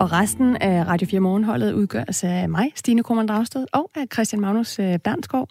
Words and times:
Og 0.00 0.12
resten 0.12 0.56
af 0.56 0.86
Radio 0.86 1.06
4 1.10 1.20
Morgenholdet 1.20 1.72
udgøres 1.72 2.24
af 2.24 2.48
mig, 2.48 2.72
Stine 2.74 3.02
Krohmann 3.02 3.28
Dragsted, 3.28 3.66
og 3.72 3.90
af 3.96 4.04
Christian 4.12 4.40
Magnus 4.40 4.78
øh, 4.78 4.98
Bernskov. 4.98 5.48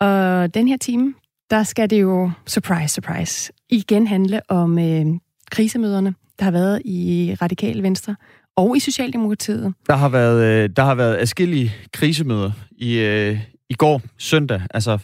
Og 0.00 0.54
den 0.54 0.68
her 0.68 0.76
time, 0.76 1.14
der 1.50 1.62
skal 1.62 1.90
det 1.90 2.00
jo, 2.00 2.30
surprise, 2.46 2.94
surprise, 2.94 3.52
igen 3.68 4.06
handle 4.06 4.40
om 4.48 4.78
øh, 4.78 5.06
krisemøderne, 5.50 6.14
der 6.38 6.44
har 6.44 6.50
været 6.50 6.82
i 6.84 7.34
Radikal 7.42 7.82
Venstre 7.82 8.16
og 8.56 8.76
i 8.76 8.80
Socialdemokratiet. 8.80 9.74
Der 9.86 9.96
har 9.96 10.08
været, 10.08 10.44
øh, 10.44 10.70
der 10.76 10.84
har 10.84 10.94
været 10.94 11.14
afskillige 11.14 11.72
krisemøder 11.92 12.50
i, 12.72 12.98
øh, 12.98 13.38
i 13.68 13.74
går 13.74 14.02
søndag. 14.18 14.62
Altså 14.70 14.98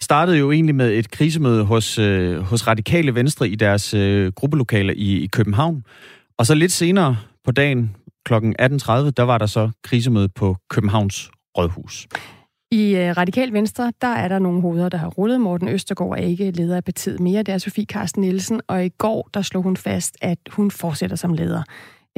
startede 0.00 0.38
jo 0.38 0.52
egentlig 0.52 0.74
med 0.74 0.92
et 0.92 1.10
krisemøde 1.10 1.64
hos, 1.64 1.98
øh, 1.98 2.40
hos 2.40 2.66
Radikale 2.66 3.14
Venstre 3.14 3.48
i 3.48 3.54
deres 3.54 3.94
øh, 3.94 4.32
gruppelokaler 4.32 4.94
i, 4.96 5.22
i 5.22 5.26
København. 5.26 5.84
Og 6.38 6.46
så 6.46 6.54
lidt 6.54 6.72
senere 6.72 7.16
på 7.44 7.52
dagen 7.52 7.90
kl. 8.28 8.34
18.30, 8.34 9.10
der 9.10 9.22
var 9.22 9.38
der 9.38 9.46
så 9.46 9.70
krisemøde 9.82 10.28
på 10.28 10.56
Københavns 10.70 11.30
Rådhus. 11.58 12.08
I 12.70 12.96
øh, 12.96 13.16
Radikal 13.16 13.52
Venstre, 13.52 13.92
der 14.00 14.08
er 14.08 14.28
der 14.28 14.38
nogle 14.38 14.60
hoveder, 14.60 14.88
der 14.88 14.98
har 14.98 15.08
rullet. 15.08 15.40
Morten 15.40 15.68
Østergaard 15.68 16.12
er 16.12 16.22
ikke 16.22 16.50
leder 16.50 16.76
af 16.76 16.84
partiet 16.84 17.20
mere. 17.20 17.42
Det 17.42 17.54
er 17.54 17.58
Sofie 17.58 17.84
Carsten 17.84 18.22
Nielsen, 18.22 18.60
og 18.66 18.84
i 18.84 18.88
går, 18.88 19.28
der 19.34 19.42
slog 19.42 19.62
hun 19.62 19.76
fast, 19.76 20.16
at 20.20 20.38
hun 20.50 20.70
fortsætter 20.70 21.16
som 21.16 21.34
leder. 21.34 21.62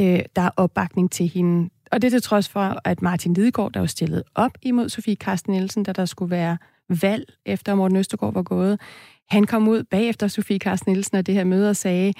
Uh, 0.00 0.18
der 0.36 0.42
er 0.42 0.50
opbakning 0.56 1.10
til 1.12 1.28
hende. 1.28 1.70
Og 1.92 2.02
det 2.02 2.08
er 2.08 2.10
til 2.10 2.22
trods 2.22 2.48
for, 2.48 2.80
at 2.84 3.02
Martin 3.02 3.34
Lidegaard, 3.34 3.72
der 3.72 3.80
var 3.80 3.86
stillet 3.86 4.22
op 4.34 4.52
imod 4.62 4.88
Sofie 4.88 5.16
Carsten 5.16 5.52
Nielsen, 5.52 5.82
da 5.82 5.92
der 5.92 6.04
skulle 6.04 6.30
være 6.30 6.58
valg, 7.00 7.24
efter 7.46 7.74
Morten 7.74 7.96
Østergaard 7.96 8.34
var 8.34 8.42
gået. 8.42 8.80
Han 9.28 9.44
kom 9.44 9.68
ud 9.68 9.82
bagefter 9.82 10.28
Sofie 10.28 10.58
Carsten 10.58 10.92
Nielsen 10.92 11.16
og 11.16 11.26
det 11.26 11.34
her 11.34 11.44
møde 11.44 11.70
og 11.70 11.76
sagde, 11.76 12.12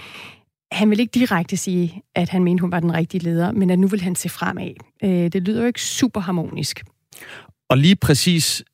han 0.73 0.91
vil 0.91 1.01
ikke 1.01 1.11
direkte 1.11 1.57
sige, 1.57 2.03
at 2.15 2.29
han 2.29 2.45
mente, 2.45 2.61
hun 2.61 2.73
var 2.73 2.81
den 2.81 2.95
rigtige 2.95 3.25
leder, 3.25 3.53
men 3.53 3.71
at 3.71 3.79
nu 3.79 3.87
vil 3.87 4.01
han 4.01 4.15
se 4.15 4.29
fremad. 4.29 4.73
Øh, 5.05 5.11
det 5.11 5.43
lyder 5.43 5.61
jo 5.61 5.67
ikke 5.67 5.83
super 5.83 6.21
harmonisk. 6.21 6.83
Og 7.69 7.79
lige 7.79 7.97
præcis, 7.97 8.65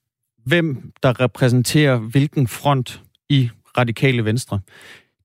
hvem 0.44 0.92
der 1.02 1.20
repræsenterer 1.20 1.96
hvilken 1.96 2.48
front 2.48 3.02
i 3.28 3.50
Radikale 3.78 4.24
Venstre, 4.24 4.60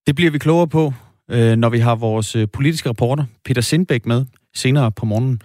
det 0.08 0.16
bliver 0.16 0.32
vi 0.32 0.38
klogere 0.38 0.68
på, 0.68 0.94
øh, 1.32 1.56
når 1.56 1.70
vi 1.70 1.80
har 1.80 1.96
vores 1.96 2.36
øh, 2.36 2.48
politiske 2.54 2.90
reporter, 2.90 3.26
Peter 3.46 3.62
Sindbæk, 3.62 4.06
med 4.06 4.26
senere 4.54 4.92
på 4.92 5.06
morgenen. 5.06 5.42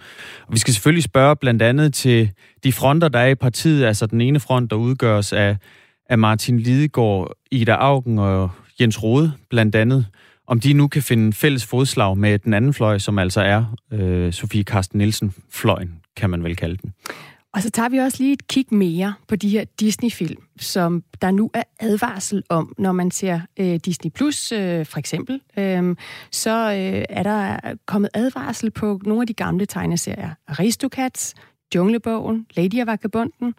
Og 0.47 0.53
vi 0.53 0.57
skal 0.59 0.73
selvfølgelig 0.73 1.03
spørge 1.03 1.35
blandt 1.35 1.61
andet 1.61 1.93
til 1.93 2.31
de 2.63 2.73
fronter, 2.73 3.07
der 3.07 3.19
er 3.19 3.27
i 3.27 3.35
partiet, 3.35 3.85
altså 3.85 4.05
den 4.05 4.21
ene 4.21 4.39
front, 4.39 4.71
der 4.71 4.75
udgøres 4.75 5.33
af, 5.33 5.57
af 6.09 6.17
Martin 6.17 6.59
Lidegaard, 6.59 7.31
Ida 7.51 7.71
Augen 7.71 8.19
og 8.19 8.51
Jens 8.81 9.03
Rode, 9.03 9.31
blandt 9.49 9.75
andet, 9.75 10.05
om 10.47 10.59
de 10.59 10.73
nu 10.73 10.87
kan 10.87 11.01
finde 11.01 11.33
fælles 11.33 11.65
fodslag 11.65 12.17
med 12.17 12.39
den 12.39 12.53
anden 12.53 12.73
fløj, 12.73 12.97
som 12.97 13.19
altså 13.19 13.41
er 13.41 13.75
øh, 13.91 14.33
Sofie 14.33 14.63
Karsten 14.63 14.97
Nielsen-fløjen, 14.97 15.99
kan 16.15 16.29
man 16.29 16.43
vel 16.43 16.55
kalde 16.55 16.77
den. 16.77 16.93
Og 17.53 17.63
så 17.63 17.69
tager 17.69 17.89
vi 17.89 17.97
også 17.97 18.23
lige 18.23 18.33
et 18.33 18.47
kig 18.47 18.65
mere 18.71 19.13
på 19.27 19.35
de 19.35 19.49
her 19.49 19.65
Disney-film, 19.79 20.43
som 20.59 21.03
der 21.21 21.31
nu 21.31 21.51
er 21.53 21.63
advarsel 21.79 22.43
om, 22.49 22.73
når 22.77 22.91
man 22.91 23.11
ser 23.11 23.39
øh, 23.59 23.79
Disney 23.85 24.11
Plus 24.11 24.51
øh, 24.51 24.85
for 24.85 24.99
eksempel. 24.99 25.41
Øh, 25.57 25.95
så 26.31 26.71
øh, 26.71 27.05
er 27.09 27.23
der 27.23 27.59
kommet 27.85 28.09
advarsel 28.13 28.71
på 28.71 29.01
nogle 29.05 29.21
af 29.21 29.27
de 29.27 29.33
gamle 29.33 29.65
tegneserier. 29.65 30.29
Aristocats, 30.47 31.33
Junglebogen, 31.75 32.45
Lady 32.55 32.81
og 32.81 32.87
Vagabunden. 32.87 33.53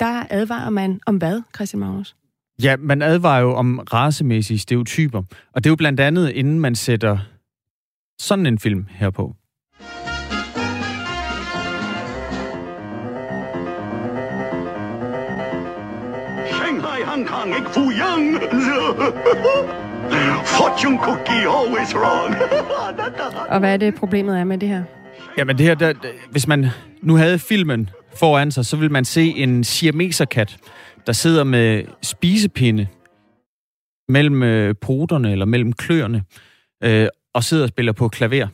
Der 0.00 0.24
advarer 0.30 0.70
man 0.70 1.00
om 1.06 1.16
hvad, 1.16 1.42
Christian 1.54 1.80
Magnus? 1.80 2.16
Ja, 2.62 2.76
man 2.78 3.02
advarer 3.02 3.40
jo 3.40 3.54
om 3.54 3.78
racemæssige 3.78 4.58
stereotyper. 4.58 5.22
Og 5.54 5.64
det 5.64 5.66
er 5.66 5.70
jo 5.70 5.76
blandt 5.76 6.00
andet, 6.00 6.30
inden 6.30 6.60
man 6.60 6.74
sætter 6.74 7.18
sådan 8.18 8.46
en 8.46 8.58
film 8.58 8.86
her 8.90 9.10
på. 9.10 9.34
Shanghai, 16.52 17.02
Hong 17.06 17.26
Kong, 17.26 17.56
ikke 17.56 17.70
Fuyang. 17.70 18.36
Fortune 20.56 20.98
cookie 20.98 21.46
always 21.58 21.94
wrong. 21.94 22.34
Og 23.52 23.58
hvad 23.58 23.72
er 23.72 23.76
det, 23.76 23.94
problemet 23.94 24.38
er 24.38 24.44
med 24.44 24.58
det 24.58 24.68
her? 24.68 24.82
Jamen 25.38 25.58
det 25.58 25.66
her, 25.66 25.74
der, 25.74 25.92
hvis 26.30 26.46
man 26.46 26.66
nu 27.02 27.16
havde 27.16 27.38
filmen 27.38 27.90
foran 28.16 28.50
sig, 28.52 28.66
så 28.66 28.76
vil 28.76 28.90
man 28.90 29.04
se 29.04 29.22
en 29.22 29.64
siameserkat, 29.64 30.56
der 31.06 31.12
sidder 31.12 31.44
med 31.44 31.84
spisepinde 32.02 32.86
mellem 34.08 34.42
øh, 34.42 34.74
poterne 34.80 35.32
eller 35.32 35.44
mellem 35.44 35.72
kløerne, 35.72 36.22
øh, 36.84 37.08
og 37.34 37.44
sidder 37.44 37.62
og 37.62 37.68
spiller 37.68 37.92
på 37.92 38.08
klaver. 38.08 38.48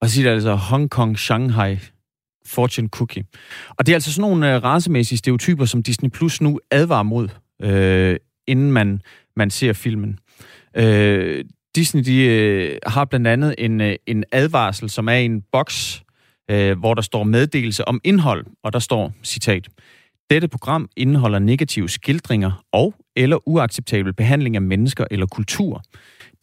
Og 0.00 0.08
så 0.08 0.14
siger 0.14 0.28
det 0.28 0.34
altså 0.34 0.54
Hong 0.54 0.90
Kong, 0.90 1.18
Shanghai, 1.18 1.78
Fortune 2.46 2.88
Cookie. 2.88 3.24
Og 3.70 3.86
det 3.86 3.92
er 3.92 3.96
altså 3.96 4.12
sådan 4.12 4.30
nogle 4.30 4.54
øh, 4.54 4.62
racemæssige 4.64 5.18
stereotyper, 5.18 5.64
som 5.64 5.82
Disney 5.82 6.10
Plus 6.10 6.40
nu 6.40 6.60
advarer 6.70 7.02
mod, 7.02 7.28
øh, 7.62 8.16
inden 8.46 8.72
man, 8.72 9.02
man 9.36 9.50
ser 9.50 9.72
filmen. 9.72 10.18
Øh, 10.76 11.44
Disney 11.74 12.02
de, 12.04 12.24
øh, 12.24 12.78
har 12.86 13.04
blandt 13.04 13.26
andet 13.26 13.54
en, 13.58 13.80
øh, 13.80 13.96
en 14.06 14.24
advarsel, 14.32 14.90
som 14.90 15.08
er 15.08 15.12
en 15.12 15.42
boks, 15.52 16.02
øh, 16.50 16.78
hvor 16.78 16.94
der 16.94 17.02
står 17.02 17.24
meddelelse 17.24 17.88
om 17.88 18.00
indhold, 18.04 18.46
og 18.64 18.72
der 18.72 18.78
står, 18.78 19.12
citat, 19.22 19.68
dette 20.30 20.48
program 20.48 20.88
indeholder 20.96 21.38
negative 21.38 21.88
skildringer 21.88 22.64
og 22.72 22.94
eller 23.16 23.48
uacceptabel 23.48 24.12
behandling 24.12 24.56
af 24.56 24.62
mennesker 24.62 25.04
eller 25.10 25.26
kultur. 25.26 25.82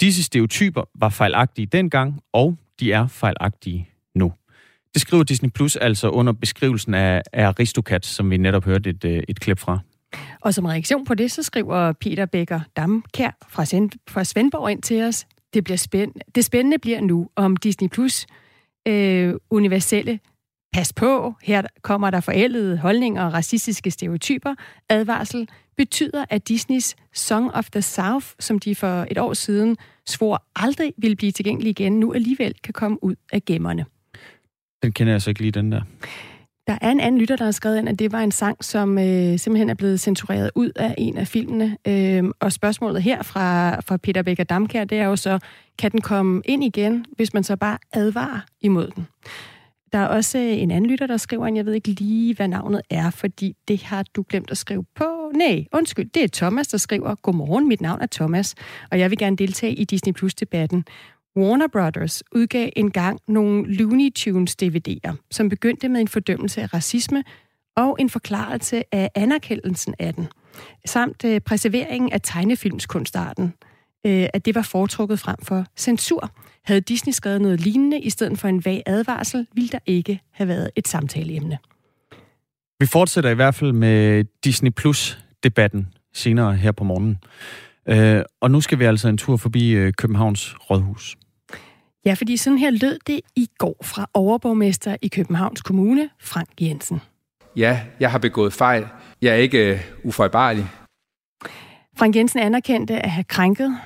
Disse 0.02 0.24
stereotyper 0.24 0.84
var 1.00 1.10
fejlagtige 1.10 1.66
dengang, 1.66 2.20
og 2.34 2.58
de 2.80 2.92
er 2.92 3.08
fejlagtige 3.08 3.90
nu. 4.16 4.34
Det 4.94 5.02
skriver 5.02 5.24
Disney 5.24 5.50
Plus 5.50 5.76
altså 5.76 6.10
under 6.10 6.34
beskrivelsen 6.34 6.94
af, 6.94 7.22
Aristocat, 7.34 8.06
som 8.06 8.30
vi 8.30 8.38
netop 8.38 8.66
hørte 8.66 8.90
et, 8.90 9.06
øh, 9.06 9.24
et 9.30 9.40
klip 9.40 9.60
fra. 9.60 9.80
Og 10.42 10.54
som 10.54 10.66
reaktion 10.66 11.06
på 11.06 11.14
det, 11.14 11.32
så 11.32 11.44
skriver 11.44 11.92
Peter 11.92 12.26
Becker 12.26 12.60
Damkær 12.78 13.32
fra, 13.50 13.64
fra 14.10 14.24
Svendborg 14.24 14.72
ind 14.72 14.82
til 14.82 15.04
os. 15.04 15.26
Det, 15.54 15.64
bliver 15.64 15.78
spænd- 15.78 16.32
det 16.36 16.46
spændende 16.46 16.80
bliver 16.80 17.02
nu, 17.02 17.30
om 17.36 17.56
Disney 17.56 17.90
Plus 17.90 18.28
øh, 18.88 19.34
universelle 19.50 20.20
pas 20.74 20.94
på, 20.94 21.36
her 21.44 21.62
kommer 21.82 22.10
der 22.10 22.20
forældede 22.20 22.78
holdninger 22.78 23.24
og 23.26 23.34
racistiske 23.34 23.92
stereotyper, 23.92 24.56
advarsel, 24.90 25.50
betyder, 25.78 26.26
at 26.30 26.48
Disneys 26.48 26.96
Song 27.14 27.52
of 27.54 27.70
the 27.70 27.82
South, 27.82 28.28
som 28.40 28.60
de 28.60 28.76
for 28.76 29.06
et 29.12 29.18
år 29.18 29.34
siden 29.34 29.78
svor 30.08 30.44
aldrig 30.56 30.94
ville 30.98 31.16
blive 31.16 31.32
tilgængelig 31.32 31.70
igen, 31.70 32.00
nu 32.00 32.14
alligevel 32.14 32.54
kan 32.64 32.74
komme 32.74 33.04
ud 33.04 33.16
af 33.32 33.46
gemmerne. 33.46 33.86
Den 34.84 34.92
kender 34.92 35.14
jeg 35.14 35.22
så 35.22 35.30
ikke 35.30 35.42
lige, 35.42 35.52
den 35.52 35.72
der. 35.72 35.82
Der 36.68 36.78
er 36.82 36.92
en 36.92 37.00
anden 37.00 37.20
lytter, 37.20 37.36
der 37.36 37.44
har 37.46 37.52
skrevet 37.52 37.78
ind, 37.78 37.90
at 37.90 38.00
det 38.00 38.12
var 38.12 38.20
en 38.20 38.32
sang, 38.32 38.64
som 38.64 38.98
øh, 38.98 39.40
simpelthen 39.40 39.70
er 39.70 39.74
blevet 39.74 40.00
censureret 40.00 40.52
ud 40.56 40.72
af 40.76 40.96
en 40.98 41.18
af 41.18 41.28
filmene. 41.28 41.78
Øh, 41.88 42.24
og 42.40 42.52
spørgsmålet 42.52 43.04
her 43.04 43.24
fra, 43.24 43.80
fra 43.80 43.98
Peter 43.98 44.22
Becker 44.22 44.44
Damkær, 44.44 44.84
det 44.84 44.98
er 44.98 45.06
jo 45.06 45.16
så, 45.16 45.40
kan 45.78 45.92
den 45.92 46.02
komme 46.02 46.42
ind 46.46 46.64
igen, 46.64 47.06
hvis 47.16 47.34
man 47.34 47.44
så 47.44 47.56
bare 47.56 47.78
advarer 47.94 48.40
imod 48.62 48.88
den? 48.96 49.08
Der 49.94 50.00
er 50.00 50.08
også 50.08 50.38
øh, 50.38 50.58
en 50.58 50.72
anden 50.72 50.90
lytter, 50.90 51.08
der 51.08 51.18
skriver, 51.18 51.48
at 51.48 51.56
jeg 51.56 51.66
ved 51.66 51.74
ikke 51.74 51.88
lige, 51.88 52.36
hvad 52.36 52.48
navnet 52.48 52.82
er, 52.90 53.10
fordi 53.10 53.56
det 53.68 53.84
har 53.84 54.06
du 54.16 54.26
glemt 54.30 54.52
at 54.52 54.58
skrive 54.58 54.86
på. 54.96 55.32
Nej, 55.36 55.66
undskyld, 55.74 56.10
det 56.10 56.24
er 56.24 56.28
Thomas, 56.34 56.68
der 56.68 56.78
skriver, 56.78 57.16
Godmorgen, 57.16 57.68
mit 57.68 57.82
navn 57.82 58.02
er 58.02 58.08
Thomas, 58.12 58.56
og 58.92 59.00
jeg 59.00 59.10
vil 59.10 59.18
gerne 59.18 59.36
deltage 59.36 59.74
i 59.74 59.84
Disney 59.84 60.14
Plus-debatten. 60.14 60.86
Warner 61.38 61.68
Brothers 61.68 62.24
udgav 62.32 62.70
engang 62.76 63.20
nogle 63.28 63.74
Looney 63.74 64.12
Tunes 64.16 64.56
DVD'er, 64.64 65.14
som 65.32 65.50
begyndte 65.50 65.90
med 65.90 66.02
en 66.02 66.08
fordømmelse 66.08 66.62
af 66.62 66.74
racisme 66.74 67.24
og 67.76 67.98
en 68.00 68.10
forklarelse 68.10 68.84
af 68.92 69.10
anerkendelsen 69.16 69.96
af 70.00 70.14
den, 70.14 70.28
samt 70.86 71.26
øh, 71.26 71.42
preserveringen 71.42 72.14
af 72.14 72.22
tegnefilmskunstarten, 72.22 73.54
øh, 74.06 74.28
at 74.34 74.46
det 74.46 74.56
var 74.56 74.62
foretrukket 74.62 75.20
frem 75.20 75.38
for 75.44 75.66
censur. 75.78 76.32
Havde 76.66 76.82
Disney 76.82 77.14
skrevet 77.14 77.42
noget 77.42 77.62
lignende 77.62 78.00
i 78.00 78.10
stedet 78.10 78.40
for 78.40 78.48
en 78.48 78.66
vag 78.66 78.84
advarsel, 78.86 79.48
ville 79.54 79.70
der 79.70 79.80
ikke 79.86 80.22
have 80.32 80.48
været 80.48 80.70
et 80.76 80.88
samtaleemne. 80.88 81.58
Vi 82.80 82.86
fortsætter 82.86 83.30
i 83.30 83.34
hvert 83.34 83.56
fald 83.56 83.72
med 83.72 84.24
Disney 84.44 84.72
Plus-debatten 84.72 85.88
senere 86.14 86.56
her 86.56 86.72
på 86.72 86.84
morgenen. 86.84 87.18
Øh, 87.86 88.24
og 88.42 88.52
nu 88.52 88.62
skal 88.62 88.80
vi 88.80 88.86
altså 88.86 89.08
en 89.08 89.18
tur 89.18 89.38
forbi 89.38 89.70
øh, 89.70 89.94
Københavns 89.94 90.56
Rådhus. 90.70 91.18
Ja, 92.06 92.14
fordi 92.14 92.38
sådan 92.38 92.60
her 92.60 92.70
lød 92.70 93.00
det 93.08 93.20
i 93.36 93.48
går 93.58 93.76
fra 93.84 94.10
overborgmester 94.14 94.96
i 95.02 95.08
Københavns 95.08 95.62
Kommune, 95.62 96.10
Frank 96.20 96.50
Jensen. 96.62 97.02
Ja, 97.56 97.82
jeg 98.00 98.12
har 98.12 98.18
begået 98.18 98.54
fejl. 98.54 98.86
Jeg 99.22 99.32
er 99.32 99.36
ikke 99.38 99.74
uh, 99.74 100.08
ufejlbarlig. 100.08 100.66
Frank 101.98 102.16
Jensen 102.16 102.40
anerkendte 102.40 102.94
at 103.00 103.12
have 103.12 103.24
krænket 103.24 103.78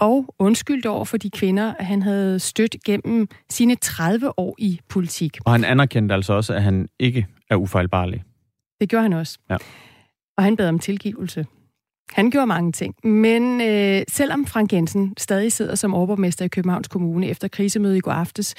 og 0.00 0.34
undskyldt 0.38 0.86
over 0.86 1.04
for 1.04 1.16
de 1.16 1.30
kvinder, 1.30 1.74
han 1.80 2.02
havde 2.02 2.38
stødt 2.38 2.76
gennem 2.84 3.28
sine 3.50 3.74
30 3.74 4.38
år 4.38 4.54
i 4.58 4.80
politik. 4.88 5.38
Og 5.44 5.52
han 5.52 5.64
anerkendte 5.64 6.14
altså 6.14 6.32
også, 6.32 6.54
at 6.54 6.62
han 6.62 6.88
ikke 6.98 7.26
er 7.50 7.56
ufejlbarlig. 7.56 8.24
Det 8.80 8.88
gjorde 8.88 9.02
han 9.02 9.12
også. 9.12 9.38
Ja. 9.50 9.56
Og 10.36 10.44
han 10.44 10.56
bad 10.56 10.68
om 10.68 10.78
tilgivelse. 10.78 11.46
Han 12.12 12.30
gjorde 12.30 12.46
mange 12.46 12.72
ting, 12.72 12.94
men 13.06 13.60
øh, 13.60 14.02
selvom 14.08 14.46
Frank 14.46 14.72
Jensen 14.72 15.14
stadig 15.18 15.52
sidder 15.52 15.74
som 15.74 15.94
overborgmester 15.94 16.44
i 16.44 16.48
Københavns 16.48 16.88
Kommune 16.88 17.28
efter 17.28 17.48
krisemødet 17.48 17.96
i 17.96 18.00
går 18.00 18.12
aftes, 18.12 18.54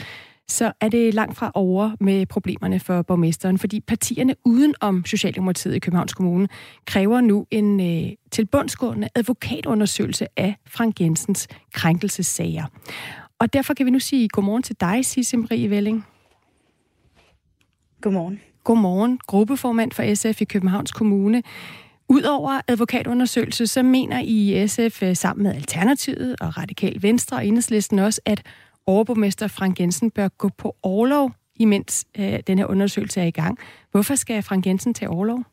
så 0.49 0.71
er 0.81 0.89
det 0.89 1.13
langt 1.13 1.37
fra 1.37 1.51
over 1.53 1.91
med 1.99 2.25
problemerne 2.25 2.79
for 2.79 3.01
borgmesteren, 3.01 3.57
fordi 3.57 3.79
partierne 3.79 4.35
uden 4.45 4.73
om 4.81 5.05
Socialdemokratiet 5.05 5.75
i 5.75 5.79
Københavns 5.79 6.13
Kommune 6.13 6.47
kræver 6.85 7.21
nu 7.21 7.45
en 7.51 7.79
øh, 7.79 8.11
tilbundsgående 8.31 9.09
advokatundersøgelse 9.15 10.27
af 10.37 10.55
Frank 10.67 11.01
Jensens 11.01 11.47
krænkelsessager. 11.73 12.65
Og 13.39 13.53
derfor 13.53 13.73
kan 13.73 13.85
vi 13.85 13.91
nu 13.91 13.99
sige 13.99 14.29
godmorgen 14.29 14.63
til 14.63 14.75
dig, 14.79 15.05
Sisse 15.05 15.37
Marie 15.37 15.69
Velling. 15.69 16.05
Godmorgen. 18.01 18.39
Godmorgen, 18.63 19.19
gruppeformand 19.27 19.91
for 19.91 20.15
SF 20.15 20.41
i 20.41 20.45
Københavns 20.45 20.91
Kommune. 20.91 21.43
Udover 22.09 22.61
advokatundersøgelse, 22.67 23.67
så 23.67 23.83
mener 23.83 24.19
I 24.23 24.67
SF 24.67 25.03
øh, 25.03 25.15
sammen 25.15 25.43
med 25.43 25.55
Alternativet 25.55 26.35
og 26.41 26.57
Radikal 26.57 27.01
Venstre 27.01 27.37
og 27.37 27.47
Enhedslisten 27.47 27.99
også, 27.99 28.21
at 28.25 28.41
overborgmester 28.89 29.47
Frank 29.47 29.79
Jensen 29.79 30.11
bør 30.11 30.27
gå 30.27 30.49
på 30.57 30.75
overlov, 30.83 31.31
imens 31.55 32.05
øh, 32.19 32.39
den 32.47 32.57
her 32.57 32.65
undersøgelse 32.65 33.21
er 33.21 33.25
i 33.25 33.31
gang. 33.31 33.57
Hvorfor 33.91 34.15
skal 34.15 34.43
Frank 34.43 34.65
Jensen 34.65 34.93
tage 34.93 35.09
overlov? 35.09 35.43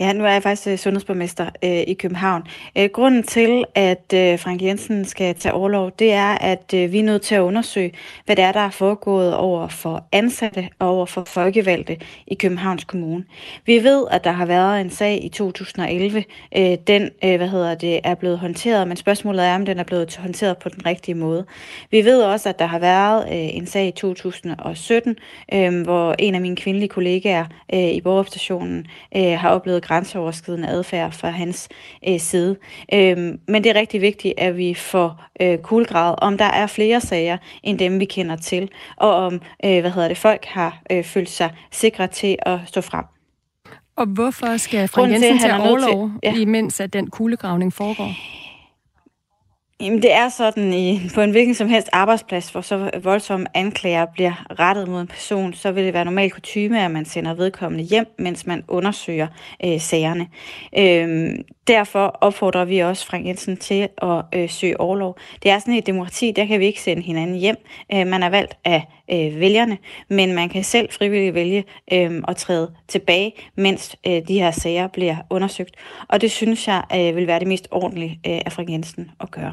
Ja, 0.00 0.12
nu 0.12 0.24
er 0.24 0.30
jeg 0.30 0.42
faktisk 0.42 0.68
øh, 0.68 0.78
sundhedsborgmester 0.78 1.46
øh, 1.64 1.70
i 1.70 1.94
København. 1.94 2.42
Øh, 2.78 2.88
grunden 2.92 3.22
til, 3.22 3.64
at 3.74 4.12
øh, 4.14 4.38
Frank 4.38 4.62
Jensen 4.62 5.04
skal 5.04 5.34
tage 5.34 5.52
overlov, 5.52 5.90
det 5.98 6.12
er, 6.12 6.38
at 6.38 6.74
øh, 6.74 6.92
vi 6.92 6.98
er 6.98 7.04
nødt 7.04 7.22
til 7.22 7.34
at 7.34 7.40
undersøge, 7.40 7.92
hvad 8.24 8.36
det 8.36 8.44
er, 8.44 8.52
der 8.52 8.60
er 8.60 8.70
foregået 8.70 9.36
over 9.36 9.68
for 9.68 10.04
ansatte 10.12 10.68
og 10.78 10.88
over 10.88 11.06
for 11.06 11.24
folkevalgte 11.24 11.96
i 12.26 12.34
Københavns 12.34 12.84
Kommune. 12.84 13.24
Vi 13.66 13.84
ved, 13.84 14.06
at 14.10 14.24
der 14.24 14.32
har 14.32 14.46
været 14.46 14.80
en 14.80 14.90
sag 14.90 15.24
i 15.24 15.28
2011. 15.28 16.24
Øh, 16.56 16.76
den, 16.86 17.10
øh, 17.24 17.36
hvad 17.36 17.48
hedder 17.48 17.74
det, 17.74 18.00
er 18.04 18.14
blevet 18.14 18.38
håndteret, 18.38 18.88
men 18.88 18.96
spørgsmålet 18.96 19.44
er, 19.44 19.54
om 19.54 19.64
den 19.64 19.78
er 19.78 19.84
blevet 19.84 20.16
håndteret 20.16 20.58
på 20.58 20.68
den 20.68 20.86
rigtige 20.86 21.14
måde. 21.14 21.44
Vi 21.90 22.04
ved 22.04 22.22
også, 22.22 22.48
at 22.48 22.58
der 22.58 22.66
har 22.66 22.78
været 22.78 23.24
øh, 23.24 23.56
en 23.56 23.66
sag 23.66 23.86
i 23.86 23.90
2017, 23.90 25.16
øh, 25.54 25.82
hvor 25.82 26.14
en 26.18 26.34
af 26.34 26.40
mine 26.40 26.56
kvindelige 26.56 26.88
kollegaer 26.88 27.44
øh, 27.74 27.90
i 27.90 28.00
borgerstationen 28.00 28.86
øh, 29.16 29.38
har 29.38 29.50
oplevet 29.60 29.82
grænseoverskridende 29.82 30.68
adfærd 30.68 31.12
fra 31.12 31.30
hans 31.30 31.68
øh, 32.08 32.20
side. 32.20 32.56
Øh, 32.94 33.16
men 33.48 33.64
det 33.64 33.66
er 33.66 33.74
rigtig 33.74 34.00
vigtigt, 34.00 34.34
at 34.38 34.56
vi 34.56 34.74
får 34.74 35.24
øh, 35.40 35.58
kuglegravet, 35.58 36.14
om 36.18 36.38
der 36.38 36.44
er 36.44 36.66
flere 36.66 37.00
sager 37.00 37.36
end 37.62 37.78
dem, 37.78 38.00
vi 38.00 38.04
kender 38.04 38.36
til, 38.36 38.68
og 38.96 39.14
om 39.14 39.40
øh, 39.64 39.80
hvad 39.80 39.90
hedder 39.90 40.08
det, 40.08 40.16
folk 40.16 40.44
har 40.44 40.82
øh, 40.90 41.04
følt 41.04 41.28
sig 41.30 41.50
sikre 41.70 42.06
til 42.06 42.36
at 42.42 42.58
stå 42.66 42.80
frem. 42.80 43.04
Og 43.96 44.06
hvorfor 44.06 44.56
skal 44.56 44.88
Frank 44.88 45.12
Jensen 45.12 45.38
tage 45.38 45.60
overlov, 45.60 46.08
til, 46.08 46.18
ja. 46.22 46.34
imens 46.34 46.80
at 46.80 46.92
den 46.92 47.10
kuglegravning 47.10 47.72
foregår? 47.72 48.12
Jamen 49.80 50.02
det 50.02 50.12
er 50.12 50.28
sådan, 50.28 50.72
i, 50.72 51.00
på 51.14 51.20
en 51.20 51.30
hvilken 51.30 51.54
som 51.54 51.68
helst 51.68 51.88
arbejdsplads, 51.92 52.50
hvor 52.50 52.60
så 52.60 52.90
voldsomme 53.02 53.46
anklager 53.54 54.06
bliver 54.06 54.60
rettet 54.60 54.88
mod 54.88 55.00
en 55.00 55.06
person, 55.06 55.54
så 55.54 55.72
vil 55.72 55.84
det 55.84 55.94
være 55.94 56.04
normal 56.04 56.30
kutume, 56.30 56.84
at 56.84 56.90
man 56.90 57.04
sender 57.04 57.34
vedkommende 57.34 57.84
hjem, 57.84 58.06
mens 58.18 58.46
man 58.46 58.64
undersøger 58.68 59.26
øh, 59.64 59.80
sagerne. 59.80 60.26
Øh, 60.78 61.34
derfor 61.66 62.06
opfordrer 62.06 62.64
vi 62.64 62.78
også 62.78 63.06
Frank 63.06 63.26
Jensen 63.26 63.56
til 63.56 63.88
at 64.02 64.24
øh, 64.34 64.50
søge 64.50 64.80
overlov. 64.80 65.18
Det 65.42 65.50
er 65.50 65.58
sådan 65.58 65.74
et 65.74 65.86
demokrati, 65.86 66.32
der 66.36 66.46
kan 66.46 66.60
vi 66.60 66.66
ikke 66.66 66.80
sende 66.80 67.02
hinanden 67.02 67.36
hjem. 67.36 67.56
Øh, 67.94 68.06
man 68.06 68.22
er 68.22 68.30
valgt 68.30 68.56
af 68.64 68.86
øh, 69.12 69.40
vælgerne, 69.40 69.78
men 70.08 70.34
man 70.34 70.48
kan 70.48 70.64
selv 70.64 70.92
frivilligt 70.92 71.34
vælge 71.34 71.64
øh, 71.92 72.22
at 72.28 72.36
træde 72.36 72.74
tilbage, 72.88 73.32
mens 73.56 73.96
øh, 74.06 74.28
de 74.28 74.40
her 74.40 74.50
sager 74.50 74.88
bliver 74.88 75.16
undersøgt. 75.30 75.74
Og 76.08 76.20
det 76.20 76.30
synes 76.30 76.68
jeg 76.68 76.82
øh, 76.94 77.16
vil 77.16 77.26
være 77.26 77.38
det 77.38 77.48
mest 77.48 77.68
ordentlige 77.70 78.20
øh, 78.26 78.40
af 78.46 78.52
Frank 78.52 78.70
Jensen 78.70 79.10
at 79.20 79.30
gøre. 79.30 79.52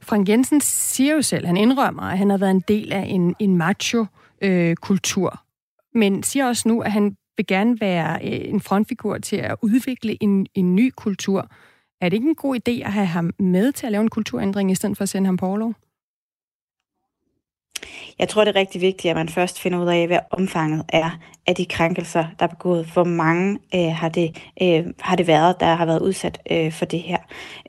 Frank 0.00 0.28
Jensen 0.28 0.60
siger 0.60 1.14
jo 1.14 1.22
selv, 1.22 1.46
han 1.46 1.56
indrømmer, 1.56 2.02
at 2.02 2.18
han 2.18 2.30
har 2.30 2.38
været 2.38 2.50
en 2.50 2.64
del 2.68 2.92
af 2.92 3.04
en, 3.08 3.34
en 3.38 3.56
macho-kultur, 3.56 5.30
øh, 5.30 5.38
men 5.94 6.22
siger 6.22 6.46
også 6.46 6.68
nu, 6.68 6.80
at 6.80 6.92
han 6.92 7.16
vil 7.36 7.46
gerne 7.46 7.80
være 7.80 8.18
øh, 8.24 8.52
en 8.52 8.60
frontfigur 8.60 9.18
til 9.18 9.36
at 9.36 9.56
udvikle 9.62 10.22
en, 10.22 10.46
en 10.54 10.74
ny 10.74 10.92
kultur. 10.96 11.48
Er 12.00 12.08
det 12.08 12.16
ikke 12.16 12.28
en 12.28 12.34
god 12.34 12.56
idé 12.56 12.72
at 12.72 12.92
have 12.92 13.06
ham 13.06 13.30
med 13.38 13.72
til 13.72 13.86
at 13.86 13.92
lave 13.92 14.02
en 14.02 14.10
kulturændring, 14.10 14.70
i 14.70 14.74
stedet 14.74 14.96
for 14.96 15.02
at 15.02 15.08
sende 15.08 15.26
ham 15.26 15.36
på 15.36 15.46
overlov? 15.46 15.74
Jeg 18.18 18.28
tror, 18.28 18.44
det 18.44 18.56
er 18.56 18.60
rigtig 18.60 18.80
vigtigt, 18.80 19.10
at 19.10 19.16
man 19.16 19.28
først 19.28 19.60
finder 19.60 19.82
ud 19.82 19.88
af, 19.88 20.06
hvad 20.06 20.18
omfanget 20.30 20.84
er 20.88 21.10
af 21.46 21.54
de 21.54 21.64
krænkelser, 21.64 22.24
der 22.38 22.46
er 22.46 22.50
begået. 22.50 22.86
Hvor 22.86 23.04
mange 23.04 23.58
øh, 23.74 23.92
har, 23.94 24.08
det, 24.08 24.36
øh, 24.62 24.84
har 25.00 25.16
det 25.16 25.26
været, 25.26 25.60
der 25.60 25.74
har 25.74 25.86
været 25.86 26.00
udsat 26.00 26.38
øh, 26.50 26.72
for 26.72 26.84
det 26.84 27.00
her. 27.00 27.18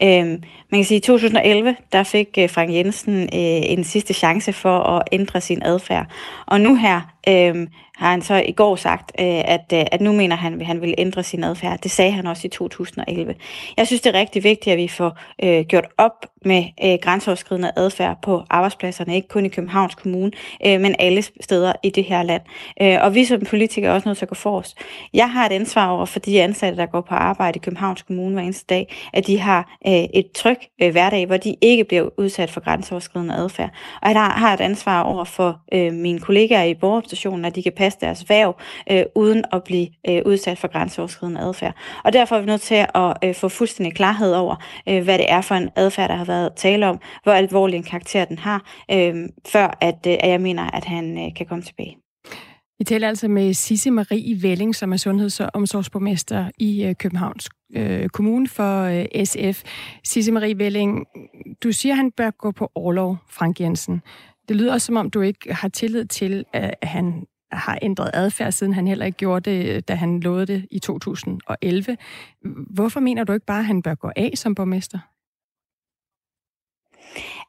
Øh, 0.04 0.26
man 0.70 0.80
kan 0.80 0.86
sige, 0.86 0.98
at 0.98 1.04
i 1.04 1.08
2011, 1.08 1.76
der 1.92 2.04
fik 2.04 2.28
øh, 2.38 2.50
Frank 2.50 2.74
Jensen 2.74 3.24
øh, 3.24 3.30
en 3.34 3.84
sidste 3.84 4.14
chance 4.14 4.54
for 4.54 4.80
at 4.80 5.04
ændre 5.12 5.42
sin 5.42 5.64
adfærd. 5.64 6.06
Og 6.46 6.62
nu 6.62 6.76
her 6.76 7.02
øh, 7.28 7.68
har 7.96 8.12
han 8.12 8.22
så 8.22 8.36
i 8.36 8.52
går 8.52 8.76
sagt, 8.76 9.12
øh, 9.20 9.26
at, 9.26 9.66
øh, 9.74 9.86
at 9.92 10.02
nu 10.02 10.14
mener 10.14 10.36
han, 10.36 10.62
at 10.62 10.68
han 10.68 10.82
vil 10.82 10.96
ændre 10.98 11.24
sin 11.24 11.44
adfærd. 11.44 11.80
Det 11.80 11.92
sagde 11.92 12.12
han 12.12 12.28
også 12.28 12.48
i 12.48 12.50
2011. 12.50 13.36
Jeg 13.78 13.88
synes, 13.88 14.02
det 14.02 14.16
er 14.16 14.20
rigtig 14.20 14.44
vigtigt, 14.44 14.74
at 14.74 14.78
vi 14.78 14.88
får 14.88 15.18
øh, 15.44 15.66
gjort 15.66 15.86
op 15.98 16.26
med 16.46 16.64
øh, 16.84 16.98
grænseoverskridende 17.02 17.72
adfærd 17.76 18.18
på 18.22 18.44
arbejdspladserne, 18.50 19.16
ikke 19.16 19.28
kun 19.28 19.46
i 19.46 19.50
Københavns 19.50 19.96
Kommune, 19.96 20.32
øh, 20.66 20.82
men 20.82 20.96
alle 21.00 21.24
steder 21.42 21.74
i 21.84 21.90
det 21.90 22.04
her 22.04 22.24
land. 22.24 22.42
Øh, 22.82 22.98
og 23.02 23.16
vi 23.16 23.26
som 23.26 23.40
politikere 23.40 23.63
er 23.64 23.92
også 23.92 24.10
nødt 24.10 24.18
til 24.18 24.26
at 24.26 24.30
gå 24.30 24.36
forrest. 24.36 24.78
Jeg 25.14 25.32
har 25.32 25.46
et 25.46 25.52
ansvar 25.52 25.90
over 25.90 26.06
for 26.06 26.20
de 26.20 26.42
ansatte, 26.42 26.78
der 26.78 26.86
går 26.86 27.02
på 27.02 27.16
arbejde 27.16 27.56
i 27.56 27.60
Københavns 27.60 28.02
Kommune 28.02 28.34
hver 28.34 28.44
eneste 28.44 28.66
dag, 28.70 28.96
at 29.14 29.28
de 29.28 29.40
har 29.40 29.78
øh, 29.88 29.94
et 29.94 30.32
tryg 30.36 30.58
øh, 30.82 30.92
hverdag, 30.92 31.26
hvor 31.26 31.38
de 31.38 31.56
ikke 31.62 31.84
bliver 31.84 32.10
udsat 32.18 32.52
for 32.52 32.60
grænseoverskridende 32.60 33.36
adfærd. 33.36 33.70
Og 34.02 34.14
jeg 34.14 34.26
har 34.26 34.54
et 34.54 34.62
ansvar 34.62 35.04
over 35.04 35.24
for 35.24 35.60
øh, 35.74 35.94
mine 35.94 36.20
kollegaer 36.20 36.64
i 36.64 36.74
borgerstationen, 36.74 37.46
at 37.46 37.56
de 37.56 37.64
kan 37.64 37.74
passe 37.78 38.00
deres 38.02 38.30
værv, 38.30 38.60
øh, 38.92 39.04
uden 39.16 39.44
at 39.54 39.64
blive 39.64 39.88
øh, 40.10 40.22
udsat 40.26 40.58
for 40.58 40.68
grænseoverskridende 40.68 41.42
adfærd. 41.42 41.76
Og 42.04 42.14
derfor 42.14 42.36
er 42.36 42.40
vi 42.40 42.46
nødt 42.46 42.62
til 42.62 42.86
at 42.96 43.18
øh, 43.24 43.36
få 43.36 43.50
fuldstændig 43.50 43.96
klarhed 43.96 44.34
over, 44.34 44.56
øh, 44.90 45.04
hvad 45.04 45.18
det 45.18 45.32
er 45.32 45.42
for 45.42 45.56
en 45.56 45.70
adfærd, 45.76 46.10
der 46.10 46.16
har 46.16 46.26
været 46.26 46.54
tale 46.56 46.88
om, 46.88 47.00
hvor 47.24 47.32
alvorlig 47.32 47.78
en 47.78 47.84
karakter 47.84 48.26
den 48.26 48.40
har, 48.40 48.62
øh, 48.92 49.16
før 49.48 49.78
at, 49.82 50.08
øh, 50.08 50.18
at 50.20 50.30
jeg 50.30 50.42
mener, 50.42 50.70
at 50.76 50.86
han 50.86 51.26
øh, 51.26 51.34
kan 51.36 51.46
komme 51.46 51.64
tilbage. 51.64 52.03
Vi 52.84 52.86
taler 52.86 53.08
altså 53.08 53.28
med 53.28 53.54
Sisse 53.54 53.92
Marie 53.92 54.42
Velling, 54.42 54.76
som 54.76 54.94
er 54.94 54.98
sundheds- 54.98 55.40
og 55.40 55.50
omsorgsborgmester 55.54 56.52
i 56.58 56.84
øh, 56.84 56.96
Københavns 56.96 57.50
øh, 57.76 58.10
Kommune 58.10 58.48
for 58.48 58.84
øh, 58.84 59.26
SF. 59.26 59.64
Sisse 60.04 60.32
Marie 60.32 60.58
Velling, 60.58 61.06
du 61.64 61.72
siger, 61.72 61.94
at 61.94 61.98
han 61.98 62.12
bør 62.12 62.30
gå 62.30 62.52
på 62.52 62.72
overlov, 62.76 63.18
Frank 63.30 63.60
Jensen. 63.60 64.02
Det 64.50 64.56
lyder 64.56 64.74
også, 64.74 64.86
som 64.86 64.98
om 64.98 65.10
du 65.10 65.22
ikke 65.22 65.54
har 65.54 65.68
tillid 65.68 66.06
til, 66.06 66.46
øh, 66.56 66.70
at 66.82 66.88
han 66.88 67.26
har 67.52 67.80
ændret 67.82 68.12
adfærd, 68.14 68.52
siden 68.52 68.74
han 68.74 68.88
heller 68.88 69.06
ikke 69.06 69.18
gjorde 69.18 69.52
det, 69.52 69.76
øh, 69.76 69.82
da 69.88 69.96
han 69.96 70.20
lovede 70.20 70.46
det 70.46 70.66
i 70.72 70.80
2011. 70.80 71.98
Hvorfor 72.70 73.00
mener 73.00 73.24
du 73.24 73.34
ikke 73.34 73.46
bare, 73.46 73.60
at 73.60 73.66
han 73.66 73.82
bør 73.82 73.96
gå 73.96 74.12
af 74.16 74.32
som 74.36 74.56
borgmester? 74.56 75.00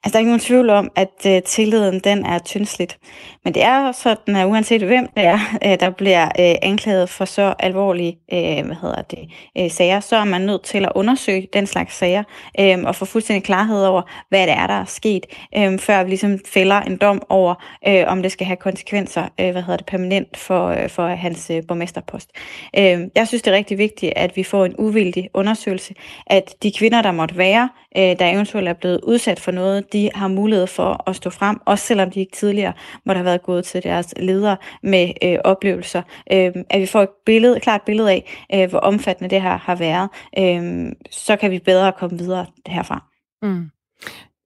Altså, 0.05 0.13
der 0.13 0.17
er 0.17 0.21
ikke 0.21 0.31
nogen 0.31 0.41
tvivl 0.41 0.71
om, 0.71 0.91
at 0.97 1.27
øh, 1.27 1.43
tilliden 1.43 2.01
den 2.01 2.27
er 2.27 2.39
tyndsligt. 2.39 2.99
Men 3.45 3.55
det 3.55 3.63
er 3.63 3.87
også 3.87 4.01
sådan, 4.01 4.37
at 4.37 4.47
uanset 4.47 4.83
hvem 4.83 5.07
det 5.17 5.25
er, 5.25 5.39
øh, 5.67 5.81
der 5.81 5.91
bliver 5.91 6.25
øh, 6.25 6.55
anklaget 6.63 7.09
for 7.09 7.25
så 7.25 7.55
alvorlige 7.59 8.19
øh, 8.33 8.67
hvad 8.67 8.77
hedder 8.81 9.03
det, 9.03 9.19
øh, 9.59 9.71
sager, 9.71 10.01
så 10.01 10.17
er 10.17 10.25
man 10.25 10.41
nødt 10.41 10.63
til 10.63 10.85
at 10.85 10.93
undersøge 10.95 11.49
den 11.53 11.67
slags 11.67 11.97
sager 11.97 12.23
øh, 12.61 12.79
og 12.85 12.95
få 12.95 13.05
fuldstændig 13.05 13.45
klarhed 13.45 13.85
over, 13.85 14.03
hvad 14.29 14.47
det 14.47 14.53
er, 14.53 14.67
der 14.67 14.75
er 14.75 14.85
sket, 14.85 15.27
øh, 15.57 15.79
før 15.79 16.03
vi 16.03 16.09
ligesom 16.09 16.39
fælder 16.47 16.81
en 16.81 16.97
dom 16.97 17.23
over, 17.29 17.55
øh, 17.89 18.05
om 18.07 18.23
det 18.23 18.33
skal 18.33 18.47
have 18.47 18.57
konsekvenser, 18.57 19.23
øh, 19.41 19.51
hvad 19.51 19.63
hedder 19.63 19.77
det, 19.77 19.87
permanent 19.87 20.37
for, 20.37 20.69
øh, 20.69 20.89
for 20.89 21.07
hans 21.07 21.51
øh, 21.51 21.63
borgmesterpost. 21.69 22.31
Øh, 22.79 23.01
jeg 23.15 23.29
synes, 23.29 23.43
det 23.43 23.51
er 23.51 23.57
rigtig 23.57 23.79
vigtigt, 23.79 24.13
at 24.17 24.37
vi 24.37 24.43
får 24.43 24.65
en 24.65 24.75
uvildig 24.79 25.31
undersøgelse, 25.35 25.95
at 26.27 26.55
de 26.63 26.73
kvinder, 26.73 27.03
der 27.03 27.13
måtte 27.13 27.39
være, 27.39 27.69
øh, 27.97 28.19
der 28.19 28.31
eventuelt 28.31 28.69
er 28.69 28.73
blevet 28.73 29.01
udsat 29.03 29.41
for 29.41 29.51
noget, 29.51 29.93
de 29.95 30.11
har 30.15 30.29
mulighed 30.29 30.67
for 30.67 31.09
at 31.09 31.17
stå 31.17 31.31
frem, 31.31 31.61
også 31.65 31.87
selvom 31.87 32.11
de 32.11 32.21
ikke 32.21 32.37
tidligere 32.37 32.73
måtte 33.07 33.19
have 33.19 33.25
været 33.25 33.43
gået 33.43 33.65
til 33.65 33.83
deres 33.83 34.15
ledere 34.17 34.57
med 34.83 35.13
øh, 35.25 35.39
oplevelser. 35.45 36.03
Øh, 36.33 36.53
at 36.71 36.81
vi 36.81 36.87
får 36.87 37.03
et 37.03 37.09
billede, 37.27 37.57
et 37.57 37.63
klart 37.63 37.83
billede 37.83 38.11
af, 38.11 38.47
øh, 38.55 38.71
hvor 38.71 38.79
omfattende 38.79 39.31
det 39.31 39.43
her 39.43 39.57
har 39.57 39.75
været, 39.75 40.09
øh, 40.39 40.93
så 41.11 41.37
kan 41.37 41.51
vi 41.51 41.59
bedre 41.59 41.93
komme 41.93 42.19
videre 42.19 42.47
herfra. 42.67 43.05
Mm. 43.43 43.71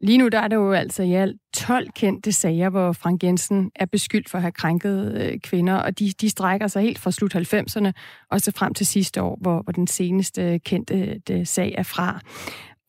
Lige 0.00 0.18
nu 0.18 0.28
der 0.28 0.38
er 0.38 0.48
der 0.48 0.56
jo 0.56 0.72
altså 0.72 1.02
i 1.02 1.14
alt 1.14 1.36
12 1.54 1.88
kendte 1.90 2.32
sager, 2.32 2.70
hvor 2.70 2.92
Frank 2.92 3.24
Jensen 3.24 3.70
er 3.76 3.86
beskyldt 3.86 4.30
for 4.30 4.38
at 4.38 4.42
have 4.42 4.52
krænket 4.52 5.14
øh, 5.14 5.38
kvinder, 5.40 5.74
og 5.74 5.98
de, 5.98 6.12
de 6.20 6.30
strækker 6.30 6.66
sig 6.66 6.82
helt 6.82 6.98
fra 6.98 7.10
slut 7.10 7.34
90'erne 7.34 7.92
og 8.30 8.40
så 8.40 8.52
frem 8.56 8.74
til 8.74 8.86
sidste 8.86 9.22
år, 9.22 9.38
hvor, 9.40 9.62
hvor 9.62 9.72
den 9.72 9.86
seneste 9.86 10.58
kendte 10.58 11.18
det, 11.18 11.48
sag 11.48 11.74
er 11.78 11.82
fra. 11.82 12.20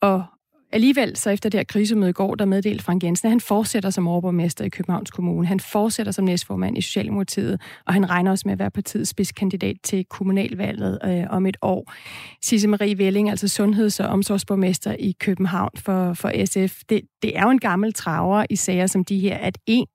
Og 0.02 0.24
Alligevel, 0.72 1.16
så 1.16 1.30
efter 1.30 1.48
det 1.48 1.58
her 1.58 1.64
krisemøde 1.64 2.10
i 2.10 2.12
går, 2.12 2.34
der 2.34 2.44
meddelte 2.44 2.84
Frank 2.84 3.04
Jensen, 3.04 3.26
at 3.26 3.30
han 3.30 3.40
fortsætter 3.40 3.90
som 3.90 4.08
overborgmester 4.08 4.64
i 4.64 4.68
Københavns 4.68 5.10
Kommune. 5.10 5.46
Han 5.46 5.60
fortsætter 5.60 6.12
som 6.12 6.24
næstformand 6.24 6.78
i 6.78 6.80
Socialdemokratiet, 6.80 7.60
og 7.86 7.94
han 7.94 8.10
regner 8.10 8.30
også 8.30 8.42
med 8.46 8.52
at 8.52 8.58
være 8.58 8.70
partiets 8.70 9.10
spidskandidat 9.10 9.76
til 9.82 10.04
kommunalvalget 10.04 10.98
øh, 11.04 11.24
om 11.30 11.46
et 11.46 11.56
år. 11.62 11.92
Sisse 12.42 12.68
Marie 12.68 12.98
Velling, 12.98 13.30
altså 13.30 13.48
sundheds- 13.48 14.00
og 14.00 14.08
omsorgsborgmester 14.08 14.96
i 14.98 15.14
København 15.20 15.70
for, 15.76 16.14
for 16.14 16.32
SF. 16.44 16.80
Det, 16.88 17.00
det 17.22 17.38
er 17.38 17.42
jo 17.42 17.50
en 17.50 17.60
gammel 17.60 17.92
traver 17.92 18.44
i 18.50 18.56
sager 18.56 18.86
som 18.86 19.04
de 19.04 19.18
her, 19.18 19.36
at 19.36 19.58
en 19.66 19.86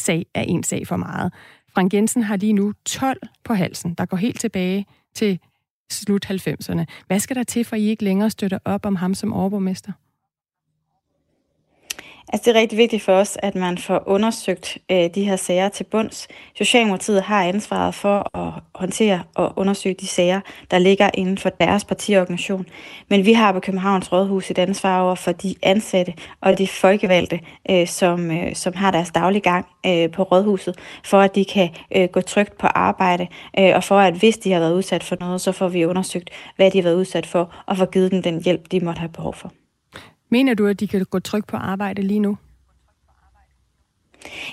sag 0.00 0.26
er 0.34 0.42
en 0.42 0.62
sag 0.62 0.86
for 0.86 0.96
meget. 0.96 1.32
Frank 1.74 1.94
Jensen 1.94 2.22
har 2.22 2.36
lige 2.36 2.52
nu 2.52 2.72
12 2.86 3.18
på 3.44 3.54
halsen, 3.54 3.94
der 3.94 4.06
går 4.06 4.16
helt 4.16 4.40
tilbage 4.40 4.86
til 5.14 5.38
slut 5.90 6.30
90'erne. 6.30 6.84
Hvad 7.06 7.20
skal 7.20 7.36
der 7.36 7.42
til, 7.42 7.64
for 7.64 7.76
I 7.76 7.82
ikke 7.82 8.04
længere 8.04 8.30
støtter 8.30 8.58
op 8.64 8.86
om 8.86 8.96
ham 8.96 9.14
som 9.14 9.32
overborgmester? 9.32 9.92
Altså 12.28 12.50
det 12.50 12.56
er 12.56 12.60
rigtig 12.60 12.78
vigtigt 12.78 13.02
for 13.02 13.12
os, 13.12 13.38
at 13.42 13.54
man 13.54 13.78
får 13.78 14.02
undersøgt 14.06 14.78
øh, 14.90 15.10
de 15.14 15.24
her 15.24 15.36
sager 15.36 15.68
til 15.68 15.84
bunds. 15.84 16.28
Socialdemokratiet 16.58 17.22
har 17.22 17.44
ansvaret 17.44 17.94
for 17.94 18.38
at 18.38 18.52
håndtere 18.74 19.22
og 19.34 19.52
undersøge 19.56 19.94
de 20.00 20.06
sager, 20.06 20.40
der 20.70 20.78
ligger 20.78 21.10
inden 21.14 21.38
for 21.38 21.48
deres 21.48 21.84
partiorganisation. 21.84 22.66
Men 23.08 23.26
vi 23.26 23.32
har 23.32 23.52
på 23.52 23.60
Københavns 23.60 24.12
Rådhus 24.12 24.50
et 24.50 24.58
ansvar 24.58 25.00
over 25.00 25.14
for 25.14 25.32
de 25.32 25.54
ansatte 25.62 26.14
og 26.40 26.58
de 26.58 26.66
folkevalgte, 26.66 27.40
øh, 27.70 27.86
som, 27.86 28.30
øh, 28.30 28.54
som 28.54 28.74
har 28.74 28.90
deres 28.90 29.10
daglige 29.10 29.42
gang 29.42 29.66
øh, 29.86 30.10
på 30.10 30.22
Rådhuset, 30.22 30.78
for 31.04 31.20
at 31.20 31.34
de 31.34 31.44
kan 31.44 31.68
øh, 31.96 32.08
gå 32.08 32.20
trygt 32.20 32.58
på 32.58 32.66
arbejde, 32.66 33.26
øh, 33.58 33.72
og 33.74 33.84
for 33.84 33.98
at 33.98 34.14
hvis 34.14 34.38
de 34.38 34.52
har 34.52 34.60
været 34.60 34.74
udsat 34.74 35.04
for 35.04 35.16
noget, 35.20 35.40
så 35.40 35.52
får 35.52 35.68
vi 35.68 35.84
undersøgt, 35.84 36.30
hvad 36.56 36.70
de 36.70 36.78
har 36.78 36.82
været 36.82 36.96
udsat 36.96 37.26
for, 37.26 37.54
og 37.66 37.76
få 37.76 37.86
givet 37.86 38.10
dem 38.10 38.22
den 38.22 38.42
hjælp, 38.44 38.70
de 38.70 38.80
måtte 38.80 38.98
have 38.98 39.12
behov 39.12 39.34
for. 39.34 39.52
Mener 40.32 40.54
du, 40.54 40.66
at 40.66 40.80
de 40.80 40.88
kan 40.88 41.04
gå 41.10 41.18
trygt 41.18 41.46
på 41.46 41.56
arbejde 41.56 42.02
lige 42.02 42.20
nu? 42.20 42.36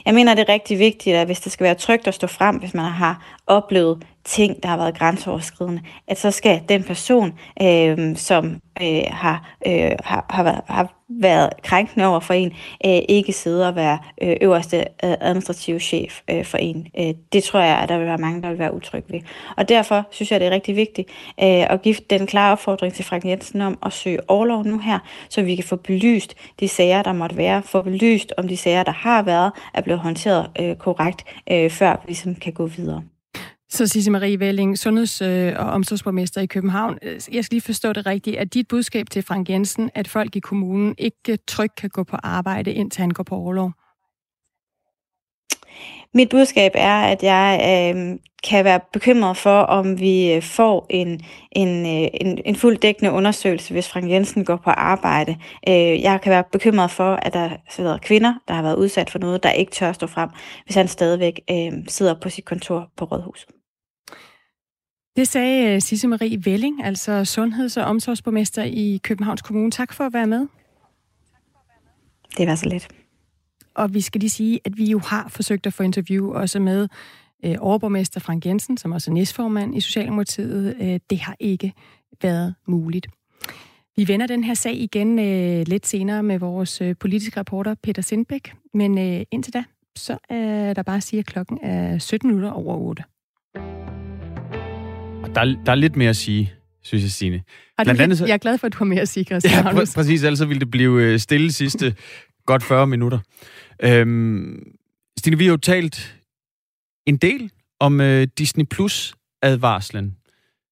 Jeg 0.06 0.14
mener, 0.14 0.36
det 0.36 0.50
er 0.50 0.54
rigtig 0.54 0.80
vigtigt, 0.80 1.16
at 1.16 1.26
hvis 1.28 1.40
det 1.40 1.52
skal 1.52 1.64
være 1.64 1.76
trygt 1.76 2.08
at 2.08 2.14
stå 2.14 2.28
frem, 2.28 2.56
hvis 2.56 2.74
man 2.74 2.86
har 2.86 3.40
oplevet 3.48 4.06
ting, 4.24 4.64
der 4.64 4.70
har 4.70 4.78
været 4.78 4.98
grænseoverskridende, 4.98 5.82
at 6.08 6.18
så 6.20 6.32
skal 6.32 6.62
den 6.70 6.84
person, 6.84 7.40
øh, 7.62 8.16
som 8.16 8.62
øh, 8.82 9.02
har, 9.08 9.56
øh, 9.68 9.92
har, 10.04 10.26
har, 10.30 10.44
været, 10.44 10.62
har 10.68 10.99
været 11.10 11.50
krænkende 11.64 12.06
over 12.06 12.20
for 12.20 12.34
en, 12.34 12.52
øh, 12.86 13.02
ikke 13.10 13.34
sidde 13.34 13.68
og 13.68 13.76
være 13.76 14.00
øh, 14.22 14.36
øverste 14.42 14.78
øh, 14.78 14.84
administrative 15.22 15.80
chef 15.80 16.22
øh, 16.30 16.46
for 16.46 16.58
en. 16.58 16.88
Øh, 17.00 17.14
det 17.34 17.44
tror 17.44 17.60
jeg, 17.60 17.78
at 17.78 17.90
der 17.90 17.98
vil 17.98 18.08
være 18.08 18.18
mange, 18.18 18.42
der 18.42 18.50
vil 18.50 18.60
være 18.60 18.74
utrygge 18.74 19.14
ved. 19.14 19.20
Og 19.58 19.70
derfor 19.70 20.08
synes 20.12 20.32
jeg, 20.32 20.40
det 20.40 20.48
er 20.48 20.52
rigtig 20.52 20.76
vigtigt 20.76 21.10
øh, 21.40 21.74
at 21.74 21.82
give 21.82 21.96
den 22.10 22.28
klare 22.28 22.52
opfordring 22.52 22.94
til 22.94 23.06
Frank 23.06 23.26
Jensen 23.26 23.62
om 23.62 23.78
at 23.86 23.94
søge 23.94 24.30
overlov 24.30 24.64
nu 24.64 24.80
her, 24.80 25.00
så 25.30 25.42
vi 25.42 25.56
kan 25.56 25.64
få 25.64 25.76
belyst 25.76 26.36
de 26.60 26.68
sager, 26.68 27.02
der 27.02 27.14
måtte 27.14 27.38
være, 27.38 27.64
få 27.64 27.82
belyst 27.82 28.34
om 28.38 28.48
de 28.48 28.58
sager, 28.58 28.84
der 28.84 28.92
har 28.92 29.22
været, 29.22 29.52
er 29.74 29.82
blevet 29.82 30.02
håndteret 30.02 30.50
øh, 30.60 30.76
korrekt, 30.76 31.24
øh, 31.52 31.70
før 31.70 31.92
vi 31.92 32.08
ligesom 32.08 32.36
kan 32.36 32.54
gå 32.54 32.66
videre. 32.66 33.04
Så 33.72 33.88
Sisse 33.88 34.12
Marie 34.12 34.40
Velling, 34.40 34.78
sundheds- 34.78 35.22
øh, 35.22 35.54
og 35.58 35.66
omsorgsborgmester 35.66 36.42
i 36.42 36.46
København. 36.46 36.98
Jeg 37.04 37.22
skal 37.22 37.46
lige 37.52 37.62
forstå 37.62 37.94
det 37.94 38.06
rigtigt. 38.06 38.38
at 38.38 38.54
dit 38.54 38.68
budskab 38.68 39.10
til 39.10 39.24
Frank 39.24 39.50
Jensen, 39.50 39.90
at 39.96 40.08
folk 40.08 40.36
i 40.36 40.40
kommunen 40.40 40.96
ikke 40.98 41.38
trygt 41.48 41.76
kan 41.76 41.90
gå 41.90 42.04
på 42.04 42.18
arbejde, 42.24 42.74
indtil 42.74 43.02
han 43.02 43.10
går 43.10 43.24
på 43.24 43.36
overlov? 43.36 43.72
Mit 46.14 46.30
budskab 46.30 46.72
er, 46.76 47.02
at 47.02 47.24
jeg 47.24 47.60
øh, 47.96 48.20
kan 48.44 48.66
være 48.66 48.80
bekymret 48.94 49.38
for, 49.38 49.60
om 49.60 50.00
vi 50.00 50.34
øh, 50.34 50.42
får 50.42 50.86
en, 50.90 51.22
en, 51.52 51.86
øh, 51.86 52.10
en, 52.14 52.42
en 52.46 52.56
fuld 52.56 52.78
dækkende 52.78 53.12
undersøgelse, 53.12 53.74
hvis 53.74 53.90
Frank 53.90 54.10
Jensen 54.10 54.46
går 54.46 54.56
på 54.56 54.70
arbejde. 54.70 55.38
Øh, 55.68 56.02
jeg 56.02 56.22
kan 56.22 56.30
være 56.30 56.44
bekymret 56.52 56.92
for, 56.92 57.16
at 57.16 57.34
der 57.34 57.50
sidder 57.70 57.98
kvinder, 57.98 58.34
der 58.48 58.54
har 58.54 58.62
været 58.62 58.76
udsat 58.76 59.10
for 59.10 59.20
noget, 59.20 59.44
der 59.44 59.52
ikke 59.52 59.72
tør 59.72 59.92
stå 59.92 60.08
frem, 60.08 60.30
hvis 60.66 60.76
han 60.76 60.88
stadigvæk 60.88 61.40
øh, 61.52 61.72
sidder 61.88 62.16
på 62.22 62.30
sit 62.30 62.46
kontor 62.46 62.92
på 62.98 63.06
Rådhuset. 63.06 63.59
Det 65.20 65.28
sagde 65.28 65.76
øh, 65.76 65.82
Sisse 65.82 66.08
Marie 66.08 66.46
Velling, 66.46 66.84
altså 66.84 67.26
sundheds- 67.26 67.78
og 67.78 67.84
omsorgsborgmester 67.84 68.64
i 68.64 69.00
Københavns 69.04 69.42
Kommune. 69.42 69.72
Tak 69.72 69.94
for 69.94 70.04
at 70.04 70.14
være 70.14 70.28
med. 70.28 70.48
Det 72.38 72.48
var 72.48 72.56
så 72.56 72.70
lidt. 72.70 72.88
Og 73.74 73.94
vi 73.94 74.02
skal 74.02 74.20
lige 74.22 74.30
sige, 74.30 74.60
at 74.66 74.78
vi 74.78 74.86
jo 74.86 75.00
har 75.00 75.28
forsøgt 75.30 75.68
at 75.68 75.74
få 75.74 75.84
interview 75.84 76.34
også 76.34 76.60
med 76.60 76.88
øh, 77.46 77.56
overborgmester 77.60 78.20
Frank 78.20 78.46
Jensen, 78.46 78.78
som 78.78 78.92
også 78.92 79.12
er 79.12 79.14
næstformand 79.14 79.78
i 79.78 79.82
Socialdemokratiet. 79.82 80.76
Øh, 80.82 81.00
det 81.10 81.20
har 81.20 81.36
ikke 81.40 81.74
været 82.22 82.56
muligt. 82.66 83.08
Vi 83.98 84.08
vender 84.08 84.28
den 84.28 84.44
her 84.44 84.54
sag 84.54 84.74
igen 84.74 85.20
øh, 85.20 85.68
lidt 85.68 85.88
senere 85.88 86.24
med 86.24 86.40
vores 86.40 86.82
øh, 86.82 86.96
politiske 87.00 87.40
reporter 87.40 87.76
Peter 87.84 88.02
Sindbæk. 88.02 88.54
Men 88.74 88.98
øh, 88.98 89.26
indtil 89.32 89.54
da, 89.54 89.64
så 89.96 90.18
er 90.30 90.74
der 90.74 90.84
bare 90.84 90.98
at 90.98 91.04
sige, 91.04 91.20
at 91.20 91.26
klokken 91.26 91.60
er 91.62 91.98
17 91.98 92.30
minutter 92.30 92.52
over 92.52 92.78
8. 92.78 93.04
Der, 95.36 95.42
er, 95.42 95.64
der 95.66 95.72
er 95.72 95.76
lidt 95.76 95.96
mere 95.96 96.10
at 96.10 96.16
sige, 96.16 96.54
synes 96.84 97.04
jeg, 97.04 97.12
Signe. 97.12 97.44
Har 97.78 97.84
du 97.84 98.02
andet, 98.02 98.18
så... 98.18 98.26
Jeg 98.26 98.34
er 98.34 98.38
glad 98.38 98.58
for, 98.58 98.68
at 98.68 98.74
du 98.74 98.78
har 98.78 98.86
mere 98.86 99.02
at 99.02 99.10
sige, 99.10 99.24
Christian 99.24 99.66
Ja, 99.66 99.72
pr- 99.72 99.94
præcis. 99.96 100.24
Ellers 100.24 100.48
ville 100.48 100.60
det 100.60 100.72
blive 100.72 101.04
øh, 101.04 101.20
stille 101.20 101.52
sidste 101.52 101.96
godt 102.46 102.64
40 102.64 102.88
minutter. 102.88 103.20
Øhm, 103.84 104.74
Stine, 105.20 105.38
vi 105.38 105.44
har 105.46 105.52
jo 105.52 105.58
talt 105.58 106.16
en 107.08 107.18
del 107.18 107.52
om 107.80 108.02
øh, 108.02 108.28
Disney 108.38 108.66
Plus-advarslen, 108.66 110.16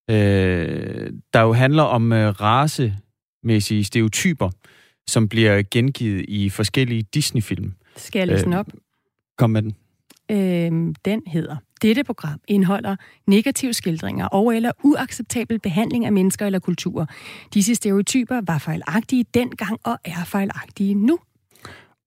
øh, 0.10 1.12
der 1.34 1.42
jo 1.42 1.54
handler 1.54 1.84
om 1.84 2.14
øh, 2.14 2.30
racemæssige 2.42 3.84
stereotyper, 3.84 4.50
som 5.08 5.30
bliver 5.30 5.64
gengivet 5.72 6.26
i 6.28 6.50
forskellige 6.50 7.04
Disney-film. 7.14 7.74
Skal 7.96 8.20
jeg 8.20 8.28
læse 8.28 8.40
øh, 8.40 8.46
den 8.46 8.54
op? 8.54 8.68
Kom 9.38 9.50
med 9.50 9.62
den. 9.62 9.76
Øh, 10.32 10.96
den 11.06 11.22
hedder 11.28 11.56
dette 11.82 12.04
program 12.04 12.40
indeholder 12.48 12.96
negative 13.28 13.74
skildringer 13.74 14.26
og 14.26 14.56
eller 14.56 14.72
uacceptabel 14.84 15.60
behandling 15.60 16.06
af 16.06 16.12
mennesker 16.12 16.46
eller 16.46 16.60
kulturer. 16.60 17.06
Disse 17.54 17.76
stereotyper 17.76 18.42
var 18.48 18.58
fejlagtige 18.58 19.26
dengang 19.34 19.80
og 19.84 19.98
er 20.06 20.24
fejlagtige 20.26 20.94
nu. 20.94 21.20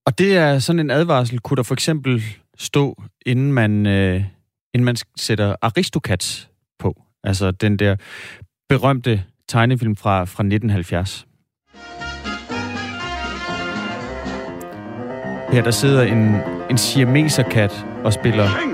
Og 0.06 0.18
det 0.18 0.36
er 0.36 0.58
sådan 0.58 0.80
en 0.80 0.90
advarsel, 0.90 1.40
kunne 1.40 1.56
der 1.56 1.62
for 1.62 1.74
eksempel 1.74 2.22
stå, 2.58 3.02
inden 3.26 3.52
man, 3.52 3.86
øh, 3.86 4.24
inden 4.74 4.84
man 4.84 4.96
sætter 5.16 5.56
Aristocats 5.62 6.50
på. 6.78 7.02
Altså 7.24 7.50
den 7.50 7.76
der 7.76 7.96
berømte 8.68 9.24
tegnefilm 9.48 9.96
fra, 9.96 10.20
fra 10.20 10.42
1970. 10.42 11.26
Her 15.52 15.62
der 15.62 15.70
sidder 15.70 16.02
en, 16.02 16.36
en 16.70 16.78
siameserkat 16.78 17.86
og 18.04 18.12
spiller 18.12 18.69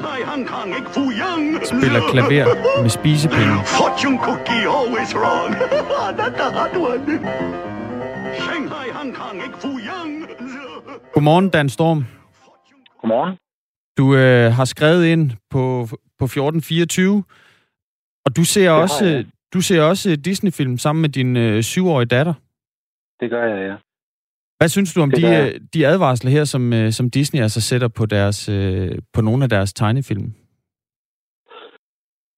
spiller 1.73 2.01
klaver 2.13 2.83
med 2.83 2.91
spisepinde. 2.91 3.57
Fortune 3.79 4.19
cookie 4.27 4.65
always 4.79 5.11
wrong. 5.21 5.51
That's 6.19 6.41
a 6.47 6.49
hot 6.59 6.75
one. 6.91 7.05
Shanghai, 8.45 8.87
Hong 8.99 9.15
Kong, 9.15 9.37
ikke 9.47 9.59
Fuyang. 9.63 10.13
Godmorgen, 11.15 11.49
Dan 11.49 11.69
Storm. 11.69 12.05
Godmorgen. 13.01 13.37
Du 13.99 14.17
øh, 14.17 14.53
har 14.53 14.65
skrevet 14.65 15.07
ind 15.07 15.31
på, 15.51 15.89
på 16.19 16.25
1424, 16.25 17.25
og 18.27 18.37
du 18.37 18.45
ser 18.45 18.73
det 18.73 18.83
også 18.83 19.25
du 19.55 19.61
ser 19.61 19.83
også 19.83 20.17
Disney-film 20.17 20.79
sammen 20.79 21.01
med 21.03 21.09
din 21.09 21.37
øh, 21.37 21.63
syvårige 21.63 22.07
datter. 22.07 22.35
Det 23.21 23.31
gør 23.31 23.45
jeg, 23.45 23.69
ja. 23.69 23.77
Hvad 24.59 24.69
synes 24.69 24.95
du 24.95 25.01
om 25.01 25.11
de, 25.11 25.27
øh, 25.27 25.61
de 25.75 25.87
advarsler 25.87 26.31
her, 26.31 26.45
som, 26.45 26.73
øh, 26.73 26.93
som 26.93 27.11
Disney 27.11 27.41
altså 27.41 27.61
sætter 27.61 27.89
på, 27.89 28.07
deres, 28.07 28.49
øh, 28.49 28.99
på 29.13 29.21
nogle 29.21 29.45
af 29.45 29.49
deres 29.49 29.73
tegnefilm? 29.73 30.35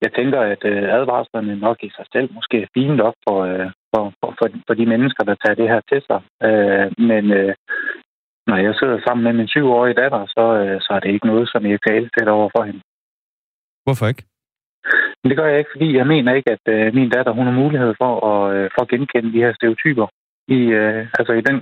Jeg 0.04 0.12
tænker, 0.18 0.40
at 0.40 0.62
øh, 0.64 0.82
advarslerne 0.98 1.56
nok 1.56 1.78
i 1.82 1.90
sig 1.96 2.06
selv 2.12 2.28
måske 2.34 2.56
er 2.62 2.72
fine 2.74 2.96
nok 2.96 3.14
for, 3.28 3.38
øh, 3.50 3.70
for, 3.92 4.02
for, 4.20 4.30
for, 4.38 4.46
for 4.66 4.74
de 4.74 4.86
mennesker, 4.86 5.22
der 5.24 5.34
tager 5.34 5.54
det 5.60 5.68
her 5.72 5.80
til 5.90 6.00
sig. 6.08 6.20
Øh, 6.48 6.86
men 7.10 7.24
øh, 7.38 7.54
når 8.46 8.56
jeg 8.56 8.74
sidder 8.74 8.98
sammen 9.06 9.24
med 9.24 9.32
min 9.32 9.48
syvårige 9.48 9.98
datter, 10.02 10.26
så, 10.26 10.44
øh, 10.62 10.80
så 10.80 10.90
er 10.96 11.00
det 11.00 11.10
ikke 11.12 11.30
noget, 11.32 11.48
som 11.52 11.66
jeg 11.66 11.80
kan 11.86 12.10
sætte 12.18 12.30
over 12.30 12.48
for 12.56 12.62
hende. 12.68 12.80
Hvorfor 13.84 14.06
ikke? 14.06 14.24
Men 15.20 15.26
det 15.30 15.36
gør 15.38 15.48
jeg 15.50 15.58
ikke, 15.58 15.74
fordi 15.74 15.96
jeg 15.96 16.06
mener 16.06 16.34
ikke, 16.34 16.50
at 16.56 16.64
øh, 16.74 16.94
min 16.94 17.10
datter 17.10 17.32
hun 17.32 17.46
har 17.46 17.56
mulighed 17.62 17.94
for 18.02 18.12
at, 18.30 18.56
øh, 18.56 18.70
for 18.74 18.82
at 18.82 18.88
genkende 18.88 19.32
de 19.32 19.42
her 19.44 19.52
stereotyper 19.54 20.06
i, 20.48 20.60
øh, 20.80 21.06
altså 21.18 21.32
i 21.32 21.42
den, 21.48 21.56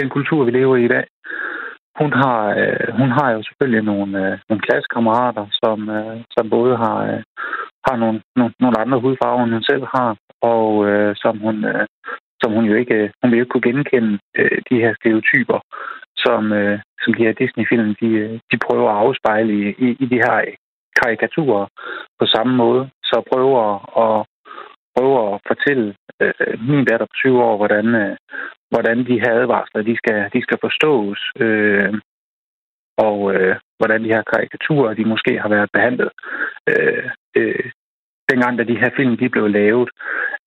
den 0.00 0.08
kultur, 0.10 0.44
vi 0.44 0.50
lever 0.50 0.76
i 0.76 0.84
i 0.84 0.88
dag. 0.88 1.06
Hun 2.00 2.12
har, 2.12 2.40
øh, 2.60 2.88
hun 3.00 3.10
har 3.18 3.28
jo 3.30 3.42
selvfølgelig 3.42 3.82
nogle, 3.82 4.12
øh, 4.24 4.38
nogle 4.48 4.62
klassekammerater, 4.66 5.46
som, 5.62 5.78
øh, 5.98 6.16
som 6.36 6.50
både 6.50 6.76
har, 6.76 6.98
øh, 7.12 7.22
har 7.86 7.96
nogle, 7.96 8.18
nogle, 8.36 8.54
nogle 8.60 8.78
andre 8.82 8.98
hudfarver, 9.00 9.44
end 9.44 9.52
hun 9.52 9.62
selv 9.62 9.84
har, 9.94 10.16
og 10.42 10.86
øh, 10.88 11.16
som, 11.16 11.38
hun, 11.38 11.64
øh, 11.64 11.86
som 12.42 12.52
hun 12.52 12.64
jo 12.64 12.74
ikke, 12.74 12.94
øh, 12.94 13.10
hun 13.22 13.30
vil 13.30 13.38
jo 13.38 13.42
ikke 13.42 13.52
kunne 13.52 13.68
genkende 13.70 14.18
øh, 14.38 14.58
de 14.70 14.76
her 14.82 14.92
stereotyper, 15.00 15.58
som, 16.16 16.52
øh, 16.52 16.78
som 17.02 17.14
de 17.14 17.24
her 17.24 17.32
Disney-film, 17.32 17.94
de, 18.00 18.08
øh, 18.24 18.38
de 18.52 18.56
prøver 18.66 18.88
at 18.90 18.98
afspejle 19.04 19.52
i, 19.60 19.62
i, 19.86 19.88
i 20.04 20.06
de 20.12 20.18
her 20.24 20.36
karikaturer 21.00 21.66
på 22.18 22.26
samme 22.26 22.56
måde. 22.56 22.90
Så 23.04 23.16
prøver 23.32 23.62
at, 24.04 24.26
prøver 24.96 25.34
at 25.34 25.40
fortælle 25.50 25.94
øh, 26.22 26.54
min 26.68 26.84
datter 26.84 27.06
på 27.06 27.16
20 27.16 27.42
år, 27.42 27.56
hvordan, 27.56 27.86
øh, 28.02 28.16
hvordan 28.70 28.98
de 28.98 29.20
her 29.22 29.32
advarsler 29.40 29.82
de 29.82 29.96
skal, 29.96 30.30
de 30.34 30.42
skal 30.42 30.58
forstås, 30.60 31.20
øh, 31.44 31.94
og 32.96 33.34
øh, 33.34 33.56
hvordan 33.78 34.04
de 34.04 34.12
her 34.14 34.22
karikaturer 34.32 34.94
de 34.94 35.04
måske 35.04 35.38
har 35.38 35.48
været 35.48 35.70
behandlet. 35.72 36.10
Øh, 36.68 37.04
øh, 37.36 37.70
dengang, 38.30 38.58
da 38.58 38.64
de 38.64 38.80
her 38.82 38.90
film 38.96 39.16
de 39.16 39.28
blev 39.28 39.46
lavet, 39.48 39.88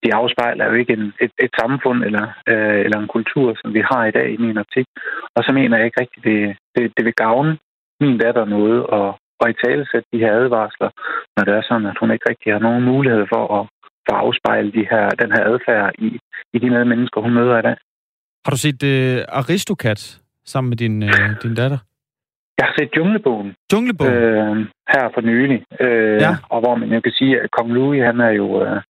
de 0.04 0.14
afspejler 0.14 0.64
jo 0.66 0.74
ikke 0.74 0.92
en, 0.92 1.12
et, 1.24 1.32
et 1.44 1.52
samfund 1.60 2.04
eller, 2.04 2.26
øh, 2.52 2.80
eller 2.84 2.98
en 2.98 3.14
kultur, 3.16 3.56
som 3.60 3.74
vi 3.74 3.82
har 3.90 4.04
i 4.06 4.10
dag 4.18 4.28
i 4.32 4.36
min 4.36 4.58
optik. 4.58 4.86
Og 5.36 5.40
så 5.44 5.50
mener 5.52 5.76
jeg 5.76 5.86
ikke 5.86 6.00
rigtigt, 6.00 6.24
det, 6.24 6.56
det, 6.74 6.92
det 6.96 7.04
vil 7.04 7.20
gavne 7.24 7.58
min 8.00 8.18
datter 8.18 8.44
noget 8.44 8.78
at, 8.98 9.08
at 9.40 9.50
i 9.50 9.54
tale 9.64 9.86
sætte 9.92 10.08
de 10.12 10.22
her 10.24 10.32
advarsler, 10.32 10.90
når 11.36 11.44
det 11.44 11.54
er 11.54 11.62
sådan, 11.68 11.86
at 11.86 11.98
hun 12.00 12.10
ikke 12.10 12.28
rigtig 12.28 12.52
har 12.52 12.60
nogen 12.60 12.84
mulighed 12.84 13.24
for 13.32 13.42
at, 13.58 13.66
for 14.06 14.12
at 14.16 14.22
afspejle 14.24 14.72
de 14.72 14.84
her, 14.90 15.08
den 15.22 15.30
her 15.34 15.44
adfærd 15.52 15.92
i, 15.98 16.08
i 16.54 16.58
de 16.58 16.70
mennesker, 16.70 17.20
hun 17.20 17.34
møder 17.34 17.58
i 17.58 17.62
dag. 17.62 17.76
Har 18.44 18.50
du 18.50 18.58
set 18.58 18.82
øh, 18.82 19.24
Aristocat 19.28 20.20
sammen 20.44 20.68
med 20.68 20.76
din, 20.76 21.02
øh, 21.02 21.42
din 21.42 21.54
datter? 21.54 21.78
Jeg 22.60 22.68
har 22.68 22.74
set 22.78 22.96
Junglebogen. 22.96 23.54
Junglebogen? 23.72 24.12
Øh, 24.12 24.56
her 24.92 25.04
for 25.14 25.20
nylig. 25.20 25.60
Øh, 25.80 26.20
ja. 26.24 26.32
Og 26.52 26.60
hvor 26.60 26.74
man 26.74 26.92
jo 26.92 27.00
kan 27.00 27.12
sige, 27.12 27.40
at 27.40 27.50
Kong 27.50 27.72
Louis, 27.72 28.02
han 28.02 28.20
er 28.20 28.32
jo, 28.40 28.46
øh, 28.64 28.80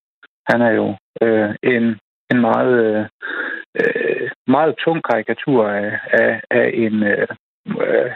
han 0.49 0.61
er 0.61 0.71
jo 0.79 0.87
øh, 1.23 1.49
en, 1.63 1.85
en 2.31 2.39
meget, 2.47 2.73
øh, 2.85 3.05
øh 3.79 4.29
meget 4.47 4.75
tung 4.83 4.99
karikatur 5.09 5.67
af, 5.67 5.99
af, 6.21 6.41
af 6.51 6.71
en... 6.73 7.03
Øh, 7.03 7.27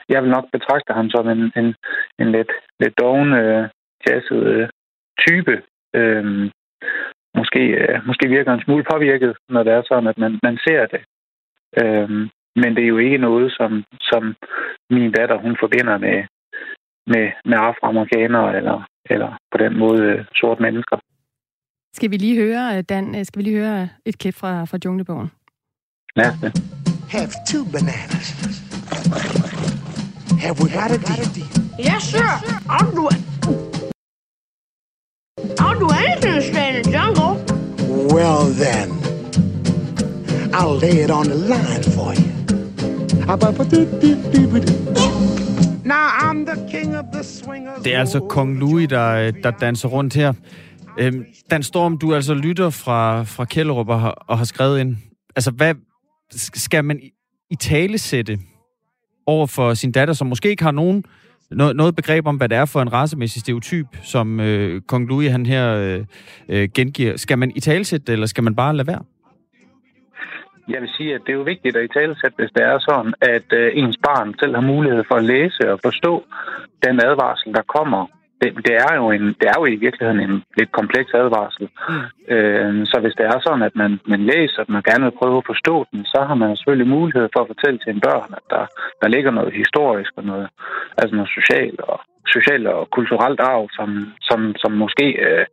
jeg 0.10 0.24
vil 0.24 0.32
nok 0.32 0.46
betragte 0.52 0.94
ham 0.94 1.10
som 1.10 1.30
en, 1.30 1.52
en, 1.60 1.76
en 2.20 2.32
lidt, 2.32 2.52
lidt 2.80 3.00
doven, 3.00 3.34
øh, 3.34 3.70
jazzet 4.08 4.44
øh, 4.54 4.70
type. 5.20 5.62
Øh, 5.96 6.26
måske, 7.38 7.62
øh, 7.82 8.08
måske 8.08 8.28
virker 8.30 8.54
en 8.54 8.66
smule 8.66 8.86
påvirket, 8.92 9.38
når 9.50 9.64
det 9.64 9.74
er 9.74 9.82
sådan, 9.88 10.08
at 10.08 10.18
man, 10.18 10.40
man 10.44 10.58
ser 10.68 10.86
det. 10.94 11.02
Øh, 11.82 12.10
men 12.56 12.76
det 12.76 12.84
er 12.84 12.88
jo 12.88 12.98
ikke 12.98 13.18
noget, 13.18 13.52
som, 13.58 13.84
som 14.02 14.36
min 14.90 15.12
datter 15.12 15.38
hun 15.38 15.58
forbinder 15.60 15.98
med, 15.98 16.18
med, 17.12 17.26
med 17.50 17.58
afroamerikanere 17.68 18.58
eller, 18.58 18.88
eller 19.10 19.38
på 19.52 19.58
den 19.58 19.78
måde 19.78 20.02
øh, 20.02 20.26
sorte 20.36 20.62
mennesker. 20.62 20.98
Skal 21.94 22.12
vi 22.12 22.18
lige 22.18 22.42
høre, 22.44 22.82
Dan, 22.82 23.16
øh, 23.16 23.26
skal 23.26 23.40
vi 23.40 23.44
lige 23.44 23.60
høre 23.60 23.90
et 24.06 24.18
klip 24.18 24.36
fra, 24.36 24.66
fra 24.66 24.78
Junglebogen? 24.86 25.32
Lad 26.16 26.28
os 26.32 26.40
det. 26.44 26.52
Have 27.16 27.30
two 27.52 27.64
bananas. 27.74 28.28
Have 30.44 30.56
we 30.62 30.68
got 30.80 30.92
a 30.92 31.00
deal? 31.08 31.66
Yes, 31.80 32.04
sir. 32.04 32.30
I'll 32.70 32.92
do 33.00 33.08
it. 33.14 33.20
I'll 35.60 35.80
do 35.80 35.90
anything 35.90 36.36
to 36.36 36.42
stay 36.42 36.68
in 36.70 36.84
the 36.84 36.92
jungle. 36.98 37.32
Well, 38.16 38.44
then, 38.64 39.05
I'll 40.58 40.80
lay 40.84 41.04
it 41.04 41.12
on 41.12 41.26
the 41.26 41.36
line 41.54 41.84
for 41.84 42.14
you. 42.14 42.32
Now 45.86 46.08
I'm 46.26 46.46
the 46.46 46.58
king 46.72 46.98
of 46.98 47.06
the 47.14 47.24
swingers. 47.24 47.84
Det 47.84 47.96
er 47.96 48.00
altså 48.00 48.20
Kong 48.20 48.60
Louis, 48.60 48.90
der, 48.90 49.32
der 49.32 49.52
danser 49.52 49.88
rundt 49.90 50.16
her. 50.16 50.34
Øhm, 51.00 51.26
Dan 51.52 51.64
Storm, 51.64 51.98
du 51.98 52.16
altså 52.16 52.34
lytter 52.34 52.70
fra, 52.70 53.24
fra 53.24 53.46
Kjellerup 53.46 53.90
og 53.90 54.02
har, 54.02 54.12
og 54.12 54.38
har 54.38 54.46
skrevet 54.46 54.80
ind. 54.80 54.98
Altså, 55.36 55.52
hvad 55.52 55.76
skal 56.32 56.86
man 56.86 57.00
i, 57.00 57.12
i 57.52 57.56
tale 57.56 57.98
sætte 57.98 58.40
over 59.26 59.48
for 59.48 59.74
sin 59.74 59.92
datter, 59.92 60.14
som 60.14 60.28
måske 60.28 60.50
ikke 60.50 60.64
har 60.64 60.72
nogen 60.72 61.04
noget, 61.52 61.76
noget 61.76 61.96
begreb 61.96 62.28
om, 62.28 62.36
hvad 62.36 62.50
det 62.50 62.58
er 62.58 62.66
for 62.66 62.82
en 62.82 62.94
racemæssig 62.94 63.42
stereotyp, 63.42 63.88
som 64.04 64.40
øh, 64.40 64.82
Kong 64.82 65.08
Louis 65.08 65.32
han 65.32 65.46
her 65.46 65.76
øh, 65.76 66.06
øh, 66.50 66.70
gengiver. 66.74 67.18
Skal 67.18 67.38
man 67.38 67.52
i 67.56 67.60
talesætte 67.60 68.06
det, 68.06 68.14
eller 68.14 68.28
skal 68.28 68.44
man 68.44 68.56
bare 68.56 68.76
lade 68.76 68.88
være? 68.88 69.02
Jeg 70.68 70.82
vil 70.82 70.90
sige, 70.98 71.16
at 71.16 71.22
det 71.26 71.32
er 71.32 71.38
jo 71.38 71.52
vigtigt 71.54 71.78
at 71.78 71.84
i 71.84 71.88
talesætte, 71.88 72.38
hvis 72.38 72.56
det 72.56 72.64
er 72.64 72.80
sådan, 72.80 73.14
at 73.22 73.48
øh, 73.54 73.72
ens 73.82 73.98
barn 74.08 74.36
selv 74.40 74.56
har 74.56 74.62
mulighed 74.74 75.04
for 75.08 75.16
at 75.16 75.24
læse 75.34 75.72
og 75.74 75.80
forstå 75.84 76.24
den 76.86 76.96
advarsel, 77.10 77.54
der 77.54 77.62
kommer 77.78 78.08
det, 78.42 78.66
det, 78.68 78.76
er 78.76 78.96
jo 78.96 79.12
en, 79.12 79.26
det 79.40 79.48
er 79.54 79.58
jo 79.60 79.66
i 79.66 79.76
virkeligheden 79.76 80.22
en 80.30 80.44
lidt 80.58 80.72
kompleks 80.72 81.14
advarsel. 81.14 81.70
Mm. 81.90 82.34
Øh, 82.36 82.86
så 82.92 83.00
hvis 83.00 83.16
det 83.20 83.26
er 83.26 83.40
sådan, 83.40 83.62
at 83.62 83.76
man, 83.76 84.00
man 84.06 84.22
læser 84.26 84.64
den 84.64 84.76
og 84.76 84.84
gerne 84.84 85.04
vil 85.04 85.20
prøve 85.20 85.38
at 85.38 85.50
forstå 85.52 85.86
den, 85.92 86.06
så 86.06 86.20
har 86.28 86.36
man 86.36 86.56
selvfølgelig 86.56 86.88
mulighed 86.88 87.30
for 87.34 87.42
at 87.42 87.52
fortælle 87.54 87.80
til 87.80 87.92
en 87.94 88.02
børn, 88.02 88.30
at 88.40 88.46
der, 88.50 88.66
der 89.02 89.08
ligger 89.08 89.32
noget 89.32 89.54
historisk 89.54 90.12
og 90.16 90.24
noget, 90.24 90.48
altså 90.98 91.16
noget 91.16 91.32
socialt 91.38 91.82
og, 91.82 92.00
social 92.28 92.68
og 92.68 92.90
kulturelt 92.98 93.40
arv, 93.40 93.70
som, 93.78 93.90
som, 94.22 94.56
som 94.62 94.72
måske 94.72 95.08
øh, 95.28 95.46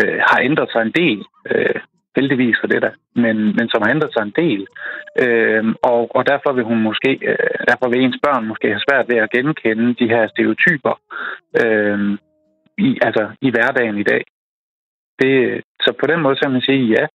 øh, 0.00 0.18
har 0.28 0.38
ændret 0.48 0.68
sig 0.72 0.82
en 0.82 0.94
del. 1.02 1.20
Øh, 1.50 1.80
heldigvis 2.16 2.56
for 2.60 2.68
det 2.72 2.82
der, 2.82 2.94
men, 3.14 3.36
men 3.56 3.66
som 3.68 3.82
har 3.82 3.90
ændret 3.90 4.12
sig 4.12 4.22
en 4.22 4.38
del. 4.42 4.66
Øh, 5.24 5.64
og, 5.82 6.16
og 6.16 6.22
derfor 6.26 6.52
vil 6.52 6.64
hun 6.64 6.80
måske, 6.88 7.10
øh, 7.30 7.58
derfor 7.68 7.86
vil 7.88 8.00
ens 8.00 8.20
børn 8.24 8.46
måske 8.46 8.66
have 8.68 8.86
svært 8.88 9.06
ved 9.08 9.18
at 9.22 9.30
genkende 9.30 9.94
de 10.00 10.08
her 10.14 10.28
stereotyper 10.28 10.94
øh, 11.62 11.98
i, 12.78 12.98
altså, 13.06 13.24
i 13.40 13.50
hverdagen 13.50 13.98
i 13.98 14.08
dag. 14.12 14.24
Det, 15.20 15.62
så 15.80 15.90
på 16.00 16.06
den 16.06 16.20
måde 16.20 16.36
så 16.36 16.42
kan 16.42 16.52
man 16.52 16.68
sige, 16.68 16.84
ja, 16.96 17.06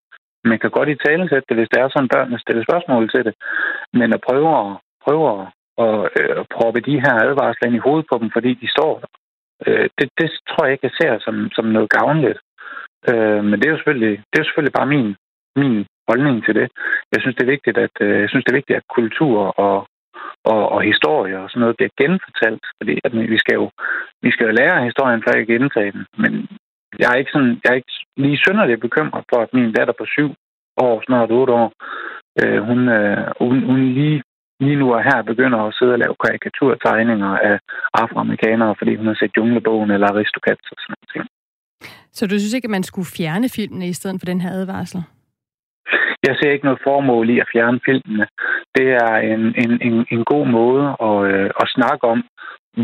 man 0.43 0.59
kan 0.59 0.71
godt 0.71 0.89
i 0.89 0.95
tale 1.05 1.29
sætte 1.29 1.47
det, 1.49 1.57
hvis 1.57 1.71
det 1.71 1.79
er 1.79 1.89
sådan, 1.89 2.13
børnene 2.15 2.39
stiller 2.39 2.63
spørgsmål 2.63 3.09
til 3.09 3.25
det. 3.25 3.33
Men 3.93 4.13
at 4.13 4.21
prøve 4.27 4.49
at, 4.63 4.77
prøve 5.05 5.23
at, 5.33 5.41
at, 5.85 5.95
øh, 6.19 6.31
at 6.41 6.45
proppe 6.55 6.79
de 6.89 7.01
her 7.03 7.13
advarsler 7.25 7.67
ind 7.67 7.75
i 7.75 7.85
hovedet 7.85 8.05
på 8.11 8.17
dem, 8.21 8.29
fordi 8.35 8.51
de 8.53 8.69
står 8.75 8.93
der, 8.99 9.09
øh, 9.67 9.89
det, 9.97 10.07
det 10.19 10.29
tror 10.49 10.65
jeg 10.65 10.73
ikke, 10.73 10.89
jeg 10.89 10.97
ser 11.01 11.13
som, 11.25 11.35
som 11.57 11.65
noget 11.65 11.89
gavnligt. 11.89 12.39
Øh, 13.09 13.43
men 13.43 13.55
det 13.59 13.65
er 13.65 13.71
jo 13.73 13.77
selvfølgelig, 13.77 14.15
det 14.17 14.35
er 14.35 14.43
jo 14.43 14.49
selvfølgelig 14.49 14.77
bare 14.79 14.93
min, 14.95 15.15
min 15.55 15.85
holdning 16.09 16.45
til 16.45 16.55
det. 16.59 16.67
Jeg 17.13 17.19
synes, 17.21 17.35
det 17.35 17.43
er 17.43 17.55
vigtigt, 17.55 17.77
at, 17.77 17.95
øh, 18.01 18.19
jeg 18.21 18.29
synes, 18.29 18.43
det 18.43 18.51
er 18.51 18.59
vigtigt, 18.59 18.77
at 18.77 18.93
kultur 18.97 19.37
og, 19.65 19.77
og, 20.45 20.61
og 20.75 20.81
historie 20.91 21.35
og 21.39 21.49
sådan 21.49 21.61
noget 21.61 21.77
bliver 21.77 21.93
genfortalt, 22.01 22.63
fordi 22.79 22.93
at 23.05 23.11
vi 23.33 23.37
skal 23.43 23.55
jo, 23.61 23.65
vi 24.25 24.31
skal 24.31 24.45
jo 24.45 24.51
lære 24.59 24.87
historien, 24.89 25.23
for 25.23 25.31
at 25.31 25.47
gentage 25.47 25.91
den. 25.91 26.05
Men 26.23 26.31
jeg 27.01 27.07
er 27.11 27.17
ikke, 27.21 27.31
sådan, 27.35 27.53
jeg 27.63 27.69
er 27.71 27.79
ikke 27.81 27.95
lige 28.17 28.37
synderligt 28.45 28.81
bekymret 28.81 29.23
for, 29.31 29.39
at 29.41 29.53
min 29.53 29.73
datter 29.73 29.93
på 29.97 30.05
syv 30.15 30.29
år, 30.77 31.03
snart 31.05 31.31
otte 31.31 31.53
år, 31.53 31.71
øh, 32.41 32.59
hun, 32.67 32.79
øh, 32.89 33.25
hun, 33.41 33.63
hun 33.69 33.79
lige, 33.99 34.23
lige 34.59 34.79
nu 34.81 34.93
og 34.93 35.03
her 35.03 35.21
begynder 35.21 35.59
at 35.59 35.75
sidde 35.77 35.93
og 35.95 35.99
lave 35.99 36.15
karikaturtegninger 36.23 37.31
af 37.49 37.59
afroamerikanere, 37.93 38.75
fordi 38.77 38.95
hun 38.95 39.07
har 39.07 39.17
set 39.19 39.37
Junglebogen 39.37 39.91
eller 39.91 40.07
aristokats 40.07 40.65
og 40.71 40.77
sådan 40.79 40.95
noget. 41.15 41.38
Så 42.13 42.27
du 42.27 42.39
synes 42.39 42.53
ikke, 42.53 42.65
at 42.65 42.77
man 42.77 42.83
skulle 42.83 43.13
fjerne 43.17 43.49
filmene 43.49 43.87
i 43.87 43.93
stedet 43.93 44.21
for 44.21 44.25
den 44.25 44.41
her 44.41 44.51
advarsel? 44.51 45.01
Jeg 46.27 46.35
ser 46.35 46.51
ikke 46.51 46.65
noget 46.65 46.85
formål 46.87 47.29
i 47.29 47.39
at 47.39 47.49
fjerne 47.53 47.79
filmene. 47.85 48.27
Det 48.75 48.87
er 49.05 49.15
en, 49.33 49.43
en, 49.63 49.71
en, 49.87 50.05
en 50.11 50.23
god 50.33 50.45
måde 50.47 50.85
at, 51.09 51.17
øh, 51.33 51.49
at 51.61 51.71
snakke 51.75 52.03
om, 52.13 52.19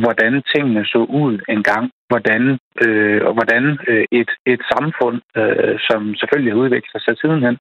hvordan 0.04 0.44
tingene 0.54 0.86
så 0.86 1.02
ud 1.24 1.40
engang. 1.50 1.92
Hvordan, 2.10 2.60
øh, 2.86 3.22
og 3.28 3.34
hvordan 3.34 3.64
øh, 3.88 4.06
et, 4.12 4.32
et 4.46 4.62
samfund, 4.74 5.18
øh, 5.42 5.76
som 5.90 6.16
selvfølgelig 6.16 6.54
har 6.54 6.60
udviklet 6.64 7.02
sig 7.04 7.18
sidenhen, 7.18 7.58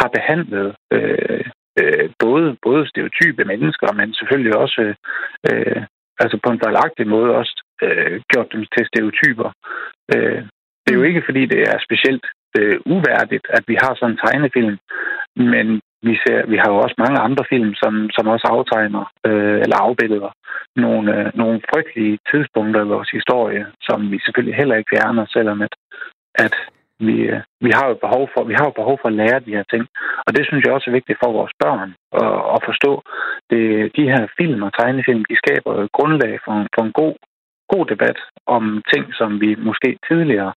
har 0.00 0.08
behandlet 0.16 0.68
øh, 0.96 1.44
øh, 1.80 2.06
både, 2.24 2.56
både 2.62 2.88
stereotype 2.88 3.44
mennesker, 3.44 3.88
men 3.92 4.14
selvfølgelig 4.14 4.56
også 4.56 4.80
øh, 4.80 4.94
øh 5.50 5.82
altså 6.22 6.36
på 6.44 6.48
en 6.50 6.62
fejlagtig 6.64 7.06
måde 7.14 7.30
også 7.40 7.54
øh, 7.82 8.20
gjort 8.30 8.48
dem 8.52 8.62
til 8.74 8.84
stereotyper. 8.90 9.48
Øh, 10.14 10.42
det 10.84 10.90
er 10.92 10.98
jo 10.98 11.08
ikke, 11.10 11.22
fordi 11.28 11.46
det 11.46 11.60
er 11.72 11.78
specielt 11.86 12.24
øh, 12.58 12.76
uværdigt, 12.94 13.46
at 13.56 13.64
vi 13.70 13.76
har 13.82 13.92
sådan 13.94 14.10
en 14.14 14.20
tegnefilm, 14.24 14.76
men 15.36 15.66
vi, 16.08 16.14
ser, 16.22 16.46
vi 16.52 16.56
har 16.62 16.68
jo 16.72 16.76
også 16.84 16.96
mange 16.98 17.18
andre 17.26 17.44
film, 17.52 17.74
som, 17.82 17.94
som 18.16 18.24
også 18.34 18.46
aftegner 18.56 19.04
øh, 19.28 19.58
eller 19.64 19.78
afbilleder 19.86 20.30
nogle, 20.76 21.06
øh, 21.16 21.30
nogle 21.34 21.60
frygtelige 21.70 22.18
tidspunkter 22.30 22.80
i 22.84 22.92
vores 22.94 23.10
historie, 23.10 23.66
som 23.86 23.98
vi 24.12 24.18
selvfølgelig 24.24 24.56
heller 24.56 24.76
ikke 24.76 24.92
fjerner, 24.94 25.24
selvom 25.36 25.62
at, 25.62 25.74
at 26.34 26.54
vi, 27.06 27.16
øh, 27.32 27.40
vi, 27.66 27.70
har 27.76 27.86
jo 27.88 27.94
behov 28.04 28.24
for, 28.32 28.44
vi 28.50 28.54
har 28.58 28.64
jo 28.66 28.80
behov 28.80 28.96
for 29.02 29.08
at 29.08 29.18
lære 29.22 29.44
de 29.46 29.56
her 29.56 29.66
ting. 29.72 29.84
Og 30.26 30.30
det 30.36 30.46
synes 30.46 30.62
jeg 30.64 30.72
også 30.72 30.90
er 30.90 30.98
vigtigt 30.98 31.20
for 31.22 31.32
vores 31.38 31.54
børn 31.64 31.90
at, 32.22 32.36
at 32.54 32.60
forstå. 32.68 32.92
Det, 33.50 33.62
de 33.98 34.04
her 34.12 34.24
film 34.38 34.62
og 34.66 34.72
tegnefilm, 34.78 35.24
de 35.30 35.36
skaber 35.42 35.72
et 35.74 35.92
grundlag 35.98 36.34
for, 36.44 36.54
for 36.74 36.82
en 36.84 36.96
god 37.02 37.14
god 37.74 37.84
debat 37.92 38.18
om 38.46 38.64
ting, 38.92 39.04
som 39.20 39.40
vi 39.40 39.50
måske 39.68 39.90
tidligere 40.08 40.52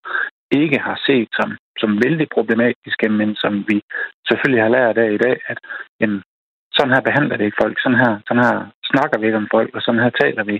ikke 0.50 0.78
har 0.86 0.96
set 1.06 1.28
som, 1.38 1.48
som 1.80 1.90
vældig 2.04 2.28
problematiske, 2.36 3.08
men 3.08 3.30
som 3.42 3.52
vi 3.68 3.76
selvfølgelig 4.28 4.62
har 4.64 4.74
lært 4.76 4.98
af 4.98 5.08
i 5.12 5.22
dag, 5.26 5.36
at 5.52 5.58
jamen, 6.00 6.22
sådan 6.76 6.94
her 6.94 7.02
behandler 7.08 7.36
det 7.36 7.44
ikke 7.44 7.62
folk, 7.62 7.76
sådan 7.80 8.02
her, 8.04 8.12
sådan 8.26 8.44
her 8.48 8.58
snakker 8.92 9.18
vi 9.18 9.26
ikke 9.26 9.42
om 9.42 9.52
folk, 9.56 9.70
og 9.76 9.82
sådan 9.82 10.02
her 10.04 10.12
taler 10.22 10.44
vi 10.50 10.56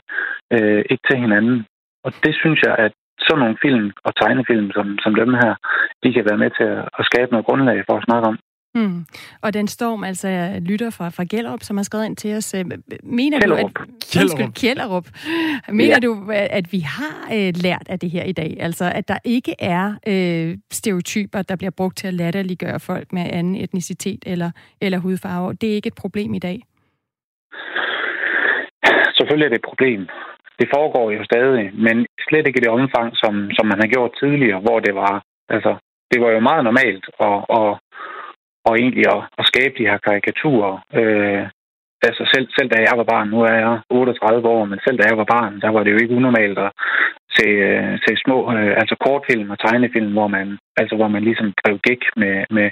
øh, 0.55 0.83
ikke 0.91 1.05
til 1.09 1.19
hinanden. 1.25 1.59
Og 2.05 2.11
det 2.25 2.35
synes 2.43 2.61
jeg, 2.67 2.75
at 2.87 2.93
sådan 3.27 3.41
nogle 3.43 3.59
film 3.65 3.87
og 4.07 4.13
tegnefilm 4.17 4.69
som, 4.77 4.87
som 5.05 5.15
dem 5.15 5.35
her, 5.43 5.53
de 6.03 6.13
kan 6.13 6.25
være 6.29 6.43
med 6.45 6.51
til 6.59 6.67
at, 6.75 6.85
at 6.99 7.05
skabe 7.11 7.31
noget 7.31 7.47
grundlag 7.47 7.79
for 7.87 7.95
at 7.97 8.07
snakke 8.09 8.29
om. 8.31 8.39
Hmm. 8.75 9.05
Og 9.43 9.55
den 9.55 9.69
storm, 9.69 10.05
altså 10.05 10.61
lytter 10.61 10.91
fra, 10.91 11.09
fra 11.09 11.25
Gellerup, 11.31 11.63
som 11.63 11.77
har 11.77 11.85
skrevet 11.85 12.07
ind 12.07 12.17
til 12.17 12.37
os. 12.37 12.55
øh, 12.55 12.65
Mener 13.03 13.39
Kjellerup. 13.41 13.71
du, 13.79 13.83
at... 13.83 14.23
Undskyld, 14.23 14.53
Kjellerup. 14.53 15.07
Mener 15.69 15.99
ja. 16.03 16.07
du, 16.07 16.31
at 16.31 16.73
vi 16.73 16.81
har 16.81 17.17
øh, 17.37 17.53
lært 17.63 17.87
af 17.89 17.99
det 17.99 18.11
her 18.11 18.25
i 18.25 18.33
dag? 18.33 18.57
Altså, 18.61 18.93
at 18.95 19.09
der 19.09 19.19
ikke 19.25 19.55
er 19.59 19.95
øh, 20.07 20.59
stereotyper, 20.71 21.43
der 21.43 21.57
bliver 21.57 21.71
brugt 21.71 21.97
til 21.97 22.07
at 22.07 22.15
latterliggøre 22.15 22.81
folk 22.81 23.13
med 23.13 23.27
anden 23.33 23.57
etnicitet 23.57 24.23
eller, 24.27 24.51
eller 24.81 24.99
hudfarve. 24.99 25.55
Det 25.55 25.71
er 25.71 25.75
ikke 25.75 25.87
et 25.87 26.01
problem 26.05 26.35
i 26.35 26.39
dag. 26.39 26.63
Selvfølgelig 29.19 29.47
er 29.47 29.53
det 29.53 29.59
et 29.59 29.71
problem. 29.71 30.09
Det 30.61 30.69
foregår 30.75 31.11
jo 31.11 31.25
stadig, 31.25 31.65
men 31.87 32.07
slet 32.29 32.47
ikke 32.47 32.61
i 32.61 32.65
det 32.65 32.77
omfang, 32.79 33.09
som, 33.23 33.51
som 33.57 33.67
man 33.67 33.81
har 33.83 33.89
gjort 33.95 34.13
tidligere, 34.21 34.61
hvor 34.61 34.79
det 34.81 34.95
var, 34.95 35.23
altså, 35.49 35.73
det 36.11 36.21
var 36.23 36.31
jo 36.31 36.41
meget 36.41 36.65
normalt 36.65 37.05
at, 37.29 37.39
at, 37.59 37.71
og 38.69 38.75
egentlig 38.79 39.05
at, 39.15 39.21
at 39.41 39.45
skabe 39.51 39.75
de 39.79 39.89
her 39.91 39.99
karikaturer. 40.07 40.75
Øh, 41.01 41.45
altså 42.09 42.23
selv, 42.35 42.47
selv 42.57 42.69
da 42.71 42.79
jeg 42.89 42.95
var 43.01 43.07
barn, 43.13 43.29
nu 43.29 43.39
er 43.41 43.55
jeg 43.65 43.81
38 43.91 44.49
år, 44.49 44.65
men 44.65 44.79
selv 44.87 44.99
da 44.99 45.05
jeg 45.09 45.19
var 45.19 45.29
barn, 45.37 45.61
der 45.61 45.71
var 45.75 45.83
det 45.83 45.93
jo 45.93 46.01
ikke 46.03 46.17
unormalt 46.19 46.59
at 46.59 46.71
se, 47.37 47.47
øh, 47.69 47.99
se 48.05 48.13
små, 48.25 48.39
øh, 48.53 48.75
altså 48.81 48.95
kortfilm 49.05 49.51
og 49.51 49.59
tegnefilm, 49.59 50.13
hvor 50.13 50.29
man, 50.37 50.59
altså 50.81 50.95
hvor 50.97 51.09
man 51.09 51.23
ligesom 51.25 51.53
drev 51.61 51.79
gæk 51.79 52.03
med, 52.17 52.37
med, 52.51 52.69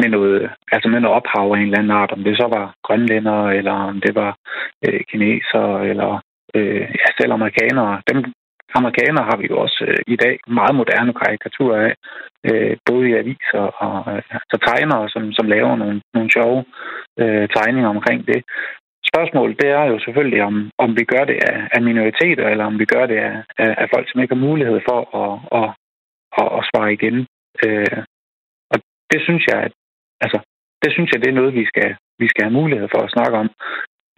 med 0.00 0.08
noget, 0.08 0.50
altså 0.72 0.88
med 0.88 1.00
noget 1.00 1.16
ophav 1.16 1.46
af 1.52 1.58
en 1.58 1.66
eller 1.66 1.78
anden 1.78 1.98
art, 2.00 2.12
om 2.12 2.24
det 2.24 2.36
så 2.36 2.46
var 2.56 2.74
grønlænder, 2.86 3.38
eller 3.58 3.72
om 3.72 4.00
det 4.00 4.14
var 4.14 4.32
øh, 4.86 5.00
kineser, 5.10 5.66
eller 5.90 6.10
øh, 6.54 6.86
ja, 7.00 7.08
selv 7.20 7.32
amerikanere. 7.32 8.02
Dem, 8.10 8.18
amerikanere 8.74 9.24
har 9.30 9.36
vi 9.36 9.46
jo 9.50 9.56
også 9.64 9.84
øh, 9.88 9.98
i 10.06 10.16
dag 10.16 10.38
meget 10.46 10.74
moderne 10.74 11.12
karikaturer 11.14 11.80
af, 11.86 11.94
øh, 12.48 12.76
både 12.88 13.08
i 13.08 13.14
aviser 13.22 13.64
og 13.84 13.96
øh, 14.12 14.22
altså 14.38 14.56
tegnere, 14.66 15.08
som, 15.08 15.32
som 15.32 15.46
laver 15.46 15.76
nogle, 15.76 16.00
nogle 16.14 16.30
sjove 16.36 16.64
øh, 17.20 17.48
tegninger 17.54 17.88
omkring 17.88 18.26
det. 18.26 18.40
Spørgsmålet 19.10 19.60
det 19.62 19.70
er 19.70 19.84
jo 19.84 19.98
selvfølgelig, 19.98 20.42
om, 20.42 20.70
om 20.78 20.90
vi 20.98 21.04
gør 21.04 21.24
det 21.24 21.38
af, 21.50 21.68
af 21.74 21.82
minoriteter, 21.82 22.48
eller 22.48 22.64
om 22.64 22.78
vi 22.78 22.84
gør 22.84 23.06
det 23.06 23.16
af, 23.16 23.36
af, 23.58 23.74
af 23.82 23.86
folk, 23.94 24.06
som 24.10 24.20
ikke 24.20 24.34
har 24.34 24.46
mulighed 24.48 24.80
for 24.88 24.98
at, 25.22 25.32
at, 25.58 25.68
at, 26.40 26.48
at 26.58 26.66
svare 26.70 26.92
igen. 26.92 27.26
Øh, 27.66 27.98
og 28.72 28.78
det 29.12 29.20
synes 29.22 29.44
jeg, 29.50 29.58
at, 29.66 29.72
altså, 30.20 30.38
det 30.82 30.92
synes 30.92 31.10
jeg, 31.12 31.20
det 31.20 31.28
er 31.30 31.40
noget, 31.40 31.54
vi 31.54 31.64
skal, 31.72 31.96
vi 32.18 32.28
skal 32.28 32.44
have 32.44 32.58
mulighed 32.60 32.88
for 32.94 33.00
at 33.02 33.12
snakke 33.16 33.36
om. 33.42 33.48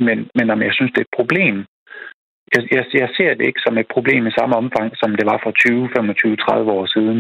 Men, 0.06 0.18
men 0.34 0.50
om 0.50 0.62
jeg 0.62 0.72
synes, 0.74 0.92
det 0.92 1.00
er 1.00 1.08
et 1.08 1.18
problem, 1.20 1.56
jeg, 2.54 2.62
jeg, 2.76 2.84
jeg 3.02 3.10
ser 3.18 3.30
det 3.34 3.46
ikke 3.46 3.64
som 3.66 3.78
et 3.78 3.88
problem 3.94 4.26
i 4.26 4.36
samme 4.38 4.54
omfang, 4.62 4.88
som 5.00 5.10
det 5.18 5.26
var 5.30 5.38
for 5.44 5.50
20, 5.50 5.88
25, 5.96 6.36
30 6.36 6.70
år 6.78 6.86
siden. 6.94 7.18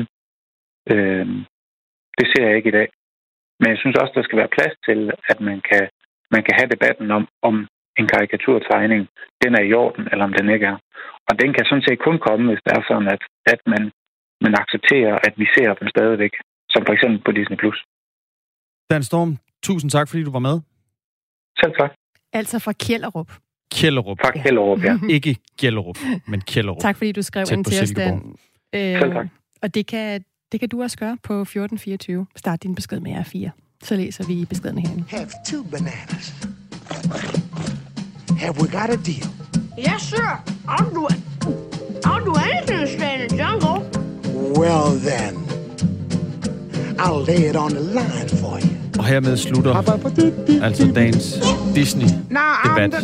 Øh, 0.92 1.26
det 2.18 2.26
ser 2.30 2.44
jeg 2.46 2.56
ikke 2.56 2.72
i 2.72 2.78
dag. 2.80 2.88
Men 3.60 3.68
jeg 3.72 3.78
synes 3.78 3.96
også, 4.00 4.12
der 4.16 4.24
skal 4.24 4.38
være 4.42 4.54
plads 4.56 4.74
til, 4.88 5.00
at 5.32 5.38
man 5.48 5.58
kan, 5.68 5.84
man 6.34 6.42
kan 6.46 6.54
have 6.58 6.72
debatten 6.74 7.10
om, 7.18 7.24
om 7.48 7.54
en 8.00 8.06
karikaturtegning, 8.12 9.02
den 9.42 9.52
er 9.58 9.64
i 9.68 9.72
orden, 9.82 10.04
eller 10.10 10.24
om 10.28 10.34
den 10.38 10.48
ikke 10.54 10.66
er. 10.72 10.78
Og 11.28 11.34
den 11.42 11.50
kan 11.56 11.64
sådan 11.64 11.86
set 11.88 12.00
kun 12.06 12.18
komme, 12.26 12.44
hvis 12.48 12.62
det 12.64 12.72
er 12.78 12.82
sådan, 12.90 13.08
at, 13.16 13.22
at 13.52 13.60
man, 13.72 13.82
man 14.44 14.54
accepterer, 14.62 15.14
at 15.26 15.34
vi 15.40 15.46
ser 15.56 15.74
dem 15.80 15.88
stadigvæk, 15.94 16.34
som 16.72 16.82
for 16.86 16.92
eksempel 16.96 17.20
på 17.26 17.32
Disney+. 17.38 17.56
Plus. 17.62 17.78
Dan 18.90 19.02
Storm, 19.02 19.30
tusind 19.62 19.90
tak, 19.90 20.06
fordi 20.08 20.22
du 20.24 20.32
var 20.38 20.44
med. 20.48 20.56
Selv 21.60 21.74
tak. 21.80 21.92
Altså 22.32 22.58
fra 22.64 22.72
Kjellerup. 22.84 23.30
Kjellerup. 23.72 24.18
Tak, 24.24 24.34
Kjellerup, 24.42 24.84
ja. 24.84 24.98
Ikke 25.16 25.36
Kjellerup, 25.58 25.98
men 26.28 26.40
Kjellerup. 26.40 26.80
Tak 26.80 26.96
fordi 26.96 27.12
du 27.12 27.22
skrev 27.22 27.46
ind 27.52 27.64
på 27.64 27.70
til 27.70 27.82
os. 27.82 27.90
Dan. 27.90 28.36
Selv 28.74 29.12
tak. 29.12 29.26
Og 29.62 29.74
det 29.74 29.86
kan, 29.86 30.24
det 30.52 30.60
kan 30.60 30.68
du 30.68 30.82
også 30.82 30.96
gøre 30.98 31.16
på 31.22 31.40
1424. 31.40 32.26
Start 32.36 32.62
din 32.62 32.74
besked 32.74 33.00
med 33.00 33.12
R4. 33.12 33.50
Så 33.82 33.96
læser 33.96 34.26
vi 34.26 34.44
beskedene 34.44 34.80
herinde. 34.80 35.04
Have 35.08 35.26
two 35.46 35.64
bananas. 35.64 36.34
Have 38.38 38.54
we 38.60 38.68
got 38.68 38.90
a 38.90 38.96
deal? 38.96 39.26
Yes, 39.78 40.02
sir. 40.02 40.42
I'll 40.68 40.94
do 40.94 41.06
it. 41.06 41.16
I'll 42.06 42.24
do 42.24 42.34
anything 42.34 42.80
to 42.80 42.86
stay 42.86 43.14
in 43.14 43.28
the 43.28 43.36
jungle. 43.44 43.76
Well 44.60 44.90
then, 45.08 45.34
I'll 46.98 47.22
lay 47.30 47.48
it 47.50 47.56
on 47.56 47.70
the 47.70 47.80
line 47.98 48.28
for 48.28 48.58
you. 48.58 48.79
Og 49.00 49.06
hermed 49.06 49.36
slutter 49.36 49.74
altså 50.62 50.92
dagens 50.94 51.38
Disney-debat. 51.74 52.94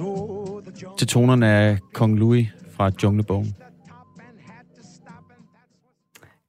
Oh, 0.00 0.62
til 0.98 1.06
tonerne 1.06 1.48
af 1.48 1.78
Kong 1.92 2.18
Louis 2.18 2.46
fra 2.76 2.90
Junglebogen. 3.02 3.56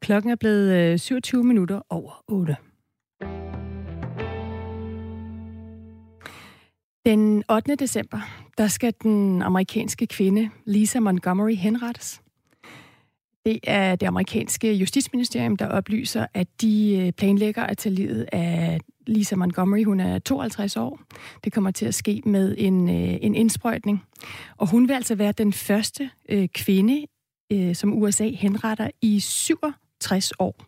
Klokken 0.01 0.31
er 0.31 0.35
blevet 0.35 0.73
øh, 0.73 0.99
27 0.99 1.43
minutter 1.43 1.81
over 1.89 2.23
8. 2.27 2.55
Den 7.05 7.43
8. 7.49 7.75
december, 7.75 8.19
der 8.57 8.67
skal 8.67 8.93
den 9.03 9.41
amerikanske 9.41 10.07
kvinde 10.07 10.49
Lisa 10.65 10.99
Montgomery 10.99 11.55
henrettes. 11.55 12.21
Det 13.45 13.59
er 13.63 13.95
det 13.95 14.07
amerikanske 14.07 14.73
justitsministerium, 14.73 15.57
der 15.57 15.67
oplyser, 15.67 16.25
at 16.33 16.47
de 16.61 16.97
øh, 16.97 17.11
planlægger 17.11 17.63
at 17.63 17.77
tage 17.77 17.95
livet 17.95 18.25
af 18.31 18.79
Lisa 19.07 19.35
Montgomery. 19.35 19.83
Hun 19.83 19.99
er 19.99 20.19
52 20.19 20.77
år. 20.77 20.99
Det 21.43 21.53
kommer 21.53 21.71
til 21.71 21.85
at 21.85 21.95
ske 21.95 22.21
med 22.25 22.55
en, 22.57 22.89
øh, 22.89 23.17
en 23.21 23.35
indsprøjtning. 23.35 24.03
Og 24.57 24.69
hun 24.69 24.87
vil 24.87 24.93
altså 24.93 25.15
være 25.15 25.31
den 25.31 25.53
første 25.53 26.09
øh, 26.29 26.47
kvinde, 26.47 27.05
øh, 27.51 27.75
som 27.75 27.93
USA 27.93 28.29
henretter 28.29 28.89
i 29.01 29.19
67 29.19 30.31
år. 30.39 30.65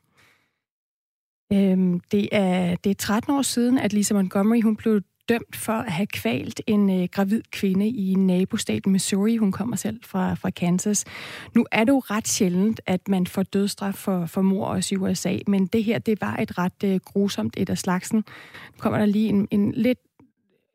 Øhm, 1.53 1.99
det, 1.99 2.29
er, 2.31 2.75
det 2.75 2.89
er 2.89 2.95
13 2.95 3.33
år 3.33 3.41
siden, 3.41 3.77
at 3.77 3.93
Lisa 3.93 4.13
Montgomery 4.13 4.61
hun 4.61 4.75
blev 4.75 5.01
dømt 5.29 5.55
for 5.55 5.73
at 5.73 5.91
have 5.91 6.07
kvalt 6.07 6.61
en 6.67 7.01
øh, 7.01 7.07
gravid 7.11 7.41
kvinde 7.51 7.87
i 7.87 8.13
nabostaten 8.13 8.91
Missouri. 8.91 9.37
Hun 9.37 9.51
kommer 9.51 9.75
selv 9.75 9.99
fra, 10.03 10.33
fra 10.33 10.49
Kansas. 10.49 11.05
Nu 11.55 11.65
er 11.71 11.83
det 11.83 11.91
jo 11.91 11.99
ret 11.99 12.27
sjældent, 12.27 12.81
at 12.85 13.07
man 13.07 13.27
får 13.27 13.43
dødsstraf 13.43 13.93
for, 13.93 14.25
for 14.25 14.41
mor 14.41 14.65
også 14.65 14.95
i 14.95 14.97
USA, 14.97 15.37
men 15.47 15.65
det 15.65 15.83
her, 15.83 15.99
det 15.99 16.21
var 16.21 16.35
et 16.35 16.57
ret 16.57 16.83
øh, 16.83 16.99
grusomt 17.05 17.53
et 17.57 17.69
af 17.69 17.77
slagsen. 17.77 18.17
Nu 18.17 18.79
kommer 18.79 18.99
der 18.99 19.05
lige 19.05 19.29
en, 19.29 19.47
en 19.51 19.71
lidt 19.71 19.99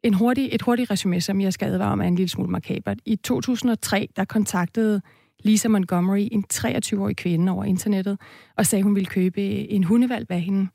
en 0.03 0.15
hurtig, 0.15 0.49
et 0.53 0.63
hurtigt 0.63 0.91
resume, 0.91 1.21
som 1.21 1.41
jeg 1.41 1.53
skal 1.53 1.73
advare 1.73 1.93
om, 1.93 2.01
er 2.01 2.05
en 2.05 2.15
lille 2.15 2.29
smule 2.29 2.51
markabert. 2.51 2.99
I 3.07 3.17
2003, 3.17 4.09
der 4.17 4.25
kontaktede 4.25 5.03
Lisa 5.43 5.69
Montgomery 5.69 6.29
en 6.33 6.45
23-årig 6.53 7.17
kvinde 7.17 7.53
over 7.53 7.65
internettet, 7.65 8.19
og 8.57 8.67
sagde, 8.67 8.83
hun 8.83 8.95
ville 8.95 9.07
købe 9.07 9.41
en 9.71 9.85
hundevalg 9.85 10.27
af 10.31 10.41
hende. 10.41 10.69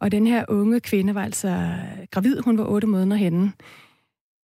Og 0.00 0.12
den 0.12 0.26
her 0.26 0.44
unge 0.48 0.80
kvinde 0.80 1.14
var 1.14 1.22
altså 1.22 1.74
gravid, 2.10 2.40
hun 2.40 2.58
var 2.58 2.64
8 2.64 2.86
måneder 2.86 3.16
henne. 3.16 3.52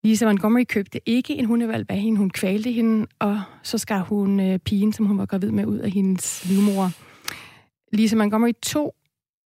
Lisa 0.05 0.27
Montgomery 0.27 0.65
købte 0.69 1.01
ikke 1.07 1.35
en 1.35 1.45
hundevalg 1.45 1.87
af 1.89 1.99
hende, 1.99 2.19
hun 2.19 2.31
kvalte 2.31 2.73
hende, 2.73 3.07
og 3.19 3.43
så 3.63 3.79
skar 3.79 4.01
hun 4.01 4.41
øh, 4.41 4.59
pigen, 4.59 4.93
som 4.93 5.07
hun 5.07 5.19
var 5.19 5.27
gravid 5.27 5.51
med, 5.51 5.67
ud 5.67 5.79
af 5.79 5.91
hendes 5.91 6.49
livmor. 6.49 6.91
Lisa 7.93 8.17
Montgomery 8.17 8.53
tog 8.63 8.95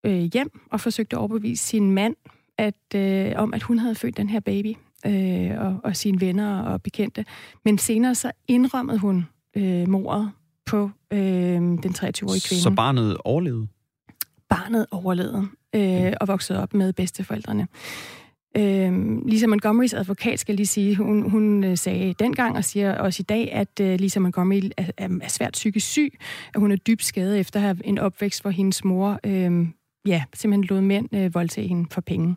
øh, 0.06 0.30
hjem 0.32 0.60
og 0.70 0.80
forsøgte 0.80 1.16
at 1.16 1.20
overbevise 1.20 1.64
sin 1.64 1.90
mand 1.90 2.16
at, 2.58 2.94
øh, 2.94 3.32
om, 3.36 3.54
at 3.54 3.62
hun 3.62 3.78
havde 3.78 3.94
født 3.94 4.16
den 4.16 4.28
her 4.28 4.40
baby, 4.40 4.74
øh, 5.06 5.60
og, 5.66 5.80
og 5.84 5.96
sine 5.96 6.20
venner 6.20 6.62
og 6.62 6.82
bekendte. 6.82 7.24
Men 7.64 7.78
senere 7.78 8.14
så 8.14 8.32
indrømmede 8.48 8.98
hun 8.98 9.26
øh, 9.58 9.88
mordet 9.88 10.30
på 10.66 10.90
øh, 11.12 11.18
den 11.18 11.94
23-årige 11.98 12.48
kvinde. 12.48 12.62
Så 12.62 12.72
barnet 12.76 13.16
overlevede? 13.24 13.66
Barnet 14.48 14.86
overlevede 14.90 15.48
øh, 15.74 16.12
og 16.20 16.28
voksede 16.28 16.62
op 16.62 16.74
med 16.74 16.92
bedsteforældrene. 16.92 17.66
Øh, 18.56 19.26
Lisa 19.26 19.46
Montgomerys 19.46 19.94
advokat 19.94 20.40
skal 20.40 20.54
lige 20.54 20.66
sige, 20.66 20.96
hun, 20.96 21.30
hun 21.30 21.64
øh, 21.64 21.76
sagde 21.76 22.14
dengang 22.18 22.56
og 22.56 22.64
siger 22.64 22.98
også 22.98 23.20
i 23.20 23.22
dag, 23.28 23.52
at 23.52 23.80
øh, 23.80 24.00
Lisa 24.00 24.20
Montgomery 24.20 24.70
er, 24.76 24.90
er, 24.96 25.08
er 25.22 25.28
svært 25.28 25.52
psykisk 25.52 25.86
syg, 25.86 26.18
at 26.54 26.60
hun 26.60 26.72
er 26.72 26.76
dybt 26.76 27.04
skadet 27.04 27.40
efter 27.40 27.60
at 27.60 27.64
have 27.64 27.76
en 27.84 27.98
opvækst, 27.98 28.42
hvor 28.42 28.50
hendes 28.50 28.84
mor 28.84 29.20
øh, 29.24 29.66
ja, 30.06 30.24
simpelthen 30.34 30.64
lod 30.64 30.80
mænd 30.80 31.14
øh, 31.14 31.34
voldtage 31.34 31.68
hende 31.68 31.86
for 31.90 32.00
penge. 32.00 32.36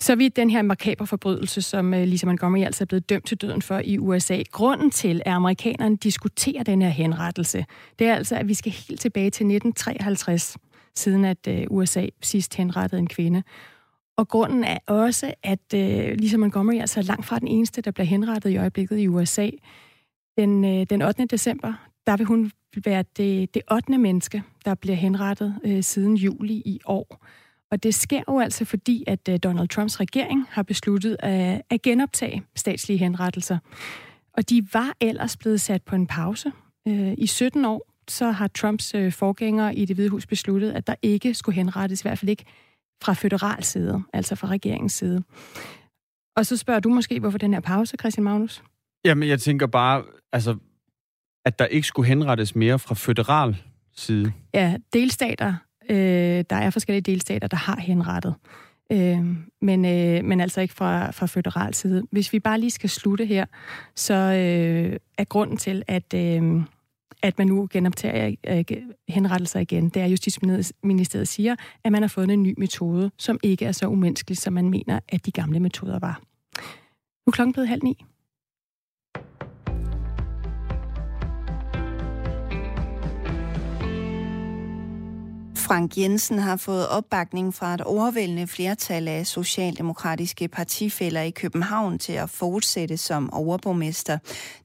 Så 0.00 0.16
vidt 0.16 0.36
den 0.36 0.50
her 0.50 0.62
makabre 0.62 1.06
forbrydelse, 1.06 1.62
som 1.62 1.94
øh, 1.94 2.02
Lisa 2.02 2.26
Montgomery 2.26 2.64
altså 2.64 2.84
er 2.84 2.86
blevet 2.86 3.10
dømt 3.10 3.26
til 3.26 3.36
døden 3.36 3.62
for 3.62 3.78
i 3.84 3.98
USA. 3.98 4.42
Grunden 4.52 4.90
til, 4.90 5.22
at 5.26 5.32
amerikanerne 5.32 5.96
diskuterer 5.96 6.62
den 6.62 6.82
her 6.82 6.88
henrettelse, 6.88 7.66
det 7.98 8.06
er 8.06 8.14
altså, 8.14 8.36
at 8.36 8.48
vi 8.48 8.54
skal 8.54 8.72
helt 8.72 9.00
tilbage 9.00 9.30
til 9.30 9.44
1953, 9.44 10.56
siden 10.94 11.24
at 11.24 11.48
øh, 11.48 11.66
USA 11.70 12.06
sidst 12.22 12.54
henrettede 12.54 12.98
en 12.98 13.08
kvinde. 13.08 13.42
Og 14.16 14.28
grunden 14.28 14.64
er 14.64 14.78
også, 14.86 15.34
at 15.42 15.74
øh, 15.74 16.14
Lisa 16.18 16.36
Montgomery 16.36 16.80
altså 16.80 17.00
er 17.00 17.04
langt 17.04 17.26
fra 17.26 17.38
den 17.38 17.48
eneste, 17.48 17.80
der 17.80 17.90
bliver 17.90 18.06
henrettet 18.06 18.50
i 18.50 18.56
øjeblikket 18.56 18.98
i 18.98 19.08
USA. 19.08 19.50
Den, 20.38 20.64
øh, 20.64 20.86
den 20.90 21.02
8. 21.02 21.26
december, 21.26 21.72
der 22.06 22.16
vil 22.16 22.26
hun 22.26 22.50
være 22.84 23.04
det, 23.16 23.54
det 23.54 23.62
8. 23.70 23.98
menneske, 23.98 24.42
der 24.64 24.74
bliver 24.74 24.96
henrettet 24.96 25.54
øh, 25.64 25.82
siden 25.82 26.16
juli 26.16 26.54
i 26.54 26.80
år. 26.86 27.26
Og 27.70 27.82
det 27.82 27.94
sker 27.94 28.22
jo 28.28 28.38
altså 28.38 28.64
fordi, 28.64 29.04
at 29.06 29.28
øh, 29.28 29.38
Donald 29.42 29.68
Trumps 29.68 30.00
regering 30.00 30.46
har 30.50 30.62
besluttet 30.62 31.16
at, 31.18 31.62
at 31.70 31.82
genoptage 31.82 32.42
statslige 32.56 32.98
henrettelser. 32.98 33.58
Og 34.32 34.50
de 34.50 34.66
var 34.72 34.96
ellers 35.00 35.36
blevet 35.36 35.60
sat 35.60 35.82
på 35.82 35.96
en 35.96 36.06
pause. 36.06 36.52
Øh, 36.88 37.14
I 37.18 37.26
17 37.26 37.64
år, 37.64 37.90
så 38.08 38.30
har 38.30 38.48
Trumps 38.48 38.94
øh, 38.94 39.12
forgængere 39.12 39.74
i 39.74 39.84
det 39.84 39.96
hvide 39.96 40.08
hus 40.08 40.26
besluttet, 40.26 40.72
at 40.72 40.86
der 40.86 40.94
ikke 41.02 41.34
skulle 41.34 41.56
henrettes, 41.56 42.00
i 42.00 42.04
hvert 42.04 42.18
fald 42.18 42.28
ikke 42.28 42.44
fra 43.02 43.12
federal 43.12 43.64
side, 43.64 44.02
altså 44.12 44.34
fra 44.34 44.48
regeringens 44.48 44.92
side. 44.92 45.22
Og 46.36 46.46
så 46.46 46.56
spørger 46.56 46.80
du 46.80 46.88
måske, 46.88 47.20
hvorfor 47.20 47.38
den 47.38 47.52
her 47.52 47.60
pause, 47.60 47.96
Christian 48.00 48.24
Magnus? 48.24 48.62
Jamen, 49.04 49.28
jeg 49.28 49.40
tænker 49.40 49.66
bare, 49.66 50.04
altså, 50.32 50.56
at 51.44 51.58
der 51.58 51.66
ikke 51.66 51.86
skulle 51.86 52.08
henrettes 52.08 52.54
mere 52.54 52.78
fra 52.78 52.94
federal 52.94 53.56
side. 53.92 54.32
Ja, 54.54 54.76
delstater. 54.92 55.54
Øh, 55.90 56.44
der 56.50 56.56
er 56.56 56.70
forskellige 56.70 57.02
delstater, 57.02 57.48
der 57.48 57.56
har 57.56 57.80
henrettet. 57.80 58.34
Øh, 58.92 59.18
men, 59.62 59.84
øh, 59.84 60.24
men 60.24 60.40
altså 60.40 60.60
ikke 60.60 60.74
fra, 60.74 61.10
fra 61.10 61.26
federal 61.26 61.74
side. 61.74 62.02
Hvis 62.10 62.32
vi 62.32 62.40
bare 62.40 62.60
lige 62.60 62.70
skal 62.70 62.90
slutte 62.90 63.26
her, 63.26 63.46
så 63.96 64.14
øh, 64.14 64.96
er 65.18 65.24
grunden 65.24 65.56
til, 65.56 65.82
at, 65.86 66.14
øh, 66.14 66.62
at 67.22 67.38
man 67.38 67.46
nu 67.46 67.68
genoptager 67.70 68.34
øh, 68.46 68.64
henrettelser 69.08 69.60
igen, 69.60 69.88
det 69.88 70.00
er, 70.00 70.04
at 70.04 70.10
Justitsministeriet 70.10 71.28
siger, 71.28 71.56
at 71.84 71.92
man 71.92 72.02
har 72.02 72.08
fundet 72.08 72.34
en 72.34 72.42
ny 72.42 72.54
metode, 72.58 73.10
som 73.18 73.38
ikke 73.42 73.64
er 73.64 73.72
så 73.72 73.88
umenneskelig, 73.88 74.38
som 74.38 74.52
man 74.52 74.70
mener, 74.70 75.00
at 75.08 75.26
de 75.26 75.30
gamle 75.30 75.60
metoder 75.60 75.98
var. 75.98 76.20
Nu 77.26 77.30
er 77.30 77.32
klokken 77.32 77.52
blevet 77.52 77.68
halv 77.68 77.82
ni. 77.82 78.04
Frank 85.64 85.96
Jensen 85.96 86.38
har 86.38 86.56
fået 86.56 86.88
opbakning 86.88 87.54
fra 87.54 87.74
et 87.74 87.80
overvældende 87.80 88.46
flertal 88.46 89.08
af 89.08 89.26
socialdemokratiske 89.26 90.48
partifælder 90.48 91.20
i 91.20 91.30
København 91.30 91.98
til 91.98 92.12
at 92.12 92.30
fortsætte 92.30 92.96
som 92.96 93.32
overborgmester. 93.32 94.18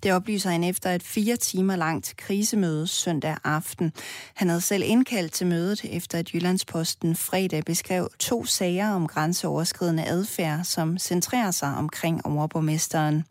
Det 0.04 0.14
oplyser 0.14 0.50
han 0.50 0.64
efter 0.64 0.90
et 0.90 1.04
fire 1.04 1.36
timer 1.36 1.76
langt 1.76 2.14
krisemøde 2.18 2.88
søndag 2.88 3.38
aften. 3.44 3.94
Han 4.34 4.50
havde 4.50 4.62
selv 4.62 4.84
indkaldt 4.86 5.34
til 5.34 5.48
mødet 5.48 5.86
efter 5.86 6.20
at 6.20 6.34
Jyllandsposten 6.34 7.16
fredag 7.16 7.64
beskrev 7.66 8.10
to 8.20 8.46
sager 8.46 8.92
om 8.92 9.08
grænseoverskridende 9.08 10.06
adfærd, 10.06 10.64
som 10.64 10.98
centrerer 10.98 11.52
sig 11.52 11.76
omkring 11.78 12.26
overborgmesteren. 12.26 13.24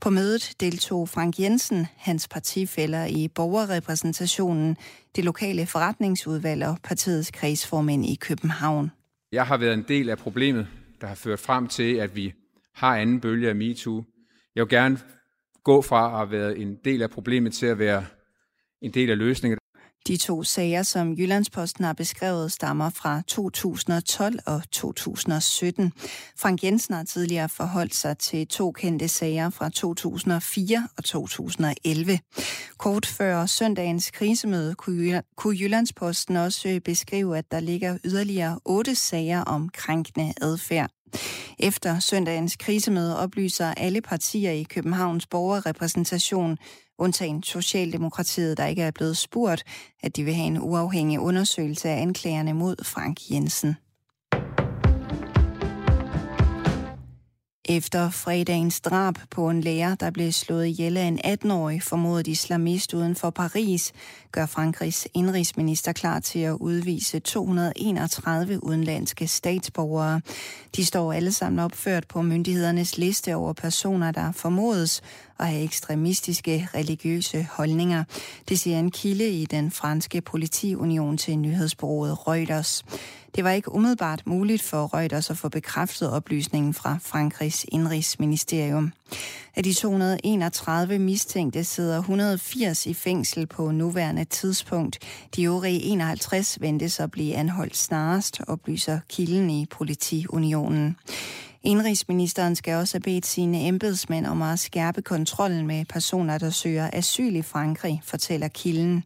På 0.00 0.10
mødet 0.10 0.52
deltog 0.60 1.08
Frank 1.08 1.38
Jensen, 1.38 1.86
hans 1.96 2.28
partifælder 2.28 3.04
i 3.04 3.28
borgerrepræsentationen, 3.28 4.76
det 5.16 5.24
lokale 5.24 5.66
forretningsudvalg 5.66 6.66
og 6.66 6.78
partiets 6.82 7.30
kredsformænd 7.30 8.06
i 8.06 8.14
København. 8.20 8.90
Jeg 9.32 9.46
har 9.46 9.56
været 9.56 9.74
en 9.74 9.84
del 9.88 10.10
af 10.10 10.18
problemet, 10.18 10.66
der 11.00 11.06
har 11.06 11.14
ført 11.14 11.40
frem 11.40 11.66
til, 11.66 11.96
at 11.96 12.16
vi 12.16 12.32
har 12.74 12.96
anden 12.96 13.20
bølge 13.20 13.48
af 13.48 13.56
MeToo. 13.56 14.04
Jeg 14.54 14.60
vil 14.64 14.68
gerne 14.68 14.98
gå 15.64 15.82
fra 15.82 16.06
at 16.06 16.16
have 16.16 16.30
været 16.30 16.60
en 16.60 16.76
del 16.84 17.02
af 17.02 17.10
problemet 17.10 17.52
til 17.52 17.66
at 17.66 17.78
være 17.78 18.06
en 18.82 18.90
del 18.90 19.10
af 19.10 19.18
løsningen. 19.18 19.58
De 20.08 20.16
to 20.16 20.42
sager, 20.42 20.82
som 20.82 21.12
Jyllandsposten 21.12 21.84
har 21.84 21.92
beskrevet, 21.92 22.52
stammer 22.52 22.90
fra 22.90 23.22
2012 23.26 24.38
og 24.46 24.70
2017. 24.70 25.92
Frank 26.36 26.64
Jensen 26.64 26.94
har 26.94 27.04
tidligere 27.04 27.48
forholdt 27.48 27.94
sig 27.94 28.18
til 28.18 28.46
to 28.46 28.72
kendte 28.72 29.08
sager 29.08 29.50
fra 29.50 29.68
2004 29.68 30.88
og 30.96 31.04
2011. 31.04 32.18
Kort 32.78 33.06
før 33.06 33.46
søndagens 33.46 34.10
krisemøde 34.10 34.74
kunne 35.36 35.58
Jyllandsposten 35.58 36.36
også 36.36 36.80
beskrive, 36.84 37.38
at 37.38 37.50
der 37.50 37.60
ligger 37.60 37.98
yderligere 38.04 38.60
otte 38.64 38.94
sager 38.94 39.40
om 39.40 39.68
krænkende 39.68 40.34
adfærd. 40.40 40.90
Efter 41.58 41.98
søndagens 41.98 42.56
krisemøde 42.56 43.18
oplyser 43.18 43.74
alle 43.76 44.00
partier 44.00 44.50
i 44.50 44.62
Københavns 44.62 45.26
borgerrepræsentation, 45.26 46.58
undtagen 46.98 47.42
Socialdemokratiet, 47.42 48.58
der 48.58 48.66
ikke 48.66 48.82
er 48.82 48.90
blevet 48.90 49.16
spurgt, 49.16 49.64
at 50.02 50.16
de 50.16 50.24
vil 50.24 50.34
have 50.34 50.46
en 50.46 50.58
uafhængig 50.62 51.20
undersøgelse 51.20 51.88
af 51.88 52.00
anklagerne 52.00 52.52
mod 52.52 52.84
Frank 52.84 53.30
Jensen. 53.30 53.76
Efter 57.68 58.10
fredagens 58.10 58.80
drab 58.80 59.14
på 59.30 59.50
en 59.50 59.60
lærer, 59.60 59.94
der 59.94 60.10
blev 60.10 60.32
slået 60.32 60.66
ihjel 60.66 60.96
af 60.96 61.04
en 61.04 61.20
18-årig 61.24 61.82
formodet 61.82 62.26
islamist 62.26 62.94
uden 62.94 63.16
for 63.16 63.30
Paris, 63.30 63.92
gør 64.32 64.46
Frankrigs 64.46 65.08
indrigsminister 65.14 65.92
klar 65.92 66.20
til 66.20 66.38
at 66.38 66.52
udvise 66.60 67.18
231 67.18 68.64
udenlandske 68.64 69.26
statsborgere. 69.26 70.20
De 70.76 70.84
står 70.84 71.12
alle 71.12 71.32
sammen 71.32 71.58
opført 71.58 72.08
på 72.08 72.22
myndighedernes 72.22 72.98
liste 72.98 73.34
over 73.34 73.52
personer, 73.52 74.10
der 74.10 74.32
formodes 74.32 75.02
og 75.38 75.46
have 75.46 75.62
ekstremistiske 75.62 76.68
religiøse 76.74 77.48
holdninger. 77.52 78.04
Det 78.48 78.58
siger 78.58 78.78
en 78.78 78.90
kilde 78.90 79.28
i 79.28 79.44
den 79.44 79.70
franske 79.70 80.20
politiunion 80.20 81.16
til 81.16 81.38
nyhedsbureauet 81.38 82.28
Reuters. 82.28 82.84
Det 83.34 83.44
var 83.44 83.50
ikke 83.50 83.72
umiddelbart 83.72 84.22
muligt 84.26 84.62
for 84.62 84.94
Reuters 84.94 85.30
at 85.30 85.38
få 85.38 85.48
bekræftet 85.48 86.10
oplysningen 86.10 86.74
fra 86.74 86.98
Frankrigs 87.02 87.66
indrigsministerium. 87.68 88.92
Af 89.56 89.62
de 89.62 89.74
231 89.74 90.98
mistænkte 90.98 91.64
sidder 91.64 91.98
180 91.98 92.86
i 92.86 92.94
fængsel 92.94 93.46
på 93.46 93.70
nuværende 93.70 94.24
tidspunkt. 94.24 94.98
De 95.36 95.42
øvrige 95.42 95.82
51 95.82 96.60
ventes 96.60 97.00
at 97.00 97.10
blive 97.10 97.34
anholdt 97.34 97.76
snarest, 97.76 98.40
oplyser 98.48 99.00
kilden 99.08 99.50
i 99.50 99.66
politiunionen. 99.66 100.96
Indrigsministeren 101.66 102.56
skal 102.56 102.74
også 102.74 102.94
have 102.94 103.02
bedt 103.02 103.26
sine 103.26 103.66
embedsmænd 103.66 104.26
om 104.26 104.42
at 104.42 104.58
skærpe 104.58 105.02
kontrollen 105.02 105.66
med 105.66 105.84
personer, 105.84 106.38
der 106.38 106.50
søger 106.50 106.90
asyl 106.92 107.34
i 107.34 107.42
Frankrig, 107.42 108.00
fortæller 108.04 108.48
kilden. 108.48 109.04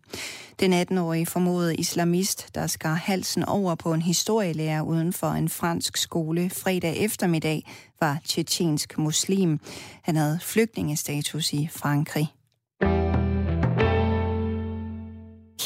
Den 0.61 0.73
18-årige 0.73 1.27
formodede 1.27 1.77
islamist, 1.77 2.55
der 2.55 2.67
skar 2.67 2.95
halsen 2.95 3.45
over 3.45 3.75
på 3.75 3.93
en 3.93 4.03
historielærer 4.03 4.83
uden 4.83 5.13
for 5.13 5.31
en 5.31 5.49
fransk 5.49 5.97
skole 5.97 6.51
fredag 6.51 6.97
eftermiddag, 6.97 7.67
var 8.01 8.19
tjetjensk 8.25 8.99
muslim. 8.99 9.61
Han 10.03 10.17
havde 10.17 10.39
flygtningestatus 10.43 11.53
i 11.53 11.69
Frankrig. 11.73 12.38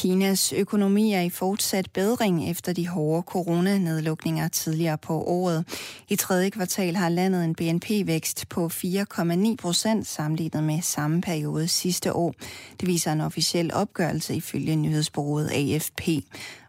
Kinas 0.03 0.53
økonomi 0.53 1.12
er 1.12 1.21
i 1.21 1.31
fortsat 1.31 1.91
bedring 1.93 2.51
efter 2.51 2.73
de 2.73 2.88
hårde 2.88 3.23
coronanedlukninger 3.23 4.49
tidligere 4.49 4.99
på 4.99 5.23
året. 5.23 5.65
I 6.09 6.17
tredje 6.17 6.51
kvartal 6.51 6.97
har 6.97 7.09
landet 7.09 7.45
en 7.45 7.55
BNP-vækst 7.55 8.49
på 8.49 8.67
4,9 8.67 9.57
procent 9.57 10.07
sammenlignet 10.07 10.65
med 10.65 10.83
samme 10.83 11.21
periode 11.21 11.69
sidste 11.69 12.12
år. 12.12 12.35
Det 12.81 12.88
viser 12.88 13.12
en 13.12 13.21
officiel 13.21 13.71
opgørelse 13.75 14.35
ifølge 14.35 14.77
nyhedsbureauet 14.77 15.51
AFP. 15.51 16.01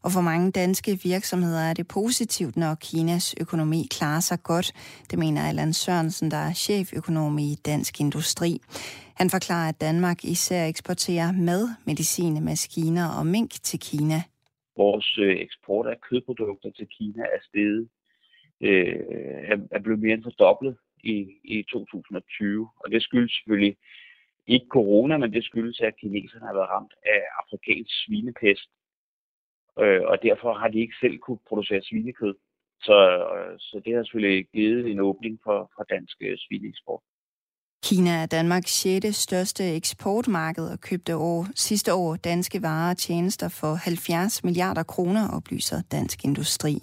Og 0.05 0.11
for 0.11 0.21
mange 0.21 0.51
danske 0.51 0.91
virksomheder 1.03 1.59
er 1.69 1.73
det 1.73 1.87
positivt, 1.87 2.57
når 2.57 2.75
Kinas 2.81 3.35
økonomi 3.41 3.81
klarer 3.97 4.19
sig 4.19 4.39
godt. 4.43 4.67
Det 5.11 5.19
mener 5.19 5.41
Allan 5.49 5.73
Sørensen, 5.73 6.31
der 6.31 6.37
er 6.37 6.53
cheføkonom 6.53 7.37
i 7.37 7.55
Dansk 7.65 7.99
Industri. 7.99 8.51
Han 9.19 9.29
forklarer, 9.29 9.69
at 9.69 9.81
Danmark 9.81 10.19
især 10.23 10.65
eksporterer 10.65 11.31
mad, 11.31 11.63
medicin, 11.85 12.43
maskiner 12.43 13.07
og 13.19 13.25
mink 13.25 13.51
til 13.51 13.79
Kina. 13.79 14.19
Vores 14.77 15.17
øh, 15.17 15.35
eksport 15.45 15.87
af 15.87 16.01
kødprodukter 16.09 16.71
til 16.71 16.87
Kina 16.97 17.23
er 17.23 17.41
steget, 17.47 17.89
øh, 18.61 18.95
er 19.71 19.79
blevet 19.83 19.99
mere 19.99 20.13
end 20.13 20.23
fordoblet 20.23 20.75
i, 21.03 21.15
i 21.43 21.63
2020. 21.63 22.69
Og 22.81 22.91
det 22.91 23.01
skyldes 23.03 23.31
selvfølgelig 23.37 23.75
ikke 24.47 24.65
corona, 24.69 25.17
men 25.17 25.33
det 25.33 25.43
skyldes, 25.43 25.79
at 25.81 25.97
kineserne 26.01 26.45
har 26.45 26.53
været 26.53 26.69
ramt 26.69 26.93
af 27.05 27.21
afrikansk 27.41 27.91
svinepest. 28.05 28.69
Øh, 29.79 30.01
og 30.11 30.17
derfor 30.23 30.53
har 30.53 30.67
de 30.67 30.79
ikke 30.79 30.95
selv 31.01 31.17
kunne 31.17 31.39
producere 31.49 31.81
svinekød. 31.83 32.35
Så, 32.81 32.97
øh, 33.35 33.55
så 33.59 33.81
det 33.85 33.95
har 33.95 34.03
selvfølgelig 34.03 34.45
givet 34.53 34.91
en 34.91 34.99
åbning 34.99 35.39
for, 35.43 35.71
for 35.75 35.83
dansk 35.83 36.17
øh, 36.21 36.37
svineeksport. 36.37 37.01
Kina 37.83 38.09
er 38.21 38.25
Danmarks 38.25 38.71
6. 38.71 39.15
største 39.15 39.75
eksportmarked 39.75 40.65
og 40.71 40.79
købte 40.79 41.15
år, 41.15 41.47
sidste 41.55 41.93
år 41.93 42.15
danske 42.15 42.61
varer 42.61 42.91
og 42.91 42.97
tjenester 42.97 43.49
for 43.49 43.73
70 43.73 44.43
milliarder 44.43 44.83
kroner, 44.83 45.29
oplyser 45.37 45.81
Dansk 45.91 46.25
Industri. 46.25 46.73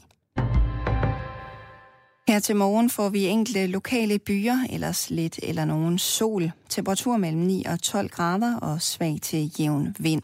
Her 2.31 2.41
til 2.41 2.57
morgen 2.57 2.91
får 2.91 3.09
vi 3.09 3.27
enkelte 3.27 3.67
lokale 3.67 4.19
byer, 4.19 4.57
ellers 4.71 5.11
lidt 5.11 5.41
eller 5.43 5.65
nogen 5.65 5.99
sol. 5.99 6.51
Temperatur 6.69 7.17
mellem 7.17 7.43
9 7.43 7.65
og 7.65 7.83
12 7.83 8.09
grader 8.09 8.57
og 8.57 8.83
svag 8.83 9.19
til 9.23 9.53
jævn 9.59 9.97
vind. 9.99 10.23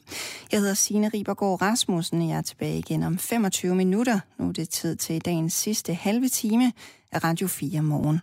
Jeg 0.53 0.61
hedder 0.61 0.75
Signe 0.75 1.09
Ribergaard 1.09 1.63
Rasmussen. 1.63 2.29
Jeg 2.29 2.39
er 2.39 2.43
tilbage 2.43 2.79
igen 2.79 3.03
om 3.03 3.19
25 3.19 3.75
minutter. 3.75 4.21
Nu 4.39 4.49
er 4.49 4.53
det 4.53 4.69
tid 4.69 4.97
til 4.97 5.25
dagens 5.25 5.53
sidste 5.53 5.95
halve 5.95 6.29
time 6.29 6.73
af 7.13 7.25
Radio 7.25 7.47
4 7.47 7.83
morgen. 7.83 8.21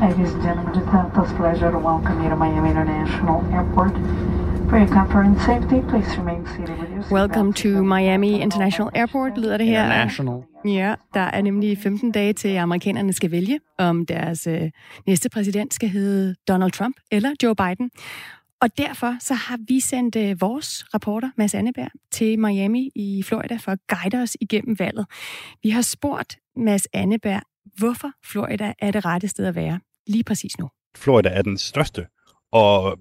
Ladies 0.00 0.32
and 0.34 0.42
gentlemen, 0.42 0.74
it's 0.74 1.32
a 1.32 1.36
pleasure 1.36 1.70
to 1.70 1.78
welcome 1.78 2.22
you 2.22 2.30
to 2.30 2.36
Miami 2.36 2.70
International 2.70 3.44
Airport. 3.52 4.49
For 4.70 4.78
your 4.78 4.88
comfort 4.88 5.24
and 5.26 5.36
safety, 5.40 5.78
please 5.90 6.18
remain 6.20 6.46
seated 6.46 6.78
with 6.80 6.90
your 6.90 7.04
Welcome 7.12 7.52
to 7.52 7.68
Miami 7.82 8.40
International 8.40 8.90
Airport, 8.94 9.38
lyder 9.38 9.56
det 9.56 9.66
her. 9.66 9.84
International. 9.84 10.42
Ja, 10.64 10.94
der 11.14 11.20
er 11.20 11.42
nemlig 11.42 11.78
15 11.78 12.12
dage 12.12 12.32
til, 12.32 12.56
amerikanerne 12.56 13.12
skal 13.12 13.30
vælge, 13.30 13.60
om 13.78 14.06
deres 14.06 14.46
øh, 14.46 14.70
næste 15.06 15.28
præsident 15.30 15.74
skal 15.74 15.88
hedde 15.88 16.34
Donald 16.48 16.70
Trump 16.70 16.96
eller 17.10 17.30
Joe 17.42 17.54
Biden. 17.54 17.90
Og 18.60 18.78
derfor 18.78 19.16
så 19.20 19.34
har 19.34 19.58
vi 19.68 19.80
sendt 19.80 20.16
øh, 20.16 20.40
vores 20.40 20.84
reporter, 20.94 21.30
Mads 21.36 21.54
Anneberg, 21.54 21.90
til 22.12 22.38
Miami 22.38 22.90
i 22.94 23.22
Florida 23.22 23.56
for 23.56 23.72
at 23.72 23.78
guide 23.88 24.22
os 24.22 24.36
igennem 24.40 24.78
valget. 24.78 25.06
Vi 25.62 25.70
har 25.70 25.82
spurgt 25.82 26.38
Mads 26.56 26.86
Anneberg, 26.92 27.42
hvorfor 27.78 28.10
Florida 28.24 28.72
er 28.78 28.90
det 28.90 29.04
rette 29.04 29.28
sted 29.28 29.46
at 29.46 29.54
være 29.54 29.80
lige 30.06 30.24
præcis 30.24 30.58
nu. 30.58 30.68
Florida 30.96 31.28
er 31.28 31.42
den 31.42 31.58
største 31.58 32.06
og 32.52 32.98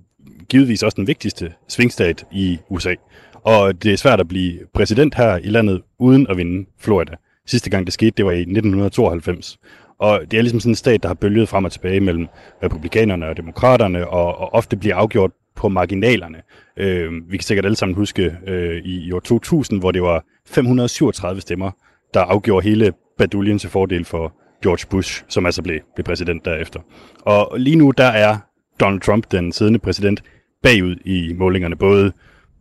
givetvis 0.50 0.84
også 0.84 0.96
den 0.96 1.08
vigtigste 1.08 1.54
svingstat 1.68 2.26
i 2.32 2.58
USA. 2.70 2.96
Og 3.34 3.84
det 3.84 3.94
er 3.94 3.98
svært 3.98 4.20
at 4.20 4.28
blive 4.28 4.60
præsident 4.74 5.16
her 5.16 5.38
i 5.38 5.50
landet 5.50 5.82
uden 6.00 6.28
at 6.30 6.38
vinde 6.38 6.70
Florida. 6.80 7.16
Sidste 7.48 7.70
gang 7.70 7.86
det 7.86 7.94
skete, 7.94 8.12
det 8.18 8.26
var 8.26 8.32
i 8.32 8.42
1992. 8.42 9.60
Og 10.00 10.22
det 10.32 10.38
er 10.38 10.42
ligesom 10.42 10.60
sådan 10.60 10.72
en 10.72 10.76
stat, 10.76 11.04
der 11.04 11.10
har 11.10 11.14
bølget 11.14 11.50
frem 11.50 11.66
og 11.66 11.72
tilbage 11.72 12.00
mellem 12.00 12.28
republikanerne 12.64 13.28
og 13.28 13.38
demokraterne, 13.38 14.08
og, 14.08 14.38
og 14.38 14.54
ofte 14.54 14.78
bliver 14.78 14.96
afgjort 14.96 15.32
på 15.56 15.70
marginalerne. 15.70 16.42
Øh, 16.78 17.12
vi 17.32 17.38
kan 17.38 17.44
sikkert 17.44 17.66
alle 17.66 17.76
sammen 17.76 17.96
huske 17.96 18.38
øh, 18.48 18.82
i, 18.86 19.08
i 19.08 19.12
år 19.12 19.20
2000, 19.20 19.80
hvor 19.80 19.92
det 19.92 20.02
var 20.02 20.26
537 20.48 21.42
stemmer, 21.42 21.72
der 22.14 22.22
afgjorde 22.22 22.70
hele 22.70 22.94
baduljen 23.18 23.60
til 23.60 23.70
fordel 23.70 24.06
for 24.06 24.34
George 24.64 24.88
Bush, 24.90 25.24
som 25.28 25.46
altså 25.46 25.62
blev, 25.62 25.80
blev 25.96 26.04
præsident 26.04 26.46
derefter. 26.46 26.80
Og 27.22 27.60
lige 27.60 27.76
nu, 27.76 27.92
der 27.92 28.06
er 28.06 28.38
Donald 28.80 29.02
Trump, 29.02 29.32
den 29.32 29.52
siddende 29.52 29.80
præsident, 29.80 30.24
bagud 30.64 30.96
i 31.06 31.34
målingerne, 31.34 31.76
både 31.76 32.12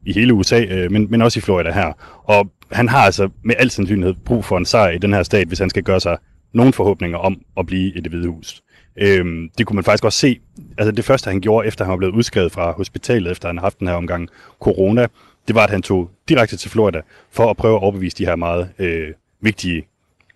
i 0.07 0.13
hele 0.13 0.35
USA, 0.35 0.65
øh, 0.65 0.93
men, 0.93 1.07
men 1.11 1.23
også 1.23 1.39
i 1.39 1.41
Florida 1.41 1.73
her. 1.73 1.93
Og 2.25 2.51
han 2.73 2.89
har 2.89 2.99
altså 2.99 3.29
med 3.45 3.55
al 3.59 3.71
sandsynlighed 3.71 4.15
brug 4.25 4.45
for 4.45 4.59
en 4.59 4.65
sejr 4.65 4.91
i 4.91 4.99
den 4.99 5.15
her 5.15 5.23
stat, 5.23 5.49
hvis 5.49 5.59
han 5.59 5.71
skal 5.71 5.83
gøre 5.83 6.01
sig 6.01 6.19
nogle 6.53 6.73
forhåbninger 6.73 7.19
om 7.19 7.41
at 7.57 7.67
blive 7.67 7.93
i 7.95 8.01
det 8.01 8.11
hvide 8.11 8.29
hus. 8.29 8.63
Øhm, 8.97 9.51
det 9.59 9.67
kunne 9.67 9.75
man 9.75 9.85
faktisk 9.85 10.05
også 10.05 10.19
se. 10.19 10.39
Altså 10.79 10.93
det 10.93 11.05
første, 11.05 11.31
han 11.31 11.41
gjorde, 11.41 11.67
efter 11.67 11.85
han 11.85 11.91
var 11.91 11.97
blevet 11.97 12.15
udskrevet 12.15 12.53
fra 12.53 12.73
hospitalet, 12.73 13.33
efter 13.33 13.49
han 13.49 13.57
havde 13.57 13.65
haft 13.65 13.79
den 13.79 13.89
her 13.89 13.95
omgang 13.95 14.29
corona, 14.61 15.07
det 15.49 15.55
var, 15.55 15.65
at 15.65 15.71
han 15.71 15.83
tog 15.83 16.11
direkte 16.29 16.57
til 16.57 16.71
Florida 16.71 17.01
for 17.31 17.51
at 17.51 17.57
prøve 17.57 17.77
at 17.77 17.83
overbevise 17.83 18.17
de 18.17 18.25
her 18.25 18.37
meget 18.37 18.71
øh, 18.79 19.09
vigtige 19.41 19.87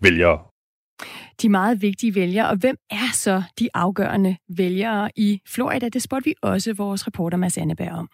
vælgere. 0.01 0.39
De 1.43 1.49
meget 1.49 1.83
vigtige 1.83 2.15
vælgere, 2.15 2.49
og 2.49 2.57
hvem 2.57 2.77
er 2.91 3.13
så 3.15 3.43
de 3.59 3.69
afgørende 3.75 4.37
vælgere 4.57 5.11
i 5.17 5.41
Florida? 5.49 5.89
Det 5.89 6.03
spurgte 6.03 6.25
vi 6.25 6.35
også 6.43 6.73
vores 6.73 7.07
reporter 7.07 7.39
Mads 7.39 7.59
Anneberg 7.59 7.93
om 7.93 8.09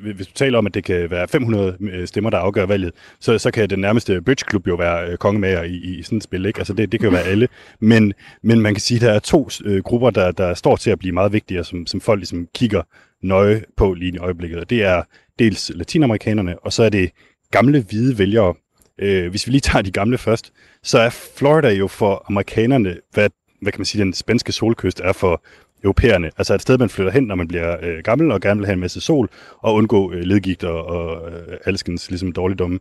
hvis 0.00 0.26
du 0.26 0.32
taler 0.32 0.58
om, 0.58 0.66
at 0.66 0.74
det 0.74 0.84
kan 0.84 1.10
være 1.10 1.28
500 1.28 1.76
øh, 1.80 2.06
stemmer, 2.08 2.30
der 2.30 2.38
afgør 2.38 2.66
valget, 2.66 2.92
så, 3.20 3.38
så 3.38 3.50
kan 3.50 3.70
den 3.70 3.78
nærmeste 3.78 4.22
bridge 4.22 4.44
Club 4.50 4.68
jo 4.68 4.74
være 4.74 5.10
øh, 5.10 5.16
kongemager 5.16 5.62
i, 5.62 5.74
i 5.74 6.02
sådan 6.02 6.18
et 6.18 6.24
spil. 6.24 6.46
Ikke? 6.46 6.58
Altså 6.58 6.72
det, 6.72 6.92
det 6.92 7.00
kan 7.00 7.08
jo 7.08 7.14
være 7.14 7.24
alle. 7.24 7.48
Men, 7.80 8.12
men 8.42 8.60
man 8.60 8.74
kan 8.74 8.80
sige, 8.80 8.96
at 8.96 9.02
der 9.02 9.12
er 9.12 9.18
to 9.18 9.48
øh, 9.64 9.82
grupper, 9.82 10.10
der, 10.10 10.32
der 10.32 10.54
står 10.54 10.76
til 10.76 10.90
at 10.90 10.98
blive 10.98 11.12
meget 11.12 11.32
vigtige, 11.32 11.64
som, 11.64 11.86
som 11.86 12.00
folk 12.00 12.18
ligesom 12.18 12.46
kigger 12.54 12.82
nøje 13.22 13.64
på 13.76 13.94
lige 13.94 14.14
i 14.14 14.18
øjeblikket. 14.18 14.60
Og 14.60 14.70
det 14.70 14.84
er 14.84 15.02
dels 15.38 15.72
latinamerikanerne, 15.74 16.58
og 16.58 16.72
så 16.72 16.82
er 16.82 16.88
det 16.88 17.10
gamle 17.50 17.84
hvide 17.90 18.18
vælgere. 18.18 18.54
Øh, 18.98 19.30
hvis 19.30 19.46
vi 19.46 19.52
lige 19.52 19.60
tager 19.60 19.82
de 19.82 19.90
gamle 19.90 20.18
først, 20.18 20.52
så 20.82 20.98
er 20.98 21.10
Florida 21.10 21.70
jo 21.70 21.88
for 21.88 22.24
amerikanerne, 22.28 22.96
hvad, 23.12 23.30
hvad 23.60 23.72
kan 23.72 23.80
man 23.80 23.86
sige, 23.86 24.04
den 24.04 24.12
spanske 24.12 24.52
solkyst 24.52 25.00
er 25.00 25.12
for 25.12 25.42
europæerne. 25.84 26.30
Altså 26.38 26.54
et 26.54 26.62
sted, 26.62 26.78
man 26.78 26.88
flytter 26.88 27.12
hen, 27.12 27.24
når 27.24 27.34
man 27.34 27.48
bliver 27.48 27.76
øh, 27.82 27.98
gammel 28.04 28.30
og 28.30 28.40
gerne 28.40 28.60
vil 28.60 28.66
have 28.66 28.74
en 28.74 28.80
masse 28.80 29.00
sol, 29.00 29.28
og 29.58 29.74
undgå 29.74 30.12
øh, 30.12 30.22
ledgigt 30.22 30.64
og, 30.64 30.86
og 30.86 31.30
øh, 31.32 31.58
alskens 31.66 32.10
ligesom, 32.10 32.32
dårligdomme. 32.32 32.78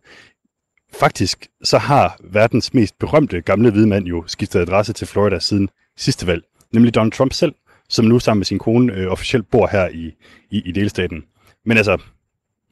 Faktisk 0.93 1.47
så 1.63 1.77
har 1.77 2.19
verdens 2.23 2.73
mest 2.73 2.99
berømte 2.99 3.41
gamle 3.41 3.71
hvide 3.71 3.87
mand 3.87 4.05
jo 4.05 4.23
skiftet 4.27 4.59
adresse 4.59 4.93
til 4.93 5.07
Florida 5.07 5.39
siden 5.39 5.69
sidste 5.97 6.27
valg, 6.27 6.43
nemlig 6.73 6.95
Donald 6.95 7.11
Trump 7.11 7.33
selv, 7.33 7.53
som 7.89 8.05
nu 8.05 8.19
sammen 8.19 8.39
med 8.39 8.45
sin 8.45 8.59
kone 8.59 8.93
øh, 8.93 9.11
officielt 9.11 9.51
bor 9.51 9.67
her 9.67 9.87
i, 9.89 10.13
i, 10.49 10.61
i 10.65 10.71
delstaten. 10.71 11.23
Men 11.65 11.77
altså, 11.77 11.97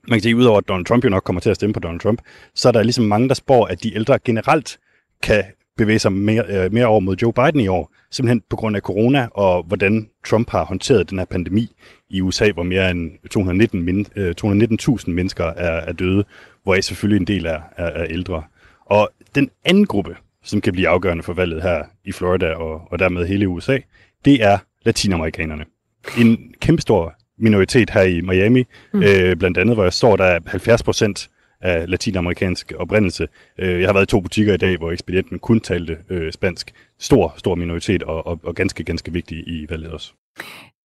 man 0.08 0.18
kan 0.18 0.24
sige, 0.24 0.36
udover 0.36 0.58
at 0.58 0.68
Donald 0.68 0.86
Trump 0.86 1.04
jo 1.04 1.10
nok 1.10 1.24
kommer 1.24 1.40
til 1.40 1.50
at 1.50 1.56
stemme 1.56 1.74
på 1.74 1.80
Donald 1.80 2.00
Trump, 2.00 2.22
så 2.56 2.68
er 2.68 2.72
der 2.72 2.84
ligesom 2.84 3.06
mange, 3.06 3.28
der 3.28 3.34
spår, 3.34 3.66
at 3.66 3.84
de 3.84 3.96
ældre 3.96 4.20
generelt 4.20 4.80
kan 5.24 5.44
bevæge 5.78 6.00
sig 6.00 6.14
mere, 6.14 6.44
øh, 6.48 6.74
mere 6.74 6.86
over 6.86 7.00
mod 7.00 7.16
Joe 7.16 7.34
Biden 7.34 7.60
i 7.60 7.68
år, 7.68 7.94
simpelthen 8.12 8.42
på 8.50 8.56
grund 8.56 8.76
af 8.76 8.82
corona 8.82 9.28
og 9.32 9.64
hvordan 9.64 10.10
Trump 10.26 10.50
har 10.50 10.66
håndteret 10.66 11.10
den 11.10 11.18
her 11.18 11.26
pandemi 11.26 11.72
i 12.10 12.22
USA, 12.22 12.52
hvor 12.52 12.64
mere 12.64 12.92
end 12.92 13.12
219 13.32 13.84
men, 13.84 14.06
øh, 14.16 14.36
219.000 14.42 15.12
mennesker 15.12 15.46
er, 15.46 15.80
er 15.80 15.92
døde, 15.92 16.24
hvoraf 16.64 16.84
selvfølgelig 16.84 17.20
en 17.22 17.28
del 17.28 17.46
er, 17.46 17.62
er, 17.78 17.86
er 17.86 18.06
ældre. 18.10 18.44
Og 18.86 19.10
den 19.36 19.50
anden 19.66 19.86
gruppe, 19.86 20.16
som 20.44 20.62
kan 20.62 20.74
blive 20.74 20.88
afgørende 20.88 21.24
for 21.24 21.34
valget 21.34 21.62
her 21.62 21.84
i 22.06 22.12
Florida 22.12 22.54
og, 22.54 22.82
og 22.92 23.00
dermed 23.00 23.26
hele 23.26 23.48
USA, 23.48 23.78
det 24.26 24.44
er 24.44 24.58
latinamerikanerne. 24.86 25.66
En 26.18 26.54
kæmpestor 26.62 27.14
minoritet 27.40 27.90
her 27.90 28.02
i 28.02 28.22
Miami, 28.22 28.64
mm. 28.94 29.04
øh, 29.04 29.36
blandt 29.36 29.58
andet, 29.58 29.76
hvor 29.76 29.84
jeg 29.84 29.94
står, 29.94 30.16
der 30.16 30.26
er 30.26 30.40
70 30.48 30.84
procent 30.84 31.30
af 31.62 31.90
latinamerikansk 31.90 32.74
oprindelse. 32.78 33.28
Øh, 33.58 33.80
jeg 33.80 33.88
har 33.88 33.94
været 33.94 34.06
i 34.06 34.12
to 34.12 34.20
butikker 34.20 34.54
i 34.54 34.58
dag, 34.58 34.78
hvor 34.78 34.92
ekspedienten 34.92 35.40
kun 35.40 35.60
talte 35.60 35.98
øh, 36.10 36.32
spansk. 36.32 36.72
Stor, 37.00 37.34
stor 37.38 37.56
minoritet 37.56 38.04
og, 38.04 38.28
og, 38.28 38.40
og 38.44 38.56
ganske, 38.56 38.84
ganske 38.84 39.14
vigtig 39.14 39.38
i 39.48 39.66
valget 39.70 39.92
også. 39.92 40.14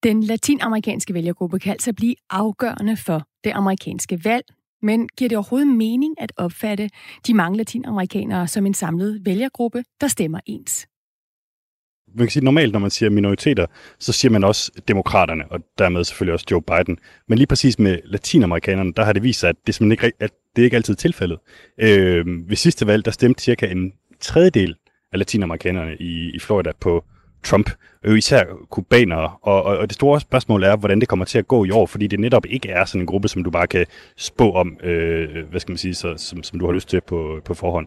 Den 0.02 0.22
latinamerikanske 0.22 1.14
vælgergruppe 1.14 1.58
kan 1.58 1.72
altså 1.72 1.92
blive 1.92 2.14
afgørende 2.30 2.96
for 2.96 3.26
det 3.44 3.52
amerikanske 3.54 4.24
valg. 4.24 4.44
Men 4.82 5.08
giver 5.08 5.28
det 5.28 5.38
overhovedet 5.38 5.68
mening 5.68 6.14
at 6.20 6.32
opfatte 6.36 6.90
de 7.26 7.34
mange 7.34 7.56
latinamerikanere 7.56 8.48
som 8.48 8.66
en 8.66 8.74
samlet 8.74 9.20
vælgergruppe, 9.24 9.84
der 10.00 10.08
stemmer 10.08 10.40
ens? 10.46 10.86
Man 12.14 12.26
kan 12.26 12.30
sige, 12.30 12.44
normalt, 12.44 12.72
når 12.72 12.80
man 12.80 12.90
siger 12.90 13.10
minoriteter, 13.10 13.66
så 13.98 14.12
siger 14.12 14.32
man 14.32 14.44
også 14.44 14.72
demokraterne, 14.88 15.44
og 15.50 15.60
dermed 15.78 16.04
selvfølgelig 16.04 16.32
også 16.32 16.46
Joe 16.50 16.62
Biden. 16.62 16.98
Men 17.28 17.38
lige 17.38 17.46
præcis 17.46 17.78
med 17.78 17.98
latinamerikanerne, 18.04 18.92
der 18.92 19.04
har 19.04 19.12
det 19.12 19.22
vist 19.22 19.40
sig, 19.40 19.48
at 19.48 19.56
det, 19.66 19.80
ikke, 19.80 20.12
at 20.20 20.30
det 20.56 20.62
er 20.62 20.64
ikke 20.64 20.76
altid 20.76 20.94
tilfældet. 20.94 21.38
Øh, 21.78 22.48
ved 22.48 22.56
sidste 22.56 22.86
valg, 22.86 23.04
der 23.04 23.10
stemte 23.10 23.42
cirka 23.42 23.66
en 23.66 23.92
tredjedel 24.20 24.76
af 25.12 25.18
latinamerikanerne 25.18 25.96
i, 26.00 26.30
i 26.34 26.38
Florida 26.38 26.72
på 26.80 27.04
Trump, 27.44 27.70
øh, 28.04 28.18
især 28.18 28.44
kubanere. 28.70 29.30
Og, 29.42 29.62
og, 29.62 29.78
og 29.78 29.88
det 29.88 29.94
store 29.94 30.20
spørgsmål 30.20 30.62
er, 30.62 30.76
hvordan 30.76 31.00
det 31.00 31.08
kommer 31.08 31.24
til 31.24 31.38
at 31.38 31.48
gå 31.48 31.64
i 31.64 31.70
år, 31.70 31.86
fordi 31.86 32.06
det 32.06 32.20
netop 32.20 32.46
ikke 32.46 32.68
er 32.68 32.84
sådan 32.84 33.00
en 33.00 33.06
gruppe, 33.06 33.28
som 33.28 33.44
du 33.44 33.50
bare 33.50 33.66
kan 33.66 33.86
spå 34.16 34.52
om, 34.52 34.76
øh, 34.82 35.48
hvad 35.50 35.60
skal 35.60 35.72
man 35.72 35.78
sige, 35.78 35.94
så, 35.94 36.14
som, 36.16 36.42
som 36.42 36.58
du 36.58 36.66
har 36.66 36.72
lyst 36.72 36.88
til 36.88 37.00
på, 37.00 37.40
på 37.44 37.54
forhånd. 37.54 37.86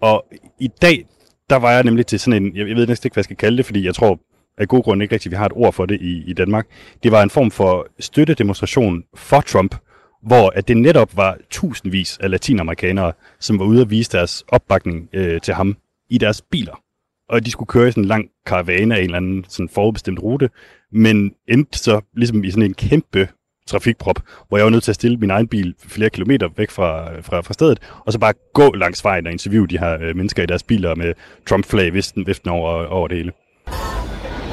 Og 0.00 0.26
i 0.60 0.68
dag, 0.82 1.06
der 1.50 1.56
var 1.56 1.72
jeg 1.72 1.84
nemlig 1.84 2.06
til 2.06 2.20
sådan 2.20 2.42
en, 2.42 2.56
jeg, 2.56 2.68
jeg 2.68 2.76
ved 2.76 2.86
næsten 2.86 3.06
ikke, 3.06 3.14
hvad 3.14 3.20
jeg 3.20 3.24
skal 3.24 3.36
kalde 3.36 3.56
det, 3.56 3.66
fordi 3.66 3.86
jeg 3.86 3.94
tror 3.94 4.20
af 4.58 4.68
god 4.68 4.82
grund 4.82 5.02
ikke 5.02 5.14
rigtigt, 5.14 5.30
vi 5.30 5.36
har 5.36 5.46
et 5.46 5.52
ord 5.54 5.72
for 5.72 5.86
det 5.86 6.00
i, 6.00 6.24
i 6.26 6.32
Danmark. 6.32 6.66
Det 7.02 7.12
var 7.12 7.22
en 7.22 7.30
form 7.30 7.50
for 7.50 7.86
støttedemonstration 7.98 9.04
for 9.14 9.40
Trump, 9.40 9.74
hvor 10.22 10.50
at 10.50 10.68
det 10.68 10.76
netop 10.76 11.16
var 11.16 11.38
tusindvis 11.50 12.18
af 12.18 12.30
latinamerikanere, 12.30 13.12
som 13.40 13.58
var 13.58 13.64
ude 13.64 13.80
at 13.80 13.90
vise 13.90 14.12
deres 14.12 14.44
opbakning 14.48 15.08
øh, 15.12 15.40
til 15.40 15.54
ham 15.54 15.76
i 16.10 16.18
deres 16.18 16.42
biler. 16.42 16.80
Og 17.28 17.46
de 17.46 17.50
skulle 17.50 17.66
køre 17.66 17.88
i 17.88 17.90
sådan 17.90 18.04
en 18.04 18.08
lang 18.08 18.28
karavane 18.46 18.94
af 18.94 18.98
en 18.98 19.04
eller 19.04 19.16
anden 19.16 19.44
sådan 19.48 19.68
forudbestemt 19.68 20.22
rute, 20.22 20.50
men 20.92 21.32
endte 21.48 21.78
så 21.78 22.00
ligesom 22.16 22.44
i 22.44 22.50
sådan 22.50 22.62
en 22.62 22.74
kæmpe 22.74 23.28
trafikprop, 23.66 24.20
hvor 24.48 24.58
jeg 24.58 24.64
var 24.64 24.70
nødt 24.70 24.84
til 24.84 24.90
at 24.90 24.94
stille 24.94 25.16
min 25.16 25.30
egen 25.30 25.48
bil 25.48 25.74
flere 25.88 26.10
kilometer 26.10 26.48
væk 26.56 26.70
fra, 26.70 27.20
fra, 27.20 27.40
fra 27.40 27.54
stedet, 27.54 27.78
og 28.06 28.12
så 28.12 28.18
bare 28.18 28.32
gå 28.54 28.72
langs 28.72 29.04
vejen 29.04 29.26
og 29.26 29.32
interviewe 29.32 29.66
de 29.66 29.78
her 29.78 29.98
øh, 30.00 30.16
mennesker 30.16 30.42
i 30.42 30.46
deres 30.46 30.62
biler 30.62 30.94
med 30.94 31.14
Trump-flag 31.48 31.92
viften, 31.94 32.26
viften 32.26 32.50
over, 32.50 32.86
over 32.86 33.08
det 33.08 33.16
hele. 33.16 33.32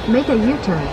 Make 0.07 0.29
a 0.29 0.35
U-turn. 0.35 0.87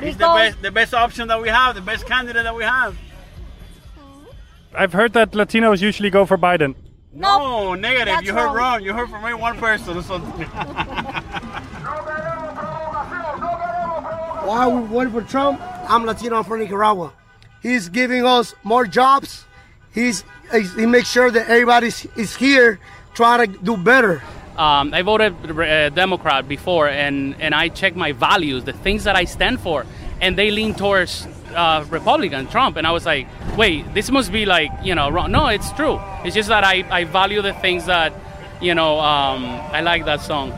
He's 0.00 0.16
the 0.16 0.34
best, 0.38 0.62
the 0.62 0.70
best 0.70 0.94
option 0.94 1.28
that 1.28 1.40
we 1.42 1.48
have, 1.48 1.74
the 1.74 1.82
best 1.82 2.06
candidate 2.06 2.44
that 2.44 2.54
we 2.54 2.64
have. 2.64 2.96
I've 4.74 4.92
heard 4.92 5.12
that 5.12 5.34
Latinos 5.34 5.82
usually 5.82 6.10
go 6.10 6.24
for 6.26 6.36
Biden. 6.36 6.74
No, 7.16 7.74
negative. 7.74 8.06
That's 8.06 8.26
you 8.26 8.34
heard 8.34 8.46
wrong. 8.46 8.56
wrong. 8.56 8.82
You 8.82 8.92
heard 8.92 9.08
from 9.08 9.24
me 9.24 9.32
one 9.32 9.56
person 9.56 9.96
or 9.96 10.02
something. 10.02 10.46
Why 14.46 14.68
we 14.68 14.86
voting 14.86 15.12
for 15.12 15.22
Trump? 15.22 15.60
I'm 15.88 16.04
Latino. 16.04 16.36
I'm 16.36 16.44
from 16.44 16.60
Nicaragua. 16.60 17.12
He's 17.62 17.88
giving 17.88 18.26
us 18.26 18.54
more 18.62 18.86
jobs. 18.86 19.44
He's 19.92 20.24
he 20.76 20.84
makes 20.84 21.10
sure 21.10 21.30
that 21.30 21.48
everybody 21.48 21.88
is 21.88 22.36
here 22.36 22.78
trying 23.14 23.50
to 23.50 23.58
do 23.58 23.78
better. 23.78 24.22
Um, 24.58 24.92
I 24.94 25.02
voted 25.02 25.34
uh, 25.50 25.88
Democrat 25.90 26.46
before, 26.46 26.88
and 26.88 27.34
and 27.40 27.54
I 27.54 27.68
check 27.70 27.96
my 27.96 28.12
values, 28.12 28.64
the 28.64 28.72
things 28.74 29.04
that 29.04 29.16
I 29.16 29.24
stand 29.24 29.60
for, 29.60 29.86
and 30.20 30.36
they 30.36 30.50
lean 30.50 30.74
towards 30.74 31.26
uh, 31.54 31.84
Republican, 31.88 32.46
Trump, 32.48 32.76
and 32.76 32.86
I 32.86 32.92
was 32.92 33.06
like, 33.06 33.26
wait, 33.56 33.92
this 33.94 34.10
must 34.10 34.32
be 34.32 34.46
like, 34.46 34.70
you 34.82 34.94
know, 34.94 35.08
wrong. 35.10 35.32
No, 35.32 35.46
it's 35.46 35.72
true. 35.72 36.00
It's 36.24 36.34
just 36.34 36.48
that 36.48 36.64
I, 36.64 36.84
I 36.90 37.04
value 37.04 37.42
the 37.42 37.52
things 37.54 37.86
that, 37.86 38.12
you 38.60 38.74
know, 38.74 39.00
um, 39.00 39.44
I 39.72 39.80
like 39.80 40.04
that 40.04 40.20
song. 40.20 40.50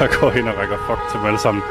Der 0.00 0.06
går 0.20 0.32
ind 0.32 0.48
og 0.48 0.58
rækker 0.58 0.78
fuck 0.86 1.10
til 1.10 1.18
dem 1.18 1.26
alle 1.26 1.38
sammen. 1.38 1.62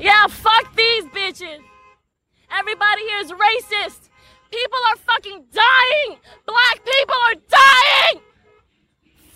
Yeah, 0.00 0.28
fuck 0.28 0.76
these 0.76 1.04
bitches! 1.14 1.26
bitches. 1.26 1.60
Everybody 2.50 3.02
here 3.08 3.18
is 3.18 3.32
racist. 3.32 4.08
People 4.50 4.78
are 4.90 4.96
fucking 4.96 5.44
dying. 5.52 6.18
Black 6.46 6.84
people 6.84 7.16
are 7.28 7.34
dying. 7.48 8.25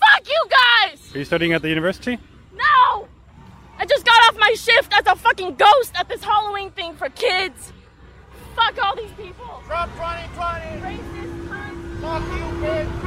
Fuck 0.03 0.27
you 0.27 0.41
guys. 0.59 1.15
Are 1.15 1.19
you 1.19 1.25
studying 1.25 1.53
at 1.53 1.61
the 1.61 1.69
university? 1.69 2.17
No. 2.53 3.07
I 3.79 3.85
just 3.85 4.05
got 4.05 4.19
off 4.27 4.35
my 4.39 4.53
shift 4.57 4.93
as 4.93 5.05
a 5.07 5.15
fucking 5.15 5.55
ghost 5.55 5.91
at 5.95 6.07
this 6.09 6.23
Halloween 6.23 6.71
thing 6.71 6.95
for 6.95 7.09
kids. 7.09 7.73
Fuck 8.55 8.75
all 8.83 8.95
these 8.95 9.13
people. 9.13 9.61
Trump 9.67 9.91
2020. 9.95 10.81
Racist. 10.85 11.31
Fuck 12.01 12.23
you, 12.37 12.45
bitch. 12.61 13.01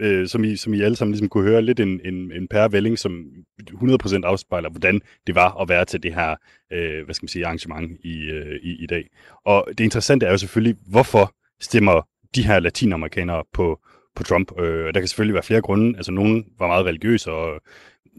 øh, 0.00 0.28
som, 0.28 0.44
I, 0.44 0.56
som 0.56 0.74
I 0.74 0.80
alle 0.80 0.96
sammen 0.96 1.12
ligesom 1.12 1.28
kunne 1.28 1.48
høre, 1.48 1.62
lidt 1.62 1.80
en, 1.80 2.00
en, 2.04 2.32
en 2.32 2.48
pærevælling, 2.48 2.98
som 2.98 3.24
100% 3.70 4.20
afspejler, 4.24 4.70
hvordan 4.70 5.00
det 5.26 5.34
var 5.34 5.60
at 5.60 5.68
være 5.68 5.84
til 5.84 6.02
det 6.02 6.14
her 6.14 6.36
øh, 6.72 7.04
hvad 7.04 7.14
skal 7.14 7.24
man 7.24 7.28
sige, 7.28 7.46
arrangement 7.46 8.00
i, 8.04 8.18
øh, 8.18 8.56
i, 8.62 8.82
i 8.82 8.86
dag. 8.86 9.10
Og 9.44 9.68
det 9.68 9.80
interessante 9.84 10.26
er 10.26 10.30
jo 10.30 10.38
selvfølgelig, 10.38 10.76
hvorfor 10.86 11.34
stemmer 11.60 12.08
de 12.34 12.46
her 12.46 12.60
latinamerikanere 12.60 13.42
på, 13.52 13.80
på 14.16 14.22
Trump? 14.22 14.60
Øh, 14.60 14.94
der 14.94 15.00
kan 15.00 15.08
selvfølgelig 15.08 15.34
være 15.34 15.42
flere 15.42 15.60
grunde. 15.60 15.96
Altså, 15.96 16.12
nogen 16.12 16.44
var 16.58 16.66
meget 16.66 16.86
religiøse 16.86 17.32
og 17.32 17.60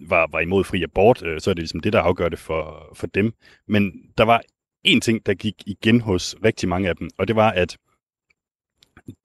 var, 0.07 0.27
var 0.31 0.39
imod 0.39 0.63
fri 0.63 0.83
abort, 0.83 1.23
øh, 1.25 1.41
så 1.41 1.49
er 1.49 1.53
det 1.53 1.61
ligesom 1.61 1.79
det, 1.79 1.93
der 1.93 2.01
afgør 2.01 2.29
det 2.29 2.39
for, 2.39 2.91
for 2.95 3.07
dem. 3.07 3.33
Men 3.67 3.91
der 4.17 4.23
var 4.23 4.41
en 4.83 5.01
ting, 5.01 5.25
der 5.25 5.33
gik 5.33 5.55
igen 5.65 6.01
hos 6.01 6.35
rigtig 6.45 6.69
mange 6.69 6.89
af 6.89 6.95
dem, 6.95 7.09
og 7.17 7.27
det 7.27 7.35
var, 7.35 7.51
at 7.51 7.77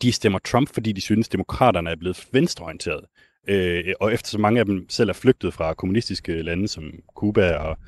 de 0.03 0.13
stemmer 0.13 0.39
Trump, 0.39 0.75
fordi 0.75 0.93
de 0.93 1.01
synes, 1.01 1.29
demokraterne 1.29 1.91
er 1.91 1.97
blevet 1.97 2.29
venstreorienteret. 2.33 3.05
Øh, 3.49 3.95
og 4.01 4.15
efter 4.15 4.29
så 4.29 4.39
mange 4.39 4.61
af 4.61 4.67
dem 4.67 4.87
selv 4.89 5.09
er 5.11 5.15
flygtet 5.15 5.55
fra 5.55 5.75
kommunistiske 5.75 6.43
lande 6.43 6.69
som 6.69 6.93
Cuba 7.17 7.57
og, 7.57 7.79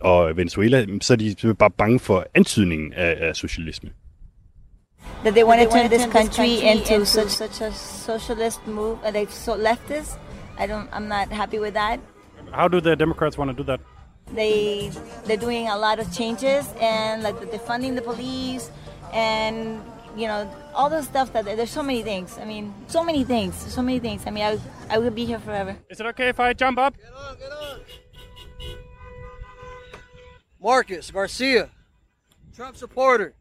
og 0.00 0.36
Venezuela, 0.36 0.86
så 1.00 1.12
er 1.12 1.16
de 1.16 1.54
bare 1.54 1.70
bange 1.70 1.98
for 1.98 2.26
antydningen 2.34 2.92
af, 2.92 3.28
af 3.28 3.36
socialisme. 3.36 3.90
That 5.24 5.34
they 5.34 5.44
want 5.44 5.60
to 5.60 5.68
turn 5.68 5.88
this 5.88 6.06
country 6.06 6.60
into 6.62 7.04
such 7.06 7.30
such 7.30 7.60
a 7.60 7.72
socialist 7.72 8.64
move, 8.66 8.98
uh, 9.04 9.10
like 9.12 9.30
so 9.30 9.56
leftist. 9.56 10.18
I 10.58 10.66
don't. 10.66 10.88
I'm 10.92 11.08
not 11.08 11.32
happy 11.32 11.58
with 11.58 11.74
that. 11.74 12.00
How 12.52 12.68
do 12.68 12.80
the 12.80 12.94
Democrats 12.94 13.36
want 13.36 13.50
to 13.50 13.56
do 13.56 13.64
that? 13.64 13.80
They 14.32 14.90
they're 15.24 15.36
doing 15.36 15.68
a 15.68 15.76
lot 15.76 15.98
of 15.98 16.12
changes 16.12 16.66
and 16.80 17.22
like 17.22 17.38
they're 17.50 17.58
funding 17.58 17.94
the 17.94 18.02
police 18.02 18.70
and 19.12 19.82
you 20.16 20.26
know 20.26 20.50
all 20.74 20.90
the 20.90 21.02
stuff 21.02 21.32
that 21.32 21.44
there's 21.44 21.70
so 21.70 21.82
many 21.82 22.02
things. 22.02 22.38
I 22.38 22.44
mean, 22.44 22.74
so 22.86 23.04
many 23.04 23.24
things, 23.24 23.54
so 23.54 23.82
many 23.82 23.98
things. 23.98 24.26
I 24.26 24.30
mean, 24.30 24.44
I 24.44 24.58
I 24.90 24.98
will 24.98 25.10
be 25.10 25.24
here 25.24 25.38
forever. 25.38 25.76
Is 25.90 26.00
it 26.00 26.06
okay 26.06 26.28
if 26.28 26.40
I 26.40 26.52
jump 26.52 26.78
up? 26.78 26.96
Get 26.96 27.12
on, 27.12 27.38
get 27.38 27.52
on. 27.52 27.80
Marcus 30.60 31.10
Garcia, 31.10 31.70
Trump 32.54 32.76
supporter. 32.76 33.34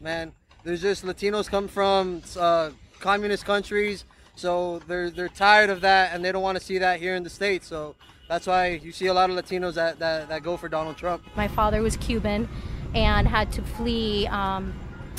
Man, 0.00 0.32
there's 0.64 0.82
just 0.82 1.04
Latinos 1.04 1.48
come 1.48 1.68
from 1.68 2.22
uh, 2.38 2.70
communist 2.98 3.44
countries, 3.44 4.04
so 4.34 4.80
they're 4.86 5.10
they're 5.10 5.28
tired 5.28 5.70
of 5.70 5.80
that, 5.82 6.14
and 6.14 6.24
they 6.24 6.32
don't 6.32 6.42
want 6.42 6.58
to 6.58 6.64
see 6.64 6.78
that 6.78 7.00
here 7.00 7.14
in 7.14 7.22
the 7.22 7.30
states. 7.30 7.66
So 7.66 7.94
that's 8.30 8.46
why 8.46 8.80
you 8.82 8.92
see 8.92 9.06
a 9.06 9.14
lot 9.14 9.28
of 9.28 9.36
Latinos 9.36 9.74
that, 9.74 9.98
that, 9.98 10.28
that 10.28 10.44
go 10.44 10.56
for 10.56 10.68
Donald 10.68 10.96
Trump. 10.96 11.24
My 11.34 11.48
father 11.48 11.82
was 11.82 11.96
Cuban 11.96 12.48
and 12.94 13.26
had 13.26 13.50
to 13.52 13.62
flee 13.62 14.28
um, 14.28 14.72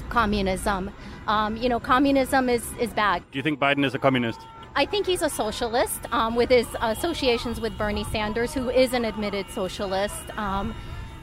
communism. 0.08 0.92
Um, 1.28 1.58
you 1.58 1.68
know, 1.68 1.78
communism 1.78 2.48
is, 2.48 2.66
is 2.80 2.94
bad. 2.94 3.22
Do 3.32 3.38
you 3.38 3.44
think 3.44 3.60
Biden 3.60 3.84
is 3.84 3.94
a 3.94 4.00
communist? 4.00 4.39
I 4.76 4.86
think 4.86 5.06
he's 5.06 5.22
a 5.22 5.30
socialist 5.30 6.00
um, 6.14 6.36
with 6.36 6.50
his 6.50 6.68
associations 6.80 7.60
with 7.60 7.78
Bernie 7.78 8.06
Sanders, 8.06 8.54
who 8.54 8.70
is 8.70 8.94
an 8.94 9.04
admitted 9.04 9.50
socialist. 9.52 10.38
Um, 10.38 10.74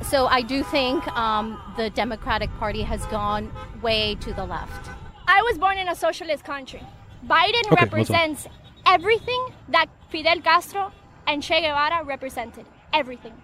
so 0.02 0.26
I 0.26 0.42
do 0.42 0.62
think 0.62 1.06
um, 1.16 1.60
the 1.76 1.90
Democratic 1.90 2.50
Party 2.58 2.82
has 2.82 3.04
gone 3.06 3.50
way 3.82 4.14
to 4.16 4.32
the 4.32 4.44
left. 4.44 4.90
I 5.26 5.42
was 5.42 5.58
born 5.58 5.78
in 5.78 5.88
a 5.88 5.94
socialist 5.94 6.44
country. 6.44 6.82
Biden 7.26 7.66
Okay, 7.72 7.84
represents 7.84 8.46
everything 8.86 9.52
that 9.68 9.86
Fidel 10.08 10.40
Castro 10.40 10.92
and 11.26 11.42
Che 11.42 11.60
Guevara 11.60 12.04
represented. 12.04 12.64
Everything. 12.92 13.34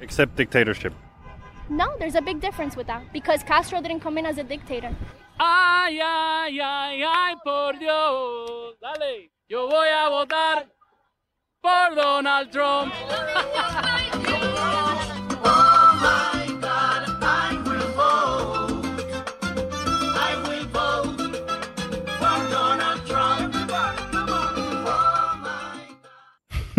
Except 0.00 0.36
dictatorship. 0.36 0.94
No, 1.68 1.94
there's 1.98 2.14
a 2.14 2.22
big 2.22 2.40
difference 2.40 2.76
with 2.76 2.86
that 2.86 3.12
because 3.12 3.42
Castro 3.42 3.82
didn't 3.82 4.00
come 4.00 4.16
in 4.16 4.24
as 4.24 4.38
a 4.38 4.44
dictator. 4.44 4.94
Ay, 5.38 6.00
ay, 6.02 6.58
ay, 6.60 7.02
ay, 7.04 7.34
por 7.44 7.74
Dios. 7.74 8.74
Dale, 8.80 9.30
yo 9.48 9.68
voy 9.68 9.88
a 9.88 10.08
votar 10.08 10.66
por 11.62 11.94
Donald 11.94 12.50
Trump. 12.50 12.92
Oh, 15.40 16.37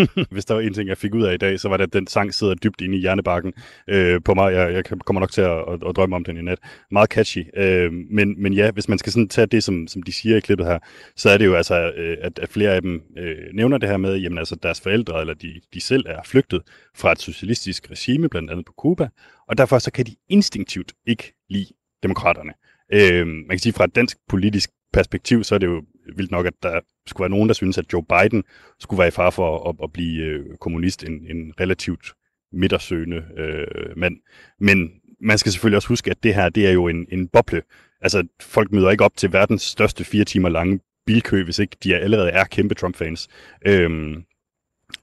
Hvis 0.31 0.45
der 0.45 0.53
var 0.53 0.61
en 0.61 0.73
ting, 0.73 0.89
jeg 0.89 0.97
fik 0.97 1.13
ud 1.13 1.23
af 1.23 1.33
i 1.33 1.37
dag, 1.37 1.59
så 1.59 1.69
var 1.69 1.77
det, 1.77 1.83
at 1.83 1.93
den 1.93 2.07
sang 2.07 2.33
sidder 2.33 2.55
dybt 2.55 2.81
inde 2.81 2.97
i 2.97 2.99
hjernebakken 3.01 3.53
øh, 3.87 4.21
på 4.25 4.33
mig. 4.33 4.53
Jeg, 4.53 4.73
jeg 4.73 4.83
kommer 5.05 5.19
nok 5.19 5.31
til 5.31 5.41
at, 5.41 5.57
at, 5.67 5.89
at 5.89 5.95
drømme 5.95 6.15
om 6.15 6.23
den 6.23 6.37
i 6.37 6.41
nat. 6.41 6.59
Meget 6.91 7.09
catchy. 7.09 7.45
Øh, 7.57 7.91
men, 7.91 8.41
men 8.41 8.53
ja, 8.53 8.71
hvis 8.71 8.89
man 8.89 8.97
skal 8.97 9.11
sådan 9.11 9.29
tage 9.29 9.47
det, 9.47 9.63
som, 9.63 9.87
som 9.87 10.03
de 10.03 10.11
siger 10.11 10.37
i 10.37 10.39
klippet 10.39 10.67
her, 10.67 10.79
så 11.15 11.29
er 11.29 11.37
det 11.37 11.45
jo 11.45 11.55
altså, 11.55 11.91
øh, 11.97 12.17
at, 12.21 12.39
at 12.39 12.49
flere 12.49 12.71
af 12.71 12.81
dem 12.81 13.01
øh, 13.17 13.35
nævner 13.53 13.77
det 13.77 13.89
her 13.89 13.97
med, 13.97 14.17
jamen 14.17 14.37
altså 14.37 14.55
deres 14.63 14.81
forældre, 14.81 15.21
eller 15.21 15.33
de, 15.33 15.61
de 15.73 15.81
selv 15.81 16.05
er 16.07 16.19
flygtet 16.25 16.61
fra 16.95 17.11
et 17.11 17.19
socialistisk 17.19 17.91
regime, 17.91 18.29
blandt 18.29 18.51
andet 18.51 18.65
på 18.65 18.73
Cuba, 18.77 19.09
og 19.47 19.57
derfor 19.57 19.79
så 19.79 19.91
kan 19.91 20.05
de 20.05 20.15
instinktivt 20.29 20.93
ikke 21.07 21.33
lide 21.49 21.67
demokraterne. 22.03 22.53
Øh, 22.93 23.27
man 23.27 23.49
kan 23.49 23.59
sige, 23.59 23.73
fra 23.73 23.83
et 23.83 23.95
dansk 23.95 24.17
politisk 24.29 24.69
perspektiv, 24.93 25.43
så 25.43 25.55
er 25.55 25.59
det 25.59 25.67
jo 25.67 25.83
vildt 26.15 26.31
nok, 26.31 26.45
at 26.45 26.53
der 26.63 26.79
skulle 27.09 27.25
være 27.25 27.37
nogen, 27.37 27.49
der 27.49 27.53
synes, 27.53 27.77
at 27.77 27.93
Joe 27.93 28.03
Biden 28.03 28.43
skulle 28.79 28.99
være 28.99 29.07
i 29.07 29.11
far 29.11 29.29
for 29.29 29.69
at, 29.69 29.75
at 29.83 29.93
blive 29.93 30.23
øh, 30.23 30.45
kommunist, 30.61 31.03
en, 31.03 31.13
en 31.29 31.53
relativt 31.59 32.13
midtersøgende 32.51 33.23
øh, 33.37 33.97
mand. 33.97 34.17
Men 34.59 34.89
man 35.21 35.37
skal 35.37 35.51
selvfølgelig 35.51 35.75
også 35.75 35.87
huske, 35.87 36.11
at 36.11 36.23
det 36.23 36.35
her, 36.35 36.49
det 36.49 36.67
er 36.67 36.71
jo 36.71 36.87
en, 36.87 37.05
en 37.11 37.27
boble. 37.27 37.61
Altså, 38.01 38.27
folk 38.41 38.71
møder 38.71 38.91
ikke 38.91 39.03
op 39.03 39.17
til 39.17 39.33
verdens 39.33 39.61
største 39.61 40.03
fire 40.03 40.25
timer 40.25 40.49
lange 40.49 40.79
bilkø, 41.05 41.43
hvis 41.43 41.59
ikke 41.59 41.77
de 41.83 41.95
allerede 41.95 42.29
er 42.29 42.43
kæmpe 42.43 42.75
Trump-fans. 42.75 43.27
Øhm, 43.65 44.23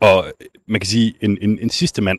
og 0.00 0.24
man 0.68 0.80
kan 0.80 0.86
sige, 0.86 1.14
en, 1.20 1.38
en, 1.40 1.58
en 1.58 1.70
sidste 1.70 2.02
mand, 2.02 2.18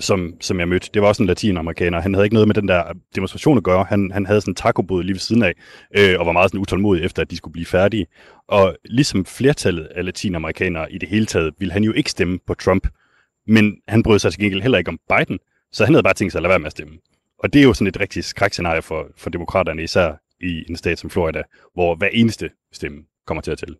som, 0.00 0.34
som 0.40 0.60
jeg 0.60 0.68
mødte, 0.68 0.90
det 0.94 1.02
var 1.02 1.08
også 1.08 1.22
en 1.22 1.26
latinamerikaner. 1.26 2.00
Han 2.00 2.14
havde 2.14 2.26
ikke 2.26 2.34
noget 2.34 2.48
med 2.48 2.54
den 2.54 2.68
der 2.68 2.82
demonstration 3.14 3.56
at 3.56 3.64
gøre. 3.64 3.84
Han, 3.84 4.10
han 4.12 4.26
havde 4.26 4.40
sådan 4.40 4.50
en 4.52 4.54
tacobod 4.54 5.02
lige 5.02 5.14
ved 5.14 5.20
siden 5.20 5.42
af, 5.42 5.52
øh, 5.98 6.20
og 6.20 6.26
var 6.26 6.32
meget 6.32 6.50
sådan 6.50 6.60
utålmodig 6.60 7.04
efter, 7.04 7.22
at 7.22 7.30
de 7.30 7.36
skulle 7.36 7.52
blive 7.52 7.66
færdige. 7.66 8.06
Og 8.48 8.76
ligesom 8.84 9.24
flertallet 9.24 9.84
af 9.84 10.04
latinamerikanere 10.04 10.92
i 10.92 10.98
det 10.98 11.08
hele 11.08 11.26
taget, 11.26 11.54
ville 11.58 11.72
han 11.72 11.84
jo 11.84 11.92
ikke 11.92 12.10
stemme 12.10 12.38
på 12.46 12.54
Trump. 12.54 12.88
Men 13.46 13.76
han 13.88 14.02
brød 14.02 14.18
sig 14.18 14.32
til 14.32 14.40
gengæld 14.40 14.62
heller 14.62 14.78
ikke 14.78 14.88
om 14.88 14.98
Biden, 15.08 15.38
så 15.72 15.84
han 15.84 15.94
havde 15.94 16.02
bare 16.02 16.14
tænkt 16.14 16.32
sig 16.32 16.38
at 16.38 16.42
lade 16.42 16.50
være 16.50 16.58
med 16.58 16.66
at 16.66 16.72
stemme. 16.72 16.94
Og 17.38 17.52
det 17.52 17.58
er 17.58 17.62
jo 17.62 17.74
sådan 17.74 17.86
et 17.86 18.00
rigtig 18.00 18.24
skrækscenarie 18.24 18.82
for, 18.82 19.06
for 19.16 19.30
demokraterne, 19.30 19.82
især 19.82 20.12
i 20.40 20.64
en 20.68 20.76
stat 20.76 20.98
som 20.98 21.10
Florida, 21.10 21.42
hvor 21.74 21.94
hver 21.94 22.08
eneste 22.12 22.50
stemme 22.72 23.02
kommer 23.26 23.40
til 23.40 23.50
at 23.50 23.58
tælle. 23.58 23.76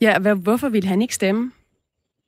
Ja, 0.00 0.18
hvad, 0.18 0.34
hvorfor 0.34 0.68
ville 0.68 0.88
han 0.88 1.02
ikke 1.02 1.14
stemme 1.14 1.52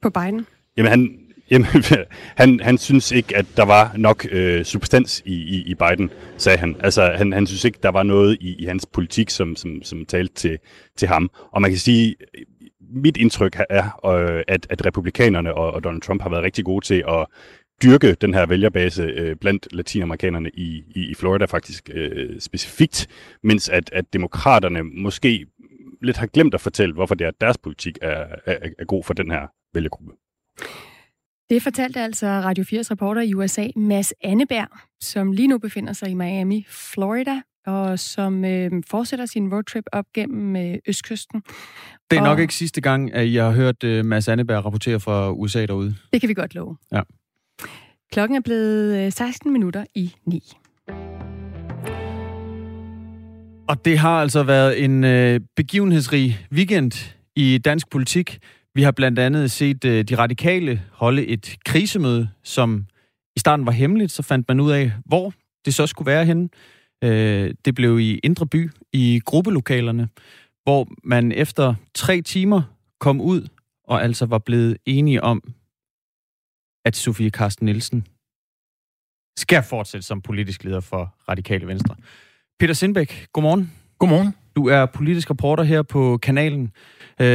på 0.03 0.11
Biden? 0.11 0.47
Jamen, 0.77 0.91
han, 0.91 1.24
jamen, 1.51 1.67
han, 2.41 2.61
han 2.61 2.79
synes 2.79 3.13
ikke, 3.13 3.37
at 3.37 3.47
der 3.57 3.65
var 3.65 3.93
nok 3.97 4.27
øh, 4.31 4.65
substans 4.65 5.23
i, 5.25 5.35
i, 5.35 5.63
i 5.67 5.75
Biden, 5.75 6.11
sagde 6.37 6.59
han. 6.59 6.77
Altså, 6.81 7.13
han, 7.17 7.33
han 7.33 7.47
synes 7.47 7.65
ikke, 7.65 7.79
der 7.83 7.89
var 7.89 8.03
noget 8.03 8.39
i, 8.41 8.55
i 8.59 8.65
hans 8.65 8.87
politik, 8.87 9.31
som, 9.31 9.57
som, 9.57 9.83
som 9.83 10.07
talte 10.07 10.35
til, 10.35 10.59
til 10.97 11.09
ham. 11.09 11.31
Og 11.53 11.63
man 11.63 11.71
kan 11.71 11.79
sige, 11.79 12.17
mit 12.95 13.17
indtryk 13.17 13.57
er, 13.71 14.07
øh, 14.07 14.43
at, 14.49 14.67
at 14.71 14.87
republikanerne 14.87 15.55
og, 15.55 15.73
og 15.73 15.85
Donald 15.85 16.03
Trump 16.03 16.23
har 16.23 16.31
været 16.31 16.45
rigtig 16.45 16.65
gode 16.65 16.85
til 16.85 17.05
at 17.09 17.27
dyrke 17.83 18.15
den 18.15 18.35
her 18.35 18.47
vælgerbase 18.47 19.03
øh, 19.03 19.37
blandt 19.37 19.69
latinamerikanerne 19.73 20.51
i, 20.55 20.83
i, 20.95 21.11
i 21.11 21.15
Florida 21.15 21.45
faktisk 21.45 21.91
øh, 21.95 22.41
specifikt, 22.41 23.07
mens 23.43 23.69
at, 23.69 23.91
at 23.93 24.13
demokraterne 24.13 24.83
måske 24.83 25.47
lidt 26.03 26.17
har 26.17 26.27
glemt 26.27 26.55
at 26.55 26.61
fortælle, 26.61 26.95
hvorfor 26.95 27.15
det 27.15 27.25
er, 27.25 27.29
at 27.29 27.41
deres 27.41 27.59
politik 27.59 27.99
er, 28.03 28.27
er, 28.47 28.69
er 28.79 28.85
god 28.85 29.05
for 29.05 29.15
den 29.15 29.31
her 29.31 29.47
vælgergruppe. 29.75 30.13
Det 31.51 31.63
fortalte 31.63 32.01
altså 32.01 32.27
Radio 32.27 32.65
4's 32.65 32.91
reporter 32.91 33.23
i 33.23 33.35
USA, 33.35 33.67
Mads 33.77 34.13
Anneberg, 34.23 34.69
som 35.01 35.33
lige 35.33 35.49
nu 35.49 35.59
befinder 35.59 35.93
sig 35.93 36.09
i 36.09 36.15
Miami, 36.15 36.67
Florida, 36.69 37.41
og 37.67 37.99
som 37.99 38.45
øh, 38.45 38.71
fortsætter 38.91 39.27
sin 39.27 39.53
roadtrip 39.53 39.85
op 39.93 40.05
gennem 40.15 40.57
øh, 40.57 40.79
østkysten. 40.89 41.43
Det 42.11 42.17
er 42.17 42.21
og 42.21 42.27
nok 42.27 42.39
ikke 42.39 42.55
sidste 42.55 42.81
gang, 42.81 43.15
at 43.15 43.33
jeg 43.33 43.45
har 43.45 43.53
hørt 43.53 43.85
uh, 43.85 44.05
Mads 44.05 44.29
Anneberg 44.29 44.65
rapportere 44.65 45.01
fra 45.01 45.33
USA 45.33 45.67
derude. 45.67 45.95
Det 46.13 46.21
kan 46.21 46.29
vi 46.29 46.35
godt 46.35 46.55
love. 46.55 46.77
Ja. 46.93 47.01
Klokken 48.13 48.37
er 48.37 48.41
blevet 48.41 49.07
øh, 49.07 49.13
16 49.13 49.53
minutter 49.53 49.85
i 49.95 50.15
9. 50.27 50.53
Og 53.69 53.85
det 53.85 53.99
har 53.99 54.21
altså 54.21 54.43
været 54.43 54.85
en 54.85 55.05
øh, 55.05 55.41
begivenhedsrig 55.57 56.47
weekend 56.53 57.15
i 57.37 57.59
dansk 57.59 57.91
politik. 57.91 58.39
Vi 58.75 58.83
har 58.83 58.93
blandt 58.93 59.19
andet 59.19 59.51
set 59.51 59.85
øh, 59.85 60.05
de 60.05 60.15
radikale 60.19 60.83
holde 60.93 61.27
et 61.27 61.57
krisemøde, 61.65 62.31
som 62.43 62.87
i 63.37 63.41
starten 63.41 63.67
var 63.67 63.73
hemmeligt, 63.73 64.13
så 64.13 64.23
fandt 64.23 64.49
man 64.49 64.61
ud 64.61 64.71
af, 64.71 64.93
hvor 65.05 65.33
det 65.65 65.75
så 65.75 65.87
skulle 65.87 66.07
være 66.07 66.25
henne. 66.25 66.49
Øh, 67.05 67.55
det 67.65 67.75
blev 67.75 67.99
i 67.99 68.19
Indre 68.19 68.47
By, 68.47 68.71
i 68.93 69.21
gruppelokalerne, 69.25 70.09
hvor 70.63 70.89
man 71.05 71.33
efter 71.33 71.75
tre 71.95 72.23
timer 72.23 72.63
kom 73.01 73.21
ud 73.21 73.49
og 73.85 74.03
altså 74.03 74.27
var 74.27 74.39
blevet 74.39 74.77
enige 74.87 75.23
om, 75.23 75.43
at 76.85 76.97
Sofie 76.97 77.31
Karsten 77.31 77.67
Nielsen 77.67 78.07
skal 79.39 79.63
fortsætte 79.63 80.07
som 80.07 80.23
politisk 80.23 80.65
leder 80.65 80.81
for 80.81 81.15
Radikale 81.29 81.67
Venstre. 81.67 81.97
Peter 82.59 82.75
Sindbæk, 82.75 83.27
godmorgen. 83.33 83.73
Godmorgen. 83.99 84.44
Du 84.57 84.69
er 84.69 84.87
politisk 84.87 85.31
reporter 85.31 85.65
her 85.65 85.83
på 85.83 86.19
kanalen. 86.23 86.71
Øh, 87.21 87.27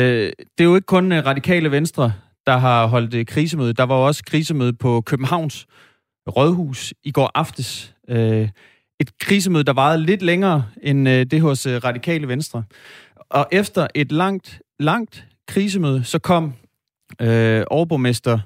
det 0.57 0.59
er 0.59 0.63
jo 0.63 0.75
ikke 0.75 0.85
kun 0.85 1.11
øh, 1.11 1.25
Radikale 1.25 1.71
Venstre, 1.71 2.13
der 2.47 2.57
har 2.57 2.87
holdt 2.87 3.13
øh, 3.13 3.25
krisemøde. 3.25 3.73
Der 3.73 3.83
var 3.83 3.95
også 3.95 4.23
krisemøde 4.23 4.73
på 4.73 5.01
Københavns 5.01 5.67
Rådhus 6.27 6.93
i 7.03 7.11
går 7.11 7.31
aftes. 7.35 7.95
Et 8.99 9.17
krisemøde, 9.19 9.63
der 9.63 9.73
varede 9.73 10.05
lidt 10.05 10.21
længere 10.21 10.65
end 10.83 11.05
det 11.05 11.41
hos 11.41 11.67
Radikale 11.67 12.27
Venstre. 12.27 12.63
Og 13.29 13.47
efter 13.51 13.87
et 13.95 14.11
langt, 14.11 14.61
langt 14.79 15.25
krisemøde, 15.47 16.03
så 16.03 16.19
kom 16.19 16.53
øh, 17.21 17.63
overborgmester 17.67 18.39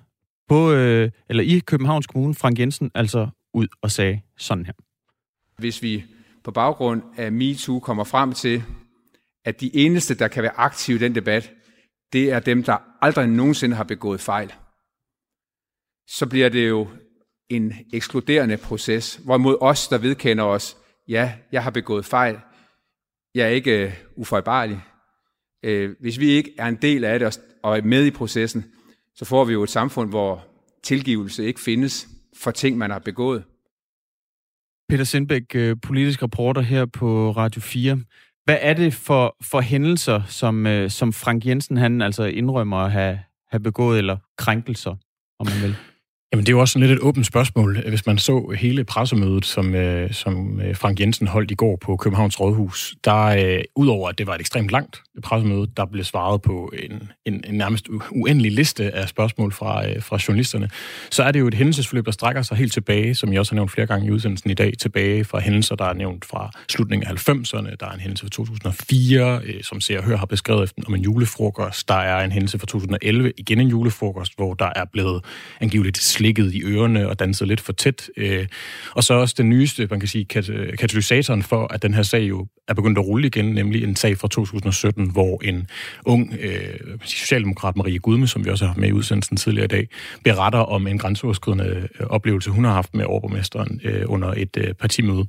på, 0.49 0.71
øh, 0.71 1.11
eller 1.29 1.43
i 1.43 1.59
Københavns 1.59 2.07
Kommune, 2.07 2.35
Frank 2.35 2.59
Jensen, 2.59 2.91
altså 2.95 3.27
ud 3.53 3.67
og 3.81 3.91
sagde 3.91 4.21
sådan 4.37 4.65
her. 4.65 4.73
Hvis 5.57 5.81
vi 5.81 6.03
på 6.43 6.51
baggrund 6.51 7.01
af 7.17 7.31
MeToo 7.31 7.79
kommer 7.79 8.03
frem 8.03 8.33
til, 8.33 8.63
at 9.45 9.61
de 9.61 9.75
eneste, 9.75 10.15
der 10.15 10.27
kan 10.27 10.43
være 10.43 10.57
aktive 10.57 10.95
i 10.95 10.99
den 10.99 11.15
debat, 11.15 11.51
det 12.13 12.31
er 12.31 12.39
dem, 12.39 12.63
der 12.63 12.77
aldrig 13.01 13.27
nogensinde 13.27 13.75
har 13.75 13.83
begået 13.83 14.21
fejl, 14.21 14.53
så 16.07 16.25
bliver 16.29 16.49
det 16.49 16.69
jo 16.69 16.87
en 17.49 17.73
ekskluderende 17.93 18.57
proces, 18.57 19.15
hvorimod 19.15 19.57
os, 19.61 19.87
der 19.87 19.97
vedkender 19.97 20.43
os, 20.43 20.77
ja, 21.07 21.33
jeg 21.51 21.63
har 21.63 21.71
begået 21.71 22.05
fejl, 22.05 22.39
jeg 23.35 23.45
er 23.45 23.49
ikke 23.49 23.85
øh, 23.85 23.93
ufejlbarlig. 24.15 24.81
Øh, 25.63 25.95
hvis 25.99 26.19
vi 26.19 26.29
ikke 26.29 26.53
er 26.57 26.65
en 26.67 26.75
del 26.81 27.03
af 27.03 27.19
det 27.19 27.39
og 27.63 27.77
er 27.77 27.81
med 27.81 28.05
i 28.05 28.11
processen, 28.11 28.65
så 29.15 29.25
får 29.25 29.45
vi 29.45 29.53
jo 29.53 29.63
et 29.63 29.69
samfund, 29.69 30.09
hvor 30.09 30.47
tilgivelse 30.83 31.45
ikke 31.45 31.59
findes 31.59 32.07
for 32.37 32.51
ting, 32.51 32.77
man 32.77 32.91
har 32.91 32.99
begået. 32.99 33.43
Peter 34.93 35.03
Sindbæk, 35.03 35.55
øh, 35.55 35.75
politisk 35.81 36.23
reporter 36.23 36.61
her 36.61 36.85
på 36.85 37.31
Radio 37.31 37.61
4. 37.61 37.99
Hvad 38.45 38.57
er 38.61 38.73
det 38.73 38.93
for, 38.93 39.35
for 39.43 39.61
hændelser, 39.61 40.21
som, 40.27 40.67
øh, 40.67 40.89
som 40.89 41.13
Frank 41.13 41.45
Jensen 41.45 41.77
han 41.77 42.01
altså 42.01 42.23
indrømmer 42.23 42.77
at 42.77 42.91
have, 42.91 43.19
have 43.51 43.59
begået, 43.59 43.97
eller 43.97 44.17
krænkelser, 44.37 44.95
om 45.39 45.47
man 45.47 45.61
vil? 45.61 45.75
Jamen, 46.33 46.45
det 46.45 46.49
er 46.49 46.55
jo 46.55 46.59
også 46.59 46.79
lidt 46.79 46.91
et 46.91 46.99
åbent 46.99 47.25
spørgsmål. 47.25 47.89
Hvis 47.89 48.05
man 48.05 48.17
så 48.17 48.55
hele 48.57 48.83
pressemødet, 48.83 49.45
som, 49.45 49.75
øh, 49.75 50.13
som 50.13 50.61
øh, 50.61 50.75
Frank 50.75 50.99
Jensen 50.99 51.27
holdt 51.27 51.51
i 51.51 51.55
går 51.55 51.75
på 51.75 51.95
Københavns 51.97 52.39
Rådhus, 52.39 52.95
der 53.05 53.23
øh, 53.23 53.63
udover 53.75 54.09
at 54.09 54.17
det 54.17 54.27
var 54.27 54.35
et 54.35 54.39
ekstremt 54.39 54.69
langt 54.69 55.01
pressemøde, 55.23 55.67
der 55.77 55.85
blev 55.85 56.03
svaret 56.03 56.41
på 56.41 56.73
en, 56.79 57.11
en, 57.25 57.43
en 57.47 57.55
nærmest 57.55 57.87
uendelig 58.11 58.51
liste 58.51 58.95
af 58.95 59.09
spørgsmål 59.09 59.51
fra, 59.51 59.89
øh, 59.89 60.01
fra 60.01 60.19
journalisterne, 60.27 60.69
så 61.11 61.23
er 61.23 61.31
det 61.31 61.39
jo 61.39 61.47
et 61.47 61.53
hændelsesforløb, 61.53 62.05
der 62.05 62.11
strækker 62.11 62.41
sig 62.41 62.57
helt 62.57 62.73
tilbage, 62.73 63.15
som 63.15 63.33
jeg 63.33 63.39
også 63.39 63.51
har 63.51 63.55
nævnt 63.55 63.71
flere 63.71 63.87
gange 63.87 64.07
i 64.07 64.11
udsendelsen 64.11 64.49
i 64.49 64.53
dag, 64.53 64.73
tilbage 64.79 65.23
fra 65.23 65.39
hændelser, 65.39 65.75
der 65.75 65.85
er 65.85 65.93
nævnt 65.93 66.25
fra 66.25 66.51
slutningen 66.69 67.07
af 67.07 67.29
90'erne. 67.29 67.75
Der 67.79 67.85
er 67.85 67.91
en 67.91 67.99
hændelse 67.99 68.25
fra 68.25 68.29
2004, 68.29 69.41
øh, 69.45 69.63
som 69.63 69.81
ser 69.81 69.97
og 69.97 70.03
hører 70.03 70.17
har 70.17 70.25
beskrevet 70.25 70.63
efter, 70.63 70.81
om 70.87 70.95
en 70.95 71.01
julefrokost. 71.01 71.87
Der 71.87 71.95
er 71.95 72.23
en 72.23 72.31
hændelse 72.31 72.59
fra 72.59 72.65
2011, 72.65 73.31
igen 73.37 73.59
en 73.59 73.67
julefrokost, 73.67 74.35
hvor 74.35 74.53
der 74.53 74.69
er 74.75 74.85
blevet 74.93 75.25
angiveligt 75.61 75.97
klikket 76.23 76.53
i 76.53 76.63
ørerne 76.63 77.09
og 77.09 77.19
danset 77.19 77.47
lidt 77.47 77.61
for 77.61 77.73
tæt. 77.73 78.09
Øh, 78.17 78.47
og 78.95 79.03
så 79.03 79.13
også 79.13 79.35
den 79.37 79.49
nyeste, 79.49 79.87
man 79.91 79.99
kan 79.99 80.09
sige, 80.09 80.25
kat- 80.25 80.77
katalysatoren 80.79 81.43
for, 81.43 81.73
at 81.73 81.81
den 81.81 81.93
her 81.93 82.03
sag 82.03 82.21
jo 82.29 82.47
er 82.67 82.73
begyndt 82.73 82.97
at 82.97 83.05
rulle 83.05 83.27
igen, 83.27 83.45
nemlig 83.45 83.83
en 83.83 83.95
sag 83.95 84.17
fra 84.17 84.27
2017, 84.27 85.11
hvor 85.11 85.41
en 85.43 85.67
ung 86.05 86.33
øh, 86.39 86.97
socialdemokrat, 87.03 87.75
Marie 87.75 87.99
Gudme, 87.99 88.27
som 88.27 88.45
vi 88.45 88.49
også 88.49 88.65
har 88.65 88.69
haft 88.69 88.79
med 88.79 88.89
i 88.89 88.91
udsendelsen 88.91 89.37
tidligere 89.37 89.65
i 89.65 89.67
dag, 89.67 89.87
beretter 90.23 90.59
om 90.59 90.87
en 90.87 90.97
grænseoverskridende 90.97 91.89
øh, 91.99 92.07
oplevelse, 92.07 92.49
hun 92.49 92.63
har 92.63 92.73
haft 92.73 92.93
med 92.93 93.05
overborgmesteren 93.05 93.81
øh, 93.83 94.03
under 94.05 94.33
et 94.37 94.57
øh, 94.57 94.73
partimøde 94.73 95.25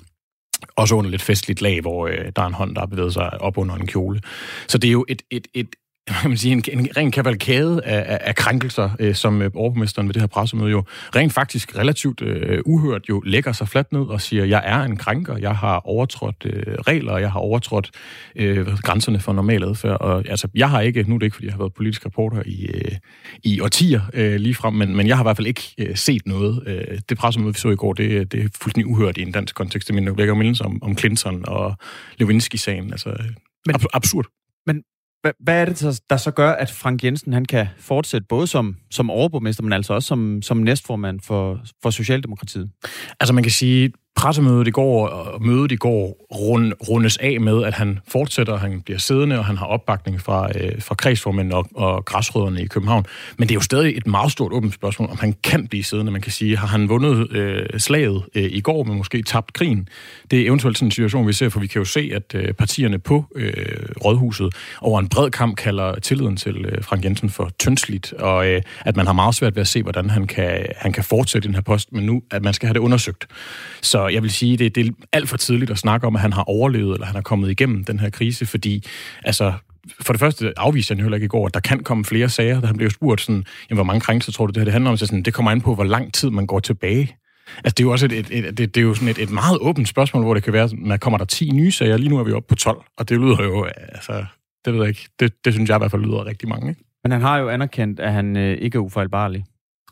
også 0.76 0.94
under 0.94 1.10
lidt 1.10 1.22
festligt 1.22 1.62
lag, 1.62 1.80
hvor 1.80 2.06
øh, 2.06 2.32
der 2.36 2.42
er 2.42 2.46
en 2.46 2.54
hånd, 2.54 2.74
der 2.74 2.80
har 2.80 2.86
bevæget 2.86 3.12
sig 3.12 3.40
op 3.40 3.58
under 3.58 3.74
en 3.74 3.86
kjole. 3.86 4.20
Så 4.68 4.78
det 4.78 4.88
er 4.88 4.92
jo 4.92 5.04
et, 5.08 5.22
et, 5.30 5.46
et, 5.54 5.68
kan 6.06 6.30
man 6.30 6.36
sige, 6.36 6.52
en, 6.52 6.64
en 6.72 6.88
ren 6.96 7.10
kavalkade 7.10 7.84
af, 7.84 8.14
af, 8.14 8.18
af 8.20 8.34
krænkelser, 8.34 8.90
øh, 8.98 9.14
som 9.14 9.42
øh, 9.42 9.50
overborgmesteren 9.54 10.08
ved 10.08 10.14
det 10.14 10.22
her 10.22 10.26
pressemøde 10.26 10.70
jo 10.70 10.84
rent 11.16 11.32
faktisk 11.32 11.78
relativt 11.78 12.22
øh, 12.22 12.62
uhørt 12.66 13.08
jo 13.08 13.20
lægger 13.20 13.52
sig 13.52 13.68
fladt 13.68 13.92
ned 13.92 14.00
og 14.00 14.20
siger, 14.20 14.44
jeg 14.44 14.62
er 14.64 14.82
en 14.82 14.96
krænker, 14.96 15.36
jeg 15.36 15.56
har 15.56 15.86
overtrådt 15.86 16.46
øh, 16.46 16.74
regler, 16.78 17.18
jeg 17.18 17.32
har 17.32 17.40
overtrådt 17.40 17.90
øh, 18.36 18.66
grænserne 18.66 19.20
for 19.20 19.32
normal 19.32 19.64
adfærd. 19.64 20.00
Og, 20.00 20.24
altså, 20.28 20.48
jeg 20.54 20.70
har 20.70 20.80
ikke, 20.80 21.04
nu 21.08 21.14
er 21.14 21.18
det 21.18 21.26
ikke, 21.26 21.34
fordi 21.34 21.46
jeg 21.46 21.52
har 21.52 21.58
været 21.58 21.74
politisk 21.74 22.06
reporter 22.06 22.42
i, 22.46 22.66
øh, 22.66 22.92
i 23.44 23.60
årtier 23.60 24.00
øh, 24.14 24.34
lige 24.34 24.54
frem, 24.54 24.74
men, 24.74 24.96
men 24.96 25.06
jeg 25.06 25.16
har 25.16 25.24
i 25.24 25.26
hvert 25.26 25.36
fald 25.36 25.46
ikke 25.46 25.74
øh, 25.78 25.96
set 25.96 26.26
noget. 26.26 26.62
Øh, 26.66 26.98
det 27.08 27.18
pressemøde, 27.18 27.54
vi 27.54 27.60
så 27.60 27.68
i 27.68 27.76
går, 27.76 27.92
det, 27.92 28.32
det 28.32 28.44
er 28.44 28.48
fuldstændig 28.62 28.90
uhørt 28.90 29.18
i 29.18 29.22
en 29.22 29.32
dansk 29.32 29.54
kontekst. 29.54 29.88
Det 29.88 29.94
minder 29.94 30.14
vækker 30.14 30.34
mindelser 30.34 30.64
om, 30.64 30.82
om 30.82 30.98
Clinton 30.98 31.48
og 31.48 31.76
Lewinsky-sagen. 32.18 32.92
Altså, 32.92 33.16
men, 33.66 33.76
absurd. 33.92 34.26
Men 34.66 34.82
hvad, 35.24 35.32
hvad 35.40 35.60
er 35.60 35.64
det, 35.64 36.00
der 36.10 36.16
så 36.16 36.30
gør, 36.30 36.50
at 36.50 36.70
Frank 36.70 37.04
Jensen 37.04 37.32
han 37.32 37.44
kan 37.44 37.66
fortsætte 37.78 38.26
både 38.28 38.46
som, 38.46 38.76
som 38.90 39.10
overborgmester, 39.10 39.62
men 39.62 39.72
altså 39.72 39.94
også 39.94 40.06
som, 40.06 40.42
som 40.42 40.56
næstformand 40.56 41.20
for, 41.20 41.60
for 41.82 41.90
Socialdemokratiet? 41.90 42.70
Altså 43.20 43.32
man 43.32 43.42
kan 43.42 43.52
sige, 43.52 43.92
pressemødet 44.16 44.68
i 44.68 44.70
går 44.70 45.08
og 45.08 45.42
mødet 45.42 45.72
i 45.72 45.76
går 45.76 46.26
rund, 46.34 46.72
rundes 46.88 47.16
af 47.16 47.40
med, 47.40 47.64
at 47.64 47.74
han 47.74 47.98
fortsætter, 48.08 48.56
han 48.56 48.80
bliver 48.80 48.98
siddende, 48.98 49.38
og 49.38 49.44
han 49.44 49.56
har 49.56 49.66
opbakning 49.66 50.20
fra, 50.20 50.48
øh, 50.58 50.82
fra 50.82 50.94
kredsformænd 50.94 51.52
og, 51.52 51.66
og 51.74 52.04
græsrødderne 52.04 52.62
i 52.62 52.66
København. 52.66 53.06
Men 53.38 53.48
det 53.48 53.54
er 53.54 53.56
jo 53.56 53.60
stadig 53.60 53.96
et 53.96 54.06
meget 54.06 54.32
stort 54.32 54.52
åbent 54.52 54.74
spørgsmål, 54.74 55.10
om 55.10 55.18
han 55.18 55.34
kan 55.42 55.68
blive 55.68 55.84
siddende. 55.84 56.12
Man 56.12 56.20
kan 56.20 56.32
sige, 56.32 56.56
har 56.56 56.66
han 56.66 56.88
vundet 56.88 57.32
øh, 57.32 57.66
slaget 57.78 58.22
øh, 58.34 58.42
i 58.44 58.60
går, 58.60 58.84
men 58.84 58.96
måske 58.96 59.22
tabt 59.22 59.52
krigen? 59.52 59.88
Det 60.30 60.40
er 60.40 60.46
eventuelt 60.46 60.78
sådan 60.78 60.86
en 60.86 60.90
situation, 60.90 61.26
vi 61.26 61.32
ser, 61.32 61.48
for 61.48 61.60
vi 61.60 61.66
kan 61.66 61.78
jo 61.78 61.84
se, 61.84 62.10
at 62.14 62.34
øh, 62.34 62.52
partierne 62.52 62.98
på 62.98 63.24
øh, 63.36 63.52
Rådhuset 64.04 64.54
over 64.80 65.00
en 65.00 65.08
bred 65.08 65.30
kamp 65.30 65.56
kalder 65.56 65.94
tilliden 65.94 66.36
til 66.36 66.64
øh, 66.64 66.84
Frank 66.84 67.04
Jensen 67.04 67.30
for 67.30 67.50
tyndsligt, 67.58 68.12
og 68.12 68.48
øh, 68.48 68.62
at 68.80 68.96
man 68.96 69.06
har 69.06 69.12
meget 69.12 69.34
svært 69.34 69.56
ved 69.56 69.60
at 69.60 69.68
se, 69.68 69.82
hvordan 69.82 70.10
han 70.10 70.26
kan, 70.26 70.66
han 70.76 70.92
kan 70.92 71.04
fortsætte 71.04 71.48
den 71.48 71.54
her 71.54 71.62
post, 71.62 71.92
men 71.92 72.06
nu, 72.06 72.22
at 72.30 72.42
man 72.42 72.54
skal 72.54 72.66
have 72.66 72.74
det 72.74 72.80
undersøgt. 72.80 73.26
Så 73.82 74.03
jeg 74.08 74.22
vil 74.22 74.30
sige, 74.30 74.56
det, 74.56 74.74
det 74.74 74.86
er 74.86 74.90
alt 75.12 75.28
for 75.28 75.36
tidligt 75.36 75.70
at 75.70 75.78
snakke 75.78 76.06
om, 76.06 76.16
at 76.16 76.22
han 76.22 76.32
har 76.32 76.42
overlevet, 76.42 76.94
eller 76.94 77.06
han 77.06 77.14
har 77.14 77.22
kommet 77.22 77.50
igennem 77.50 77.84
den 77.84 78.00
her 78.00 78.10
krise, 78.10 78.46
fordi 78.46 78.84
altså, 79.24 79.52
for 80.00 80.12
det 80.12 80.20
første 80.20 80.52
afviste 80.56 80.94
han 80.94 81.02
heller 81.02 81.16
ikke 81.16 81.24
i 81.24 81.28
går, 81.28 81.46
at 81.46 81.54
der 81.54 81.60
kan 81.60 81.82
komme 81.82 82.04
flere 82.04 82.28
sager. 82.28 82.60
Da 82.60 82.66
han 82.66 82.76
blev 82.76 82.90
spurgt 82.90 83.20
sådan, 83.20 83.44
jamen, 83.70 83.76
hvor 83.76 83.84
mange 83.84 84.00
krænkelser 84.00 84.32
tror 84.32 84.46
du, 84.46 84.50
det 84.50 84.56
her 84.60 84.64
det 84.64 84.72
handler 84.72 84.90
om? 84.90 84.96
Så 84.96 85.06
sådan, 85.06 85.22
det 85.22 85.34
kommer 85.34 85.50
an 85.50 85.60
på, 85.60 85.74
hvor 85.74 85.84
lang 85.84 86.14
tid 86.14 86.30
man 86.30 86.46
går 86.46 86.60
tilbage. 86.60 87.16
Altså, 87.56 87.74
det 87.76 87.80
er 87.80 87.84
jo 87.84 87.90
også 87.90 88.06
et, 88.06 88.12
et, 88.12 88.26
et, 88.30 88.58
det, 88.58 88.74
det 88.74 88.80
er 88.80 88.84
jo 88.84 88.94
sådan 88.94 89.08
et, 89.08 89.18
et 89.18 89.30
meget 89.30 89.58
åbent 89.60 89.88
spørgsmål, 89.88 90.22
hvor 90.22 90.34
det 90.34 90.42
kan 90.42 90.52
være, 90.52 90.70
at 90.92 91.00
kommer 91.00 91.18
der 91.18 91.24
10 91.24 91.50
nye 91.50 91.72
sager. 91.72 91.96
Lige 91.96 92.08
nu 92.08 92.18
er 92.18 92.24
vi 92.24 92.32
oppe 92.32 92.46
på 92.48 92.54
12, 92.54 92.82
og 92.98 93.08
det 93.08 93.20
lyder 93.20 93.42
jo, 93.42 93.64
altså, 93.64 94.24
det 94.64 94.72
ved 94.72 94.80
jeg 94.80 94.88
ikke. 94.88 95.08
Det, 95.20 95.44
det 95.44 95.52
synes 95.52 95.68
jeg 95.68 95.76
i 95.76 95.78
hvert 95.80 95.90
fald 95.90 96.02
lyder 96.02 96.26
rigtig 96.26 96.48
mange. 96.48 96.68
Ikke? 96.68 96.84
Men 97.02 97.12
han 97.12 97.20
har 97.20 97.38
jo 97.38 97.48
anerkendt, 97.48 98.00
at 98.00 98.12
han 98.12 98.36
øh, 98.36 98.58
ikke 98.58 98.76
er 98.76 98.80
ufejlbarlig. 98.80 99.44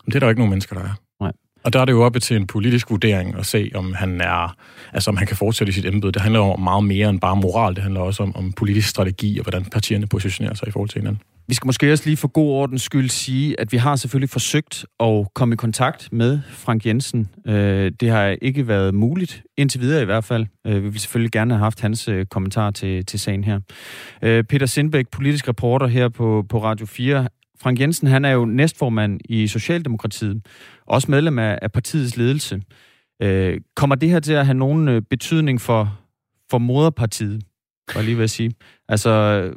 Men 0.05 0.11
det 0.11 0.15
er 0.15 0.19
der 0.19 0.27
jo 0.27 0.29
ikke 0.29 0.39
nogen 0.39 0.49
mennesker, 0.49 0.75
der 0.75 0.83
er. 0.83 0.93
Og 1.63 1.73
der 1.73 1.79
er 1.79 1.85
det 1.85 1.91
jo 1.91 2.03
oppe 2.03 2.19
til 2.19 2.37
en 2.37 2.47
politisk 2.47 2.89
vurdering 2.89 3.35
at 3.35 3.45
se, 3.45 3.71
om 3.75 3.93
han 3.93 4.21
er, 4.21 4.55
altså 4.93 5.09
om 5.09 5.17
han 5.17 5.27
kan 5.27 5.37
fortsætte 5.37 5.71
i 5.71 5.73
sit 5.73 5.85
embede. 5.85 6.11
Det 6.11 6.21
handler 6.21 6.39
om 6.39 6.59
meget 6.59 6.83
mere 6.83 7.09
end 7.09 7.19
bare 7.19 7.35
moral. 7.35 7.75
Det 7.75 7.83
handler 7.83 8.01
også 8.01 8.23
om, 8.23 8.35
om 8.35 8.53
politisk 8.53 8.89
strategi 8.89 9.39
og 9.39 9.43
hvordan 9.43 9.65
partierne 9.65 10.07
positionerer 10.07 10.53
sig 10.53 10.67
i 10.67 10.71
forhold 10.71 10.89
til 10.89 11.01
hinanden. 11.01 11.21
Vi 11.47 11.53
skal 11.53 11.65
måske 11.65 11.91
også 11.91 12.03
lige 12.05 12.17
for 12.17 12.27
god 12.27 12.51
ordens 12.51 12.81
skyld 12.81 13.09
sige, 13.09 13.59
at 13.59 13.71
vi 13.71 13.77
har 13.77 13.95
selvfølgelig 13.95 14.29
forsøgt 14.29 14.85
at 14.99 15.27
komme 15.35 15.53
i 15.53 15.55
kontakt 15.55 16.09
med 16.11 16.39
Frank 16.49 16.85
Jensen. 16.85 17.29
Øh, 17.47 17.91
det 17.99 18.09
har 18.09 18.35
ikke 18.41 18.67
været 18.67 18.93
muligt, 18.93 19.43
indtil 19.57 19.81
videre 19.81 20.01
i 20.01 20.05
hvert 20.05 20.23
fald. 20.23 20.45
Øh, 20.67 20.83
vi 20.83 20.89
vil 20.89 20.99
selvfølgelig 20.99 21.31
gerne 21.31 21.53
have 21.53 21.63
haft 21.63 21.81
hans 21.81 22.07
øh, 22.07 22.25
kommentar 22.25 22.71
til, 22.71 23.05
til 23.05 23.19
sagen 23.19 23.43
her. 23.43 23.59
Peter 24.21 24.65
Sindbæk, 24.65 25.05
politisk 25.11 25.47
reporter 25.47 25.87
her 25.87 26.09
på, 26.09 26.45
på 26.49 26.63
Radio 26.63 26.85
4, 26.85 27.27
Frank 27.63 27.79
Jensen, 27.79 28.07
han 28.07 28.25
er 28.25 28.31
jo 28.31 28.45
næstformand 28.45 29.19
i 29.25 29.47
Socialdemokratiet, 29.47 30.47
også 30.85 31.11
medlem 31.11 31.39
af, 31.39 31.59
af 31.61 31.71
partiets 31.71 32.17
ledelse. 32.17 32.61
Øh, 33.21 33.61
kommer 33.75 33.95
det 33.95 34.09
her 34.09 34.19
til 34.19 34.33
at 34.33 34.45
have 34.45 34.57
nogen 34.57 34.87
øh, 34.87 35.01
betydning 35.09 35.61
for, 35.61 35.99
for 36.51 36.57
moderpartiet, 36.57 37.43
var 37.95 38.01
lige 38.01 38.17
ved 38.17 38.23
at 38.23 38.29
sige? 38.29 38.51
Altså, 38.89 39.11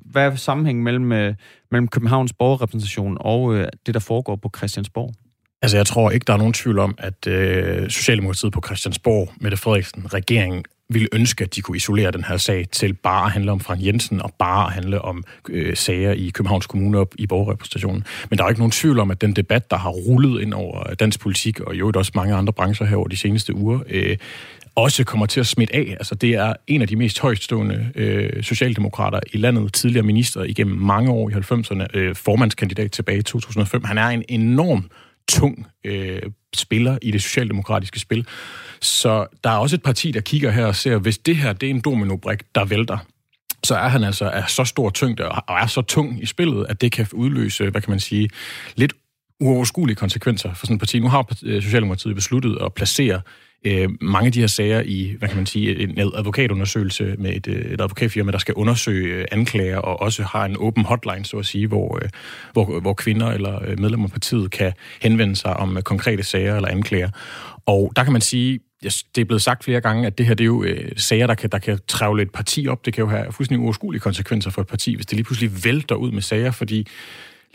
hvad 0.04 0.26
er 0.26 0.34
sammenhængen 0.34 0.84
mellem, 0.84 1.12
øh, 1.12 1.34
mellem 1.70 1.88
Københavns 1.88 2.32
borgerrepræsentation 2.32 3.16
og 3.20 3.54
øh, 3.54 3.68
det, 3.86 3.94
der 3.94 4.00
foregår 4.00 4.36
på 4.36 4.50
Christiansborg? 4.56 5.14
Altså, 5.62 5.76
jeg 5.76 5.86
tror 5.86 6.10
ikke, 6.10 6.24
der 6.24 6.32
er 6.32 6.36
nogen 6.36 6.52
tvivl 6.52 6.78
om, 6.78 6.94
at 6.98 7.26
øh, 7.26 7.90
Socialdemokratiet 7.90 8.52
på 8.52 8.62
Christiansborg, 8.66 9.32
Mette 9.40 9.56
Frederiksen, 9.56 10.14
regeringen, 10.14 10.64
ville 10.90 11.08
ønske, 11.12 11.44
at 11.44 11.54
de 11.54 11.60
kunne 11.60 11.76
isolere 11.76 12.10
den 12.10 12.24
her 12.24 12.36
sag 12.36 12.68
til 12.72 12.94
bare 12.94 13.24
at 13.24 13.32
handle 13.32 13.52
om 13.52 13.60
Frank 13.60 13.84
Jensen 13.84 14.22
og 14.22 14.34
bare 14.38 14.66
at 14.66 14.72
handle 14.72 15.02
om 15.02 15.24
øh, 15.48 15.76
sager 15.76 16.12
i 16.12 16.28
Københavns 16.28 16.66
Kommune 16.66 16.98
op 16.98 17.14
i 17.18 17.26
borgerrepræsentationen. 17.26 18.04
Men 18.30 18.38
der 18.38 18.44
er 18.44 18.48
ikke 18.48 18.60
nogen 18.60 18.72
tvivl 18.72 18.98
om, 18.98 19.10
at 19.10 19.20
den 19.20 19.32
debat, 19.32 19.70
der 19.70 19.76
har 19.76 19.90
rullet 19.90 20.42
ind 20.42 20.54
over 20.54 20.94
dansk 20.94 21.20
politik, 21.20 21.60
og 21.60 21.74
jo 21.74 21.92
også 21.94 22.12
mange 22.14 22.34
andre 22.34 22.52
brancher 22.52 22.86
her 22.86 22.96
over 22.96 23.08
de 23.08 23.16
seneste 23.16 23.54
uger, 23.54 23.80
øh, 23.88 24.16
også 24.74 25.04
kommer 25.04 25.26
til 25.26 25.40
at 25.40 25.46
smitte 25.46 25.74
af. 25.74 25.96
Altså, 25.98 26.14
det 26.14 26.30
er 26.30 26.54
en 26.66 26.82
af 26.82 26.88
de 26.88 26.96
mest 26.96 27.20
højstående 27.20 27.92
øh, 27.94 28.42
socialdemokrater 28.42 29.20
i 29.32 29.36
landet, 29.36 29.72
tidligere 29.72 30.06
minister 30.06 30.42
igennem 30.42 30.76
mange 30.78 31.10
år 31.10 31.30
i 31.30 31.32
90'erne, 31.32 31.86
øh, 31.94 32.14
formandskandidat 32.14 32.92
tilbage 32.92 33.18
i 33.18 33.22
2005. 33.22 33.84
Han 33.84 33.98
er 33.98 34.08
en 34.08 34.24
enorm 34.28 34.90
tung 35.28 35.66
øh, 35.84 36.22
spiller 36.56 36.98
i 37.02 37.10
det 37.10 37.22
socialdemokratiske 37.22 38.00
spil. 38.00 38.26
Så 38.80 39.26
der 39.44 39.50
er 39.50 39.56
også 39.56 39.76
et 39.76 39.82
parti, 39.82 40.10
der 40.10 40.20
kigger 40.20 40.50
her 40.50 40.66
og 40.66 40.76
ser, 40.76 40.98
hvis 40.98 41.18
det 41.18 41.36
her 41.36 41.52
det 41.52 41.66
er 41.66 41.70
en 41.70 41.80
dominobrik, 41.80 42.42
der 42.54 42.64
vælter, 42.64 42.98
så 43.64 43.74
er 43.74 43.88
han 43.88 44.04
altså 44.04 44.30
af 44.30 44.48
så 44.48 44.64
stor 44.64 44.90
tyngde 44.90 45.28
og 45.28 45.60
er 45.60 45.66
så 45.66 45.82
tung 45.82 46.22
i 46.22 46.26
spillet, 46.26 46.66
at 46.68 46.80
det 46.80 46.92
kan 46.92 47.06
udløse, 47.12 47.70
hvad 47.70 47.80
kan 47.80 47.90
man 47.90 48.00
sige, 48.00 48.30
lidt 48.76 48.92
uoverskuelige 49.40 49.96
konsekvenser 49.96 50.54
for 50.54 50.66
sådan 50.66 50.74
et 50.74 50.80
parti. 50.80 50.98
Nu 50.98 51.08
har 51.08 51.36
øh, 51.44 51.62
Socialdemokratiet 51.62 52.14
besluttet 52.14 52.58
at 52.62 52.74
placere 52.74 53.20
øh, 53.66 53.88
mange 54.00 54.26
af 54.26 54.32
de 54.32 54.40
her 54.40 54.46
sager 54.46 54.82
i, 54.86 55.14
hvad 55.18 55.28
kan 55.28 55.36
man 55.36 55.46
sige, 55.46 55.82
en 55.82 55.98
advokatundersøgelse 55.98 57.14
med 57.18 57.36
et, 57.36 57.46
øh, 57.48 57.72
et 57.72 57.80
advokatfirma, 57.80 58.32
der 58.32 58.38
skal 58.38 58.54
undersøge 58.54 59.14
øh, 59.14 59.24
anklager, 59.32 59.78
og 59.78 60.00
også 60.00 60.22
har 60.22 60.44
en 60.44 60.56
åben 60.58 60.84
hotline, 60.84 61.24
så 61.24 61.36
at 61.36 61.46
sige, 61.46 61.66
hvor, 61.66 61.98
øh, 62.02 62.08
hvor, 62.52 62.80
hvor 62.80 62.94
kvinder 62.94 63.30
eller 63.30 63.68
øh, 63.68 63.80
medlemmer 63.80 64.06
af 64.06 64.12
partiet 64.12 64.50
kan 64.50 64.72
henvende 65.02 65.36
sig 65.36 65.56
om 65.56 65.78
konkrete 65.84 66.22
sager 66.22 66.56
eller 66.56 66.68
anklager. 66.68 67.10
Og 67.66 67.92
der 67.96 68.04
kan 68.04 68.12
man 68.12 68.22
sige, 68.22 68.60
det 68.84 69.20
er 69.20 69.24
blevet 69.24 69.42
sagt 69.42 69.64
flere 69.64 69.80
gange, 69.80 70.06
at 70.06 70.18
det 70.18 70.26
her 70.26 70.34
det 70.34 70.44
er 70.44 70.46
jo 70.46 70.62
øh, 70.62 70.92
sager, 70.96 71.26
der 71.26 71.34
kan, 71.34 71.50
der 71.50 71.58
kan 71.58 71.78
travle 71.88 72.22
et 72.22 72.30
parti 72.30 72.68
op. 72.68 72.86
Det 72.86 72.94
kan 72.94 73.04
jo 73.04 73.10
have 73.10 73.32
fuldstændig 73.32 73.60
uoverskuelige 73.60 74.00
konsekvenser 74.00 74.50
for 74.50 74.60
et 74.60 74.66
parti, 74.66 74.94
hvis 74.94 75.06
det 75.06 75.16
lige 75.16 75.24
pludselig 75.24 75.64
vælter 75.64 75.94
ud 75.94 76.10
med 76.10 76.22
sager, 76.22 76.50
fordi 76.50 76.86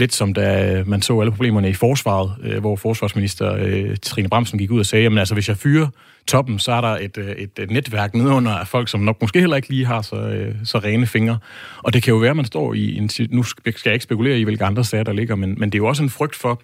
lidt 0.01 0.13
som 0.13 0.33
da 0.33 0.77
øh, 0.79 0.87
man 0.87 1.01
så 1.01 1.19
alle 1.19 1.31
problemerne 1.31 1.69
i 1.69 1.73
forsvaret, 1.73 2.35
øh, 2.43 2.59
hvor 2.59 2.75
forsvarsminister 2.75 3.55
øh, 3.59 3.97
Trine 3.97 4.29
Bramsen 4.29 4.59
gik 4.59 4.71
ud 4.71 4.79
og 4.79 4.85
sagde, 4.85 5.05
at 5.05 5.17
altså, 5.17 5.33
hvis 5.33 5.49
jeg 5.49 5.57
fyrer 5.57 5.87
toppen, 6.27 6.59
så 6.59 6.71
er 6.71 6.81
der 6.81 6.87
et, 6.87 7.17
øh, 7.17 7.31
et, 7.31 7.59
et 7.59 7.71
netværk 7.71 8.13
nedenunder 8.13 8.51
af 8.51 8.67
folk, 8.67 8.89
som 8.89 8.99
nok 8.99 9.21
måske 9.21 9.39
heller 9.39 9.55
ikke 9.55 9.69
lige 9.69 9.85
har 9.85 10.01
så, 10.01 10.15
øh, 10.15 10.55
så 10.63 10.77
rene 10.77 11.07
fingre. 11.07 11.37
Og 11.77 11.93
det 11.93 12.03
kan 12.03 12.11
jo 12.11 12.17
være, 12.17 12.29
at 12.29 12.35
man 12.35 12.45
står 12.45 12.73
i 12.73 12.97
en... 12.97 13.09
Nu 13.29 13.43
skal 13.43 13.73
jeg 13.85 13.93
ikke 13.93 14.03
spekulere 14.03 14.39
i, 14.39 14.43
hvilke 14.43 14.65
andre 14.65 14.83
sager 14.83 15.03
der 15.03 15.13
ligger, 15.13 15.35
men, 15.35 15.55
men 15.57 15.69
det 15.69 15.75
er 15.77 15.83
jo 15.83 15.87
også 15.87 16.03
en 16.03 16.09
frygt 16.09 16.35
for, 16.35 16.61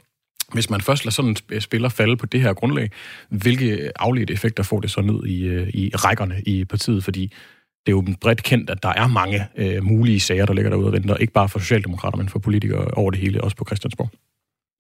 hvis 0.54 0.70
man 0.70 0.82
først 0.82 1.06
lader 1.06 1.12
sådan 1.12 1.36
en 1.52 1.62
spiller 1.62 1.90
falde 1.90 2.18
på 2.18 2.26
det 2.26 2.42
her 2.42 2.54
grundlag, 2.54 2.92
hvilke 3.30 3.92
afledte 3.96 4.34
effekter 4.34 4.64
får 4.64 4.80
det 4.80 4.92
så 4.92 5.02
ned 5.02 5.26
i, 5.26 5.38
i 5.84 5.92
rækkerne 5.96 6.42
i 6.46 6.66
partiet? 6.66 7.04
Fordi 7.04 7.34
det 7.88 7.94
er 7.94 7.96
jo 7.96 8.16
bredt 8.22 8.44
kendt, 8.44 8.70
at 8.70 8.84
der 8.84 8.90
er 8.90 9.08
mange 9.08 9.48
øh, 9.58 9.84
mulige 9.84 10.20
sager, 10.20 10.46
der 10.46 10.54
ligger 10.54 10.70
derude 10.72 10.88
og 10.88 10.94
venter, 10.94 11.16
ikke 11.16 11.34
bare 11.34 11.50
for 11.50 11.60
Socialdemokrater, 11.60 12.18
men 12.18 12.30
for 12.30 12.40
politikere 12.40 12.86
over 12.86 13.12
det 13.12 13.20
hele, 13.20 13.44
også 13.44 13.58
på 13.58 13.66
Christiansborg. 13.68 14.10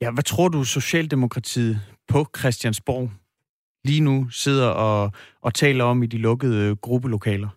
Ja, 0.02 0.12
hvad 0.12 0.24
tror 0.24 0.48
du, 0.48 0.64
Socialdemokratiet 0.64 1.82
på 2.08 2.28
Christiansborg 2.38 3.12
lige 3.86 4.02
nu 4.02 4.28
sidder 4.32 4.68
og, 4.68 5.12
og 5.42 5.54
taler 5.54 5.84
om 5.84 6.04
i 6.04 6.06
de 6.06 6.18
lukkede 6.18 6.76
gruppelokaler? 6.76 7.48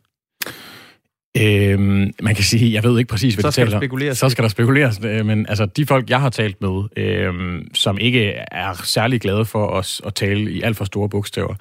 Øhm, 1.37 2.13
man 2.23 2.35
kan 2.35 2.45
sige, 2.45 2.73
jeg 2.73 2.85
ved 2.85 2.99
ikke 2.99 3.09
præcis, 3.09 3.35
hvad 3.35 3.43
så 3.43 3.49
de 3.49 3.55
taler 3.55 3.77
om. 3.77 4.15
Så 4.15 4.29
skal 4.29 4.43
der 4.43 4.49
spekuleres. 4.49 5.01
Øh, 5.05 5.27
men 5.27 5.47
altså, 5.49 5.67
de 5.67 5.87
folk, 5.87 6.11
jeg 6.11 6.21
har 6.21 6.31
talt 6.31 6.61
med, 6.61 6.83
øhm, 6.97 7.75
som 7.75 7.99
ikke 7.99 8.25
er 8.53 8.73
særlig 8.85 9.21
glade 9.21 9.45
for 9.45 9.67
os 9.67 10.03
at 10.07 10.15
tale 10.15 10.53
i 10.53 10.63
alt 10.63 10.77
for 10.77 10.85
store 10.85 11.09
bogstaver, 11.09 11.55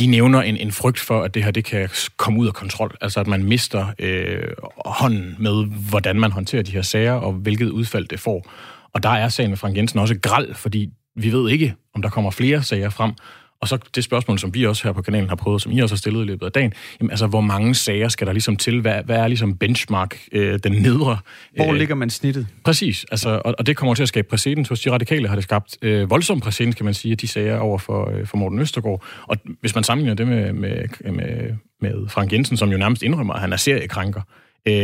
de 0.00 0.06
nævner 0.06 0.42
en, 0.42 0.56
en 0.56 0.72
frygt 0.72 0.98
for, 0.98 1.22
at 1.22 1.34
det 1.34 1.44
her 1.44 1.50
det 1.50 1.64
kan 1.64 1.88
komme 2.16 2.40
ud 2.40 2.46
af 2.46 2.54
kontrol. 2.54 2.96
Altså 3.00 3.20
at 3.20 3.26
man 3.26 3.44
mister 3.44 3.86
øh, 3.98 4.48
hånden 4.86 5.36
med, 5.38 5.64
hvordan 5.90 6.20
man 6.20 6.32
håndterer 6.32 6.62
de 6.62 6.72
her 6.72 6.82
sager, 6.82 7.12
og 7.12 7.32
hvilket 7.32 7.70
udfald 7.70 8.08
det 8.08 8.20
får. 8.20 8.50
Og 8.94 9.02
der 9.02 9.08
er 9.08 9.28
sagen 9.28 9.50
med 9.50 9.56
Frank 9.56 9.76
Jensen 9.76 9.98
også 9.98 10.18
græld, 10.22 10.54
fordi 10.54 10.90
vi 11.16 11.32
ved 11.32 11.50
ikke, 11.50 11.74
om 11.94 12.02
der 12.02 12.08
kommer 12.08 12.30
flere 12.30 12.62
sager 12.62 12.90
frem. 12.90 13.12
Og 13.60 13.68
så 13.68 13.78
det 13.94 14.04
spørgsmål, 14.04 14.38
som 14.38 14.54
vi 14.54 14.66
også 14.66 14.84
her 14.84 14.92
på 14.92 15.02
kanalen 15.02 15.28
har 15.28 15.36
prøvet, 15.36 15.62
som 15.62 15.72
I 15.72 15.80
også 15.80 15.94
har 15.94 15.98
stillet 15.98 16.22
i 16.22 16.24
løbet 16.24 16.46
af 16.46 16.52
dagen, 16.52 16.72
jamen 17.00 17.10
altså, 17.10 17.26
hvor 17.26 17.40
mange 17.40 17.74
sager 17.74 18.08
skal 18.08 18.26
der 18.26 18.32
ligesom 18.32 18.56
til? 18.56 18.80
Hvad, 18.80 19.02
hvad 19.04 19.16
er 19.16 19.28
ligesom 19.28 19.56
benchmark, 19.56 20.18
øh, 20.32 20.58
den 20.64 20.72
nedre? 20.72 21.18
Hvor 21.56 21.72
øh, 21.72 21.74
ligger 21.74 21.94
man 21.94 22.10
snittet? 22.10 22.46
Præcis, 22.64 23.06
altså, 23.10 23.42
og, 23.44 23.54
og 23.58 23.66
det 23.66 23.76
kommer 23.76 23.94
til 23.94 24.02
at 24.02 24.08
skabe 24.08 24.28
præcedens 24.28 24.68
hos 24.68 24.80
de 24.80 24.90
radikale, 24.90 25.28
har 25.28 25.34
det 25.34 25.44
skabt 25.44 25.78
øh, 25.82 26.10
voldsom 26.10 26.40
præcedens, 26.40 26.74
kan 26.74 26.84
man 26.84 26.94
sige, 26.94 27.16
de 27.16 27.28
sager 27.28 27.58
over 27.58 27.78
for, 27.78 28.10
øh, 28.10 28.26
for 28.26 28.36
Morten 28.36 28.58
Østergaard. 28.58 29.04
Og 29.22 29.36
hvis 29.60 29.74
man 29.74 29.84
sammenligner 29.84 30.14
det 30.14 30.28
med, 30.28 30.52
med, 30.52 31.12
med, 31.12 31.56
med 31.80 32.08
Frank 32.08 32.32
Jensen, 32.32 32.56
som 32.56 32.70
jo 32.70 32.78
nærmest 32.78 33.02
indrømmer, 33.02 33.34
at 33.34 33.40
han 33.40 33.52
er 33.52 33.56
seriekrænker, 33.56 34.20
øh, 34.68 34.74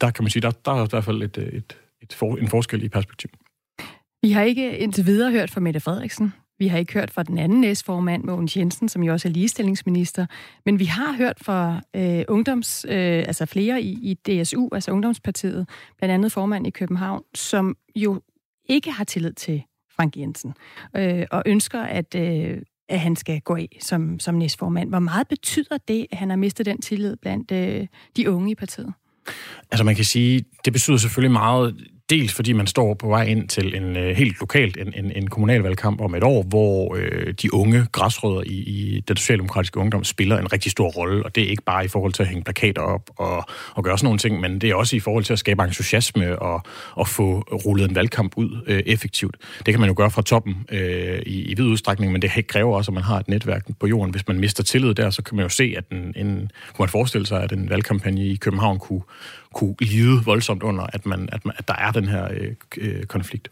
der 0.00 0.10
kan 0.10 0.24
man 0.24 0.30
sige, 0.30 0.42
der, 0.42 0.50
der 0.50 0.72
er 0.72 0.84
i 0.84 0.88
hvert 0.90 1.04
fald 1.04 1.22
et, 1.22 1.38
et, 1.38 1.76
et 2.02 2.12
for, 2.12 2.36
en 2.36 2.48
forskel 2.48 2.82
i 2.82 2.88
perspektiv. 2.88 3.30
Vi 4.22 4.30
har 4.30 4.42
ikke 4.42 4.78
indtil 4.78 5.06
videre 5.06 5.30
hørt 5.30 5.50
fra 5.50 5.60
Mette 5.60 5.80
Frederiksen. 5.80 6.32
Vi 6.58 6.66
har 6.66 6.78
ikke 6.78 6.92
hørt 6.92 7.10
fra 7.10 7.22
den 7.22 7.38
anden 7.38 7.60
næstformand, 7.60 8.24
Mogens 8.24 8.56
Jensen, 8.56 8.88
som 8.88 9.02
jo 9.02 9.12
også 9.12 9.28
er 9.28 9.32
ligestillingsminister, 9.32 10.26
men 10.64 10.78
vi 10.78 10.84
har 10.84 11.12
hørt 11.12 11.38
fra 11.42 11.80
øh, 11.96 12.24
ungdoms, 12.28 12.86
øh, 12.88 13.18
altså 13.26 13.46
flere 13.46 13.82
i, 13.82 13.90
i 14.02 14.14
DSU, 14.14 14.68
altså 14.72 14.90
Ungdomspartiet, 14.90 15.68
blandt 15.98 16.12
andet 16.12 16.32
formand 16.32 16.66
i 16.66 16.70
København, 16.70 17.22
som 17.34 17.76
jo 17.96 18.20
ikke 18.68 18.90
har 18.90 19.04
tillid 19.04 19.32
til 19.32 19.62
Frank 19.96 20.16
Jensen, 20.16 20.54
øh, 20.96 21.26
og 21.30 21.42
ønsker, 21.46 21.80
at, 21.80 22.14
øh, 22.14 22.62
at 22.88 23.00
han 23.00 23.16
skal 23.16 23.40
gå 23.40 23.56
af 23.56 23.78
som, 23.80 24.20
som 24.20 24.34
næstformand. 24.34 24.88
Hvor 24.88 24.98
meget 24.98 25.28
betyder 25.28 25.78
det, 25.88 26.06
at 26.10 26.18
han 26.18 26.30
har 26.30 26.36
mistet 26.36 26.66
den 26.66 26.80
tillid 26.80 27.16
blandt 27.16 27.50
øh, 27.50 27.86
de 28.16 28.30
unge 28.30 28.50
i 28.50 28.54
partiet? 28.54 28.92
Altså 29.70 29.84
man 29.84 29.94
kan 29.94 30.04
sige, 30.04 30.44
det 30.64 30.72
betyder 30.72 30.96
selvfølgelig 30.96 31.32
meget 31.32 31.76
Dels 32.10 32.34
fordi 32.34 32.52
man 32.52 32.66
står 32.66 32.94
på 32.94 33.08
vej 33.08 33.24
ind 33.24 33.48
til 33.48 33.76
en 33.76 33.96
øh, 33.96 34.16
helt 34.16 34.40
lokalt 34.40 34.76
en, 34.76 34.92
en, 34.96 35.12
en 35.16 35.26
kommunalvalgkamp 35.26 36.00
om 36.00 36.14
et 36.14 36.24
år, 36.24 36.42
hvor 36.42 36.96
øh, 36.98 37.34
de 37.42 37.54
unge 37.54 37.86
græsrødder 37.92 38.42
i, 38.46 38.54
i 38.54 39.00
den 39.08 39.16
socialdemokratiske 39.16 39.78
ungdom 39.78 40.04
spiller 40.04 40.38
en 40.38 40.52
rigtig 40.52 40.72
stor 40.72 40.88
rolle, 40.88 41.24
og 41.24 41.34
det 41.34 41.42
er 41.42 41.48
ikke 41.48 41.62
bare 41.62 41.84
i 41.84 41.88
forhold 41.88 42.12
til 42.12 42.22
at 42.22 42.28
hænge 42.28 42.44
plakater 42.44 42.82
op 42.82 43.10
og, 43.16 43.44
og 43.74 43.84
gøre 43.84 43.98
sådan 43.98 44.06
nogle 44.06 44.18
ting, 44.18 44.40
men 44.40 44.60
det 44.60 44.70
er 44.70 44.74
også 44.74 44.96
i 44.96 45.00
forhold 45.00 45.24
til 45.24 45.32
at 45.32 45.38
skabe 45.38 45.62
entusiasme 45.62 46.38
og, 46.38 46.62
og 46.92 47.08
få 47.08 47.40
rullet 47.40 47.88
en 47.88 47.94
valgkamp 47.94 48.32
ud 48.36 48.64
øh, 48.66 48.82
effektivt. 48.86 49.36
Det 49.66 49.74
kan 49.74 49.80
man 49.80 49.88
jo 49.88 49.94
gøre 49.96 50.10
fra 50.10 50.22
toppen 50.22 50.56
øh, 50.70 51.22
i, 51.26 51.42
i 51.42 51.54
vid 51.54 51.64
udstrækning, 51.64 52.12
men 52.12 52.22
det 52.22 52.46
kræver 52.46 52.76
også, 52.76 52.90
at 52.90 52.94
man 52.94 53.02
har 53.02 53.18
et 53.18 53.28
netværk 53.28 53.62
på 53.80 53.86
jorden. 53.86 54.10
Hvis 54.10 54.28
man 54.28 54.40
mister 54.40 54.62
tillid 54.62 54.94
der, 54.94 55.10
så 55.10 55.22
kan 55.22 55.36
man 55.36 55.44
jo 55.44 55.48
se, 55.48 55.74
at 55.76 55.84
en, 55.92 56.12
en, 56.16 56.26
kunne 56.36 56.82
man 56.82 56.88
forestille 56.88 57.26
sig, 57.26 57.42
at 57.42 57.52
en 57.52 57.70
valgkampagne 57.70 58.26
i 58.26 58.36
København 58.36 58.78
kunne, 58.78 59.02
kunne 59.54 59.74
lide 59.80 60.24
voldsomt 60.24 60.62
under, 60.62 60.86
at, 60.92 61.06
man, 61.06 61.28
at, 61.32 61.44
man, 61.44 61.54
at 61.58 61.68
der 61.68 61.74
er 61.74 61.90
den 61.90 62.04
her 62.04 62.28
øh, 62.30 62.54
øh 62.78 63.04
konflikt. 63.04 63.48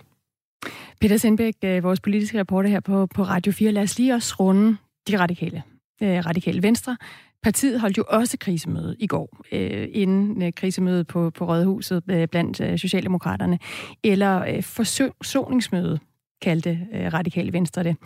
Peter 1.01 1.17
Sindbæk, 1.17 1.55
øh, 1.65 1.83
vores 1.83 2.01
politiske 2.01 2.39
reporter 2.39 2.69
her 2.69 2.81
på, 2.81 3.07
på 3.07 3.23
Radio 3.23 3.53
4. 3.53 3.73
Lad 3.73 3.83
os 3.83 3.99
lige 3.99 4.15
også 4.15 4.35
runde 4.41 4.77
de 5.09 5.19
radikale. 5.19 5.63
Øh, 6.03 6.27
radikale 6.27 6.63
Venstre. 6.63 6.97
Partiet 7.43 7.81
holdt 7.81 7.99
jo 7.99 8.05
også 8.09 8.37
krisemøde 8.41 8.97
i 8.99 9.07
går, 9.07 9.37
øh, 9.53 9.89
inden 9.93 10.43
øh, 10.43 10.53
krisemødet 10.53 11.07
på, 11.07 11.31
på 11.31 11.45
Rådhuset 11.45 12.03
øh, 12.11 12.29
blandt 12.29 12.61
øh, 12.61 12.79
Socialdemokraterne, 12.79 13.59
eller 14.05 14.45
øh, 14.45 14.63
forsoningsmøde, 14.63 15.99
kaldte 16.43 16.79
øh, 16.95 17.13
Radikale 17.13 17.53
Venstre 17.53 17.83
det. 17.83 17.97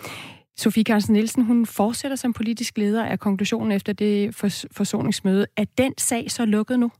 Sofie 0.58 0.84
Carsten 0.84 1.12
Nielsen, 1.12 1.42
hun 1.42 1.66
fortsætter 1.66 2.16
som 2.16 2.32
politisk 2.32 2.78
leder 2.78 3.04
af 3.04 3.18
konklusionen 3.18 3.72
efter 3.72 3.92
det 3.92 4.34
forsoningsmøde. 4.72 5.46
Er 5.56 5.64
den 5.78 5.92
sag 5.98 6.30
så 6.30 6.44
lukket 6.44 6.78
nu? 6.78 6.90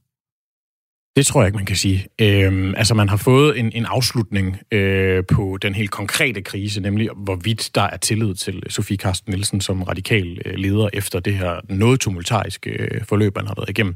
Det 1.17 1.27
tror 1.27 1.41
jeg 1.41 1.49
ikke, 1.49 1.57
man 1.57 1.67
kan 1.67 1.77
sige. 1.77 2.07
Øhm, 2.21 2.75
altså, 2.75 2.95
man 2.95 3.09
har 3.09 3.17
fået 3.17 3.59
en, 3.59 3.73
en 3.75 3.85
afslutning 3.85 4.59
øh, 4.71 5.25
på 5.33 5.59
den 5.62 5.75
helt 5.75 5.91
konkrete 5.91 6.43
krise, 6.43 6.81
nemlig 6.81 7.09
hvorvidt 7.17 7.71
der 7.75 7.83
er 7.83 7.97
tillid 7.97 8.35
til 8.35 8.62
Sofie 8.69 8.97
Karsten 8.97 9.33
Nielsen 9.33 9.61
som 9.61 9.83
radikal 9.83 10.39
øh, 10.45 10.55
leder 10.55 10.89
efter 10.93 11.21
det 11.21 11.35
her 11.35 11.61
noget 11.69 12.01
tumultariske 12.01 12.71
øh, 12.71 13.05
forløb, 13.05 13.37
man 13.37 13.47
har 13.47 13.55
været 13.57 13.69
igennem. 13.69 13.95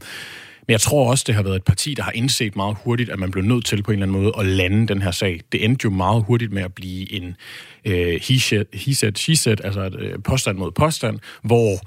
Men 0.67 0.73
jeg 0.73 0.81
tror 0.81 1.11
også, 1.11 1.25
det 1.27 1.35
har 1.35 1.43
været 1.43 1.57
et 1.57 1.65
parti, 1.65 1.95
der 1.95 2.03
har 2.03 2.13
indset 2.13 2.57
meget 2.57 2.77
hurtigt, 2.85 3.11
at 3.11 3.19
man 3.19 3.31
blev 3.31 3.45
nødt 3.45 3.67
til 3.67 3.83
på 3.83 3.91
en 3.91 3.99
eller 4.03 4.07
anden 4.07 4.23
måde 4.23 4.33
at 4.39 4.47
lande 4.47 4.89
den 4.89 5.03
her 5.03 5.11
sag. 5.11 5.41
Det 5.53 5.65
endte 5.65 5.85
jo 5.85 5.91
meget 5.91 6.25
hurtigt 6.27 6.53
med 6.53 6.63
at 6.63 6.75
blive 6.75 7.13
en 7.13 7.37
øh, 7.85 8.21
he 8.29 8.41
said, 8.41 8.65
he 8.73 8.95
said, 8.95 9.13
she 9.17 9.37
said, 9.37 9.65
altså 9.65 9.81
et, 9.81 9.97
øh, 10.01 10.19
påstand 10.25 10.59
mod 10.59 10.71
påstand, 10.71 11.19
hvor 11.43 11.81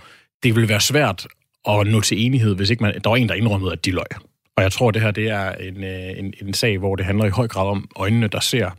det 0.43 0.55
ville 0.55 0.69
være 0.69 0.81
svært 0.81 1.27
at 1.69 1.87
nå 1.87 2.01
til 2.01 2.25
enighed, 2.25 2.55
hvis 2.55 2.69
ikke 2.69 2.83
man, 2.83 2.93
der 3.03 3.09
var 3.09 3.17
en, 3.17 3.29
der 3.29 3.35
indrømmede, 3.35 3.71
at 3.71 3.85
de 3.85 3.91
løg. 3.91 4.32
Og 4.57 4.63
jeg 4.63 4.71
tror, 4.71 4.91
det 4.91 5.01
her 5.01 5.11
det 5.11 5.29
er 5.29 5.51
en, 5.51 5.83
øh, 5.83 6.19
en, 6.19 6.33
en 6.41 6.53
sag, 6.53 6.77
hvor 6.77 6.95
det 6.95 7.05
handler 7.05 7.25
i 7.25 7.29
høj 7.29 7.47
grad 7.47 7.67
om 7.67 7.89
øjnene, 7.95 8.27
der 8.27 8.39
ser 8.39 8.69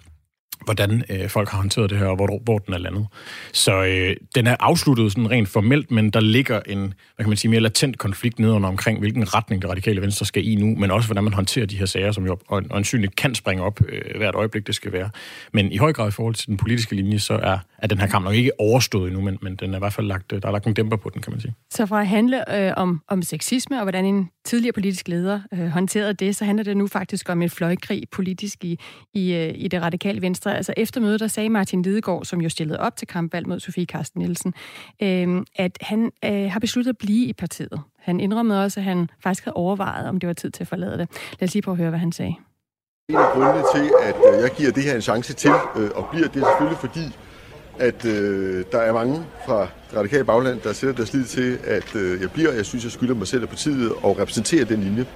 hvordan 0.64 1.04
øh, 1.10 1.28
folk 1.28 1.48
har 1.48 1.58
håndteret 1.58 1.90
det 1.90 1.98
her, 1.98 2.06
og 2.06 2.16
hvor, 2.16 2.40
hvor 2.44 2.58
den 2.58 2.74
er 2.74 2.78
landet. 2.78 3.06
Så 3.52 3.84
øh, 3.84 4.16
den 4.34 4.46
er 4.46 4.56
afsluttet 4.60 5.12
sådan 5.12 5.30
rent 5.30 5.48
formelt, 5.48 5.90
men 5.90 6.10
der 6.10 6.20
ligger 6.20 6.60
en, 6.66 6.94
hvad 7.14 7.24
kan 7.24 7.28
man 7.28 7.36
sige, 7.36 7.50
mere 7.50 7.60
latent 7.60 7.98
konflikt 7.98 8.38
nedenunder 8.38 8.68
omkring, 8.68 8.98
hvilken 8.98 9.34
retning 9.34 9.62
det 9.62 9.70
radikale 9.70 10.02
venstre 10.02 10.26
skal 10.26 10.48
i 10.48 10.54
nu, 10.54 10.74
men 10.74 10.90
også 10.90 11.08
hvordan 11.08 11.24
man 11.24 11.32
håndterer 11.32 11.66
de 11.66 11.76
her 11.76 11.86
sager, 11.86 12.12
som 12.12 12.26
jo 12.26 12.38
åndsynligt 12.50 13.16
kan 13.16 13.34
springe 13.34 13.64
op 13.64 13.80
øh, 13.88 14.16
hvert 14.16 14.34
øjeblik, 14.34 14.66
det 14.66 14.74
skal 14.74 14.92
være. 14.92 15.10
Men 15.52 15.72
i 15.72 15.76
høj 15.76 15.92
grad 15.92 16.08
i 16.08 16.10
forhold 16.10 16.34
til 16.34 16.48
den 16.48 16.56
politiske 16.56 16.94
linje, 16.94 17.18
så 17.18 17.34
er, 17.34 17.58
er 17.78 17.86
den 17.86 17.98
her 17.98 18.06
kamp 18.06 18.24
nok 18.24 18.34
ikke 18.34 18.60
overstået 18.60 19.06
endnu, 19.06 19.20
men, 19.20 19.38
men 19.42 19.56
den 19.56 19.72
er 19.72 19.76
i 19.76 19.78
hvert 19.78 19.92
fald 19.92 20.06
lagt, 20.06 20.32
øh, 20.32 20.42
der 20.42 20.48
er 20.48 20.52
lagt 20.52 20.66
en 20.66 20.74
dæmper 20.74 20.96
på 20.96 21.10
den, 21.14 21.22
kan 21.22 21.32
man 21.32 21.40
sige. 21.40 21.54
Så 21.70 21.86
fra 21.86 22.00
at 22.00 22.06
handle 22.06 22.66
øh, 22.66 22.72
om, 22.76 23.00
om 23.08 23.22
sexisme 23.22 23.76
og 23.76 23.82
hvordan 23.82 24.04
en 24.04 24.30
tidligere 24.44 24.72
politisk 24.72 25.08
leder 25.08 25.40
øh, 25.52 25.66
håndterede 25.66 26.14
det, 26.14 26.36
så 26.36 26.44
handler 26.44 26.64
det 26.64 26.76
nu 26.76 26.86
faktisk 26.86 27.28
om 27.28 27.42
en 27.42 27.50
fløjkrig 27.50 28.02
politisk 28.12 28.64
i, 28.64 28.78
i, 29.14 29.32
øh, 29.32 29.52
i 29.54 29.68
det 29.68 29.82
radikale 29.82 30.22
venstre. 30.22 30.53
Altså 30.56 30.74
efter 30.76 31.00
mødet, 31.00 31.20
der 31.20 31.26
sagde 31.26 31.48
Martin 31.48 31.82
Lidegaard, 31.82 32.24
som 32.24 32.40
jo 32.40 32.48
stillede 32.48 32.80
op 32.80 32.96
til 32.96 33.08
kampvalg 33.08 33.48
mod 33.48 33.60
Sofie 33.60 33.86
Karsten 33.86 34.20
Nielsen, 34.20 34.54
øh, 35.02 35.42
at 35.56 35.78
han 35.80 36.10
øh, 36.24 36.50
har 36.50 36.60
besluttet 36.60 36.90
at 36.90 36.98
blive 36.98 37.26
i 37.26 37.32
partiet. 37.32 37.80
Han 37.98 38.20
indrømmede 38.20 38.64
også, 38.64 38.80
at 38.80 38.84
han 38.84 39.10
faktisk 39.22 39.44
havde 39.44 39.54
overvejet, 39.54 40.08
om 40.08 40.20
det 40.20 40.26
var 40.26 40.32
tid 40.32 40.50
til 40.50 40.62
at 40.62 40.68
forlade 40.68 40.98
det. 40.98 41.08
Lad 41.40 41.48
os 41.48 41.54
lige 41.54 41.62
prøve 41.62 41.72
at 41.72 41.78
høre, 41.78 41.90
hvad 41.90 42.00
han 42.00 42.12
sagde. 42.12 42.34
En 43.08 43.16
af 43.16 43.32
grundene 43.32 43.64
til, 43.74 43.90
at 44.02 44.16
øh, 44.34 44.42
jeg 44.42 44.50
giver 44.56 44.70
det 44.72 44.82
her 44.82 44.94
en 44.94 45.02
chance 45.02 45.32
til 45.34 45.50
øh, 45.76 45.90
og 45.94 46.08
bliver, 46.12 46.28
det 46.28 46.44
selvfølgelig 46.46 46.78
fordi, 46.78 47.06
at 47.78 48.04
øh, 48.04 48.64
der 48.72 48.78
er 48.78 48.92
mange 48.92 49.24
fra 49.46 49.60
det 49.90 49.98
radikale 49.98 50.24
bagland, 50.24 50.60
der 50.60 50.72
sætter 50.72 50.96
deres 50.96 51.12
lid 51.12 51.24
til, 51.24 51.58
at 51.64 51.96
øh, 51.96 52.20
jeg 52.20 52.30
bliver. 52.30 52.52
Jeg 52.52 52.66
synes, 52.66 52.84
jeg 52.84 52.92
skylder 52.92 53.14
mig 53.14 53.26
selv 53.26 53.42
og 53.42 53.48
partiet 53.48 53.92
og 53.92 54.18
repræsentere 54.18 54.64
den 54.64 54.80
linje. 54.80 55.06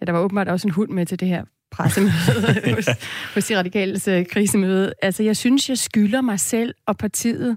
Ja, 0.00 0.06
der 0.06 0.12
var 0.12 0.20
åbenbart 0.20 0.48
også 0.48 0.68
en 0.68 0.74
hund 0.74 0.90
med 0.90 1.06
til 1.06 1.20
det 1.20 1.28
her 1.28 1.44
pressemøde 1.70 2.74
hos, 2.76 2.88
hos 3.34 3.44
de 3.44 3.58
radikales 3.58 4.08
øh, 4.08 4.26
krisemøde. 4.26 4.92
Altså, 5.02 5.22
jeg 5.22 5.36
synes, 5.36 5.68
jeg 5.68 5.78
skylder 5.78 6.20
mig 6.20 6.40
selv 6.40 6.74
og 6.86 6.96
partiet 6.96 7.56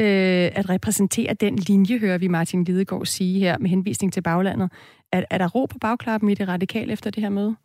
øh, 0.00 0.50
at 0.54 0.70
repræsentere 0.70 1.34
den 1.34 1.56
linje, 1.56 1.98
hører 1.98 2.18
vi 2.18 2.28
Martin 2.28 2.64
Lidegaard 2.64 3.06
sige 3.06 3.40
her 3.40 3.58
med 3.58 3.70
henvisning 3.70 4.12
til 4.12 4.22
baglandet. 4.22 4.70
Er, 5.12 5.22
er 5.30 5.38
der 5.38 5.48
ro 5.48 5.66
på 5.66 5.78
bagklappen 5.78 6.30
i 6.30 6.34
det 6.34 6.48
radikale 6.48 6.92
efter 6.92 7.10
det 7.10 7.22
her 7.22 7.30
møde? 7.30 7.56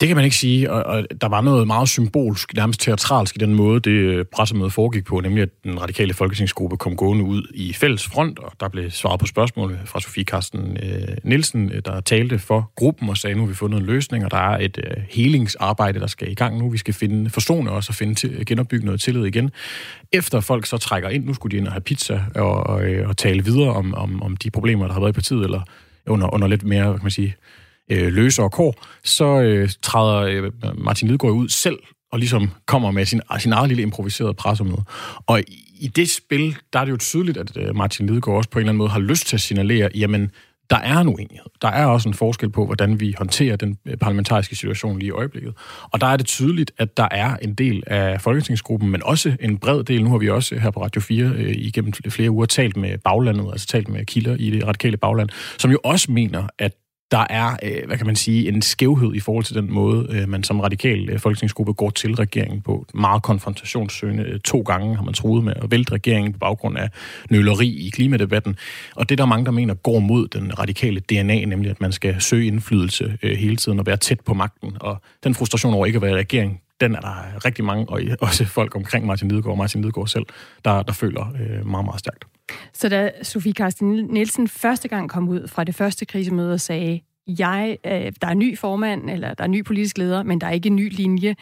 Det 0.00 0.08
kan 0.08 0.16
man 0.16 0.24
ikke 0.24 0.36
sige, 0.36 0.72
og, 0.72 0.82
og 0.82 1.06
der 1.20 1.28
var 1.28 1.40
noget 1.40 1.66
meget 1.66 1.88
symbolsk, 1.88 2.54
nærmest 2.54 2.80
teatralsk 2.80 3.36
i 3.36 3.38
den 3.38 3.54
måde, 3.54 3.80
det 3.80 3.90
øh, 3.90 4.24
pressemøde 4.24 4.70
foregik 4.70 5.04
på, 5.04 5.20
nemlig 5.20 5.42
at 5.42 5.48
den 5.64 5.82
radikale 5.82 6.14
folketingsgruppe 6.14 6.76
kom 6.76 6.96
gående 6.96 7.24
ud 7.24 7.42
i 7.54 7.72
fælles 7.72 8.06
front, 8.06 8.38
og 8.38 8.52
der 8.60 8.68
blev 8.68 8.90
svaret 8.90 9.20
på 9.20 9.26
spørgsmål 9.26 9.78
fra 9.84 10.00
Sofie 10.00 10.24
Karsten 10.24 10.76
øh, 10.82 11.16
Nielsen, 11.24 11.72
øh, 11.72 11.82
der 11.84 12.00
talte 12.00 12.38
for 12.38 12.72
gruppen 12.76 13.08
og 13.08 13.16
sagde, 13.16 13.36
nu 13.36 13.42
har 13.42 13.48
vi 13.48 13.54
fundet 13.54 13.80
en 13.80 13.86
løsning, 13.86 14.24
og 14.24 14.30
der 14.30 14.36
er 14.36 14.58
et 14.58 14.78
øh, 14.84 15.02
helingsarbejde, 15.10 16.00
der 16.00 16.06
skal 16.06 16.30
i 16.30 16.34
gang 16.34 16.58
nu. 16.58 16.70
Vi 16.70 16.78
skal 16.78 16.94
finde, 16.94 17.30
forsone 17.30 17.70
os 17.70 17.88
og 17.88 17.94
finde 17.94 18.14
til, 18.14 18.46
genopbygge 18.46 18.86
noget 18.86 19.00
tillid 19.00 19.24
igen. 19.24 19.50
Efter 20.12 20.40
folk 20.40 20.66
så 20.66 20.78
trækker 20.78 21.08
ind, 21.08 21.24
nu 21.24 21.34
skulle 21.34 21.52
de 21.52 21.56
ind 21.56 21.66
og 21.66 21.72
have 21.72 21.80
pizza 21.80 22.24
og, 22.34 22.66
og, 22.66 22.82
øh, 22.82 23.08
og 23.08 23.16
tale 23.16 23.44
videre 23.44 23.72
om, 23.72 23.94
om, 23.94 24.22
om 24.22 24.36
de 24.36 24.50
problemer, 24.50 24.86
der 24.86 24.92
har 24.92 25.00
været 25.00 25.12
i 25.12 25.14
partiet, 25.14 25.44
eller 25.44 25.60
under, 26.06 26.34
under 26.34 26.48
lidt 26.48 26.64
mere, 26.64 26.92
kan 26.92 27.02
man 27.02 27.10
sige, 27.10 27.34
øh, 27.90 28.12
løsere 28.12 28.50
kår, 28.50 28.74
så 29.04 29.40
øh, 29.40 29.68
træder 29.82 30.16
øh, 30.16 30.52
Martin 30.78 31.08
Lidegaard 31.08 31.34
ud 31.34 31.48
selv 31.48 31.78
og 32.12 32.18
ligesom 32.18 32.50
kommer 32.66 32.90
med 32.90 33.04
sin, 33.04 33.20
sin 33.38 33.52
eget 33.52 33.68
lille 33.68 33.82
improviserede 33.82 34.34
pressemøde. 34.34 34.84
Og 35.26 35.40
i, 35.40 35.66
i 35.80 35.88
det 35.88 36.10
spil, 36.10 36.56
der 36.72 36.78
er 36.78 36.84
det 36.84 36.92
jo 36.92 36.96
tydeligt, 36.96 37.38
at 37.38 37.56
øh, 37.56 37.76
Martin 37.76 38.06
Lidegaard 38.06 38.36
også 38.36 38.50
på 38.50 38.58
en 38.58 38.60
eller 38.60 38.70
anden 38.70 38.78
måde 38.78 38.90
har 38.90 39.00
lyst 39.00 39.26
til 39.26 39.36
at 39.36 39.40
signalere, 39.40 39.90
jamen, 39.94 40.30
der 40.70 40.76
er 40.76 40.98
en 40.98 41.08
uenighed. 41.08 41.46
Der 41.62 41.68
er 41.68 41.86
også 41.86 42.08
en 42.08 42.14
forskel 42.14 42.50
på, 42.50 42.66
hvordan 42.66 43.00
vi 43.00 43.14
håndterer 43.18 43.56
den 43.56 43.78
øh, 43.86 43.96
parlamentariske 43.96 44.56
situation 44.56 44.98
lige 44.98 45.08
i 45.08 45.10
øjeblikket. 45.10 45.54
Og 45.82 46.00
der 46.00 46.06
er 46.06 46.16
det 46.16 46.26
tydeligt, 46.26 46.72
at 46.78 46.96
der 46.96 47.08
er 47.10 47.36
en 47.36 47.54
del 47.54 47.82
af 47.86 48.20
folketingsgruppen, 48.20 48.90
men 48.90 49.02
også 49.02 49.36
en 49.40 49.58
bred 49.58 49.84
del. 49.84 50.04
Nu 50.04 50.10
har 50.10 50.18
vi 50.18 50.30
også 50.30 50.58
her 50.58 50.70
på 50.70 50.82
Radio 50.82 51.00
4 51.00 51.24
øh, 51.24 51.50
igennem 51.56 51.92
flere 51.92 52.30
uger 52.30 52.46
talt 52.46 52.76
med 52.76 52.98
baglandet, 52.98 53.48
altså 53.52 53.66
talt 53.66 53.88
med 53.88 54.04
kilder 54.04 54.36
i 54.38 54.50
det 54.50 54.66
radikale 54.66 54.96
bagland, 54.96 55.28
som 55.58 55.70
jo 55.70 55.78
også 55.84 56.12
mener, 56.12 56.46
at 56.58 56.72
der 57.10 57.26
er, 57.30 57.56
øh, 57.62 57.86
hvad 57.86 57.96
kan 57.96 58.06
man 58.06 58.16
sige, 58.16 58.48
en 58.48 58.62
skævhed 58.62 59.14
i 59.14 59.20
forhold 59.20 59.44
til 59.44 59.54
den 59.54 59.72
måde, 59.72 60.06
øh, 60.10 60.28
man 60.28 60.44
som 60.44 60.60
radikal 60.60 61.08
øh, 61.10 61.18
folketingsgruppe 61.18 61.72
går 61.72 61.90
til 61.90 62.14
regeringen 62.14 62.60
på. 62.60 62.86
Meget 62.94 63.22
konfrontationssøgende. 63.22 64.22
Øh, 64.22 64.40
to 64.40 64.60
gange 64.60 64.96
har 64.96 65.02
man 65.02 65.14
troet 65.14 65.44
med 65.44 65.52
at 65.56 65.70
vælte 65.70 65.92
regeringen 65.92 66.32
på 66.32 66.38
baggrund 66.38 66.78
af 66.78 66.90
nøleri 67.30 67.68
i 67.68 67.90
klimadebatten. 67.90 68.56
Og 68.96 69.08
det 69.08 69.18
der 69.18 69.24
er 69.24 69.28
mange, 69.28 69.44
der 69.44 69.50
mener, 69.50 69.74
går 69.74 69.98
mod 69.98 70.28
den 70.28 70.58
radikale 70.58 71.00
DNA, 71.00 71.44
nemlig 71.44 71.70
at 71.70 71.80
man 71.80 71.92
skal 71.92 72.20
søge 72.20 72.46
indflydelse 72.46 73.18
øh, 73.22 73.36
hele 73.36 73.56
tiden 73.56 73.78
og 73.78 73.86
være 73.86 73.96
tæt 73.96 74.20
på 74.20 74.34
magten. 74.34 74.76
Og 74.80 75.02
den 75.24 75.34
frustration 75.34 75.74
over 75.74 75.86
ikke 75.86 75.96
at 75.96 76.02
være 76.02 76.12
i 76.12 76.16
regering, 76.16 76.60
den 76.80 76.94
er 76.94 77.00
der 77.00 77.44
rigtig 77.44 77.64
mange, 77.64 77.88
og 77.88 78.00
også 78.20 78.44
folk 78.44 78.76
omkring 78.76 79.06
Martin 79.06 79.28
Lidegaard 79.28 79.52
og 79.52 79.58
Martin 79.58 79.82
Lidegaard 79.82 80.08
selv, 80.08 80.26
der, 80.64 80.82
der 80.82 80.92
føler 80.92 81.34
øh, 81.40 81.66
meget, 81.66 81.84
meget 81.84 81.98
stærkt. 81.98 82.24
Så 82.72 82.88
da 82.88 83.10
Sofie 83.22 83.52
Karsten 83.52 84.06
Nielsen 84.06 84.48
første 84.48 84.88
gang 84.88 85.10
kom 85.10 85.28
ud 85.28 85.48
fra 85.48 85.64
det 85.64 85.74
første 85.74 86.04
krisemøde 86.04 86.52
og 86.52 86.60
sagde, 86.60 87.00
jeg, 87.26 87.78
øh, 87.86 88.12
der 88.20 88.26
er 88.26 88.34
ny 88.34 88.58
formand, 88.58 89.10
eller 89.10 89.34
der 89.34 89.44
er 89.44 89.48
ny 89.48 89.64
politisk 89.64 89.98
leder, 89.98 90.22
men 90.22 90.40
der 90.40 90.46
er 90.46 90.50
ikke 90.50 90.66
en 90.66 90.76
ny 90.76 90.88
linje, 90.92 91.36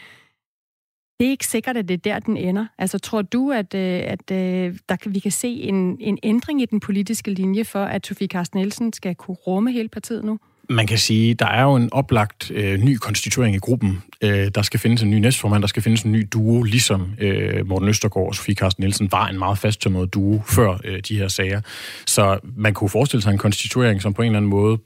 det 1.19 1.27
er 1.27 1.31
ikke 1.31 1.47
sikkert, 1.47 1.77
at 1.77 1.89
det 1.89 1.95
er 1.95 1.99
der, 1.99 2.19
den 2.19 2.37
ender. 2.37 2.67
Altså, 2.79 2.99
tror 2.99 3.23
du, 3.23 3.53
at, 3.53 3.75
øh, 3.75 4.03
at 4.07 4.31
øh, 4.31 4.79
der 4.89 4.97
kan, 4.97 5.15
vi 5.15 5.19
kan 5.19 5.31
se 5.31 5.49
en, 5.49 5.97
en 6.01 6.19
ændring 6.23 6.63
i 6.63 6.67
den 6.67 6.81
politiske 6.81 7.31
linje 7.31 7.65
for, 7.65 7.85
at 7.85 8.07
Sofie 8.07 8.29
Carsten 8.29 8.59
Nielsen 8.59 8.93
skal 8.93 9.15
kunne 9.15 9.35
rumme 9.35 9.73
hele 9.73 9.89
partiet 9.89 10.25
nu? 10.25 10.39
Man 10.71 10.87
kan 10.87 10.99
sige, 10.99 11.35
der 11.35 11.47
er 11.47 11.63
jo 11.63 11.77
en 11.77 11.93
oplagt 11.93 12.51
øh, 12.51 12.79
ny 12.79 12.97
konstituering 12.97 13.57
i 13.57 13.59
gruppen. 13.59 14.03
Øh, 14.23 14.51
der 14.55 14.63
skal 14.63 14.81
findes 14.81 15.03
en 15.03 15.11
ny 15.11 15.15
næstformand, 15.15 15.63
der 15.63 15.69
skal 15.69 15.83
findes 15.83 16.03
en 16.03 16.13
ny 16.13 16.29
duo, 16.33 16.63
ligesom 16.63 17.15
øh, 17.19 17.67
Morten 17.67 17.89
Østergaard 17.89 18.29
og 18.29 18.35
Sofie 18.35 18.55
Carsten 18.55 18.83
Nielsen 18.83 19.13
var 19.13 19.27
en 19.29 19.39
meget 19.39 19.59
fasttømret 19.59 20.15
duo 20.15 20.43
før 20.47 20.79
øh, 20.85 21.01
de 21.09 21.19
her 21.19 21.29
sager. 21.29 21.61
Så 22.07 22.39
man 22.57 22.75
kunne 22.75 22.91
forestille 22.91 23.23
sig 23.23 23.31
en 23.31 23.39
konstituering, 23.39 24.03
som 24.03 24.15
på 24.15 24.23
en 24.23 24.27
eller 24.27 24.37
anden 24.37 24.51
måde 24.51 24.79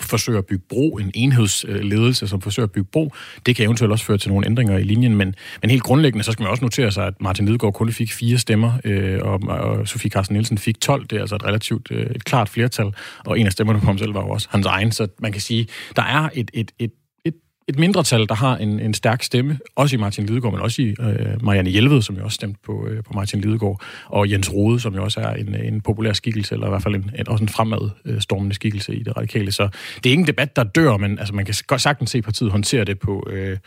forsøger 0.00 0.38
at 0.38 0.46
bygge 0.46 0.64
bro, 0.68 0.96
en 0.96 1.10
enhedsledelse, 1.14 2.28
som 2.28 2.40
forsøger 2.40 2.66
at 2.66 2.72
bygge 2.72 2.88
bro. 2.92 3.12
Det 3.46 3.56
kan 3.56 3.64
eventuelt 3.64 3.92
også 3.92 4.04
føre 4.04 4.18
til 4.18 4.30
nogle 4.30 4.46
ændringer 4.46 4.78
i 4.78 4.82
linjen, 4.82 5.16
men, 5.16 5.34
men 5.62 5.70
helt 5.70 5.82
grundlæggende, 5.82 6.24
så 6.24 6.32
skal 6.32 6.42
man 6.42 6.50
også 6.50 6.64
notere 6.64 6.92
sig, 6.92 7.06
at 7.06 7.14
Martin 7.20 7.46
Lidegaard 7.46 7.74
kun 7.74 7.92
fik 7.92 8.12
fire 8.12 8.38
stemmer, 8.38 8.72
øh, 8.84 9.18
og, 9.22 9.40
og 9.48 9.88
Sofie 9.88 10.10
Carsten 10.10 10.34
Nielsen 10.34 10.58
fik 10.58 10.80
12. 10.80 11.06
Det 11.06 11.16
er 11.16 11.20
altså 11.20 11.34
et 11.34 11.44
relativt 11.44 11.88
øh, 11.90 12.06
et 12.06 12.24
klart 12.24 12.48
flertal, 12.48 12.94
og 13.26 13.38
en 13.38 13.46
af 13.46 13.52
stemmerne 13.52 13.80
på 13.80 13.86
ham 13.86 13.98
selv 13.98 14.14
var 14.14 14.20
jo 14.20 14.28
også 14.28 14.48
hans 14.50 14.66
egen, 14.66 14.92
så 14.92 15.08
man 15.18 15.32
kan 15.32 15.40
sige, 15.40 15.66
der 15.96 16.02
er 16.02 16.28
et, 16.34 16.50
et, 16.54 16.72
et 16.78 16.90
et 17.68 17.78
mindretal, 17.78 18.28
der 18.28 18.34
har 18.34 18.56
en, 18.56 18.80
en 18.80 18.94
stærk 18.94 19.22
stemme, 19.22 19.58
også 19.76 19.96
i 19.96 19.98
Martin 19.98 20.26
Lidegaard, 20.26 20.52
men 20.52 20.62
også 20.62 20.82
i 20.82 20.94
øh, 21.00 21.44
Marianne 21.44 21.70
Hjelved, 21.70 22.02
som 22.02 22.16
jo 22.16 22.24
også 22.24 22.34
stemte 22.34 22.60
på, 22.66 22.86
øh, 22.86 23.04
på 23.04 23.12
Martin 23.14 23.40
Lidegaard, 23.40 23.82
og 24.06 24.30
Jens 24.30 24.52
Rode, 24.52 24.80
som 24.80 24.94
jo 24.94 25.04
også 25.04 25.20
er 25.20 25.32
en, 25.32 25.54
en 25.54 25.80
populær 25.80 26.12
skikkelse, 26.12 26.54
eller 26.54 26.66
i 26.66 26.70
hvert 26.70 26.82
fald 26.82 26.94
en, 26.94 27.10
en, 27.18 27.28
også 27.28 27.44
en 27.44 27.48
fremadstormende 27.48 28.52
øh, 28.52 28.54
skikkelse 28.54 28.94
i 28.94 29.02
det 29.02 29.16
radikale. 29.16 29.52
Så 29.52 29.68
det 29.96 30.06
er 30.06 30.10
ikke 30.10 30.20
en 30.20 30.26
debat, 30.26 30.56
der 30.56 30.64
dør, 30.64 30.96
men 30.96 31.18
altså, 31.18 31.34
man 31.34 31.44
kan 31.44 31.54
godt 31.66 31.80
sagtens 31.80 32.10
se 32.10 32.22
partiet 32.22 32.50
håndtere 32.50 32.84
det 32.84 32.98
på, 32.98 33.26
øh, 33.30 33.58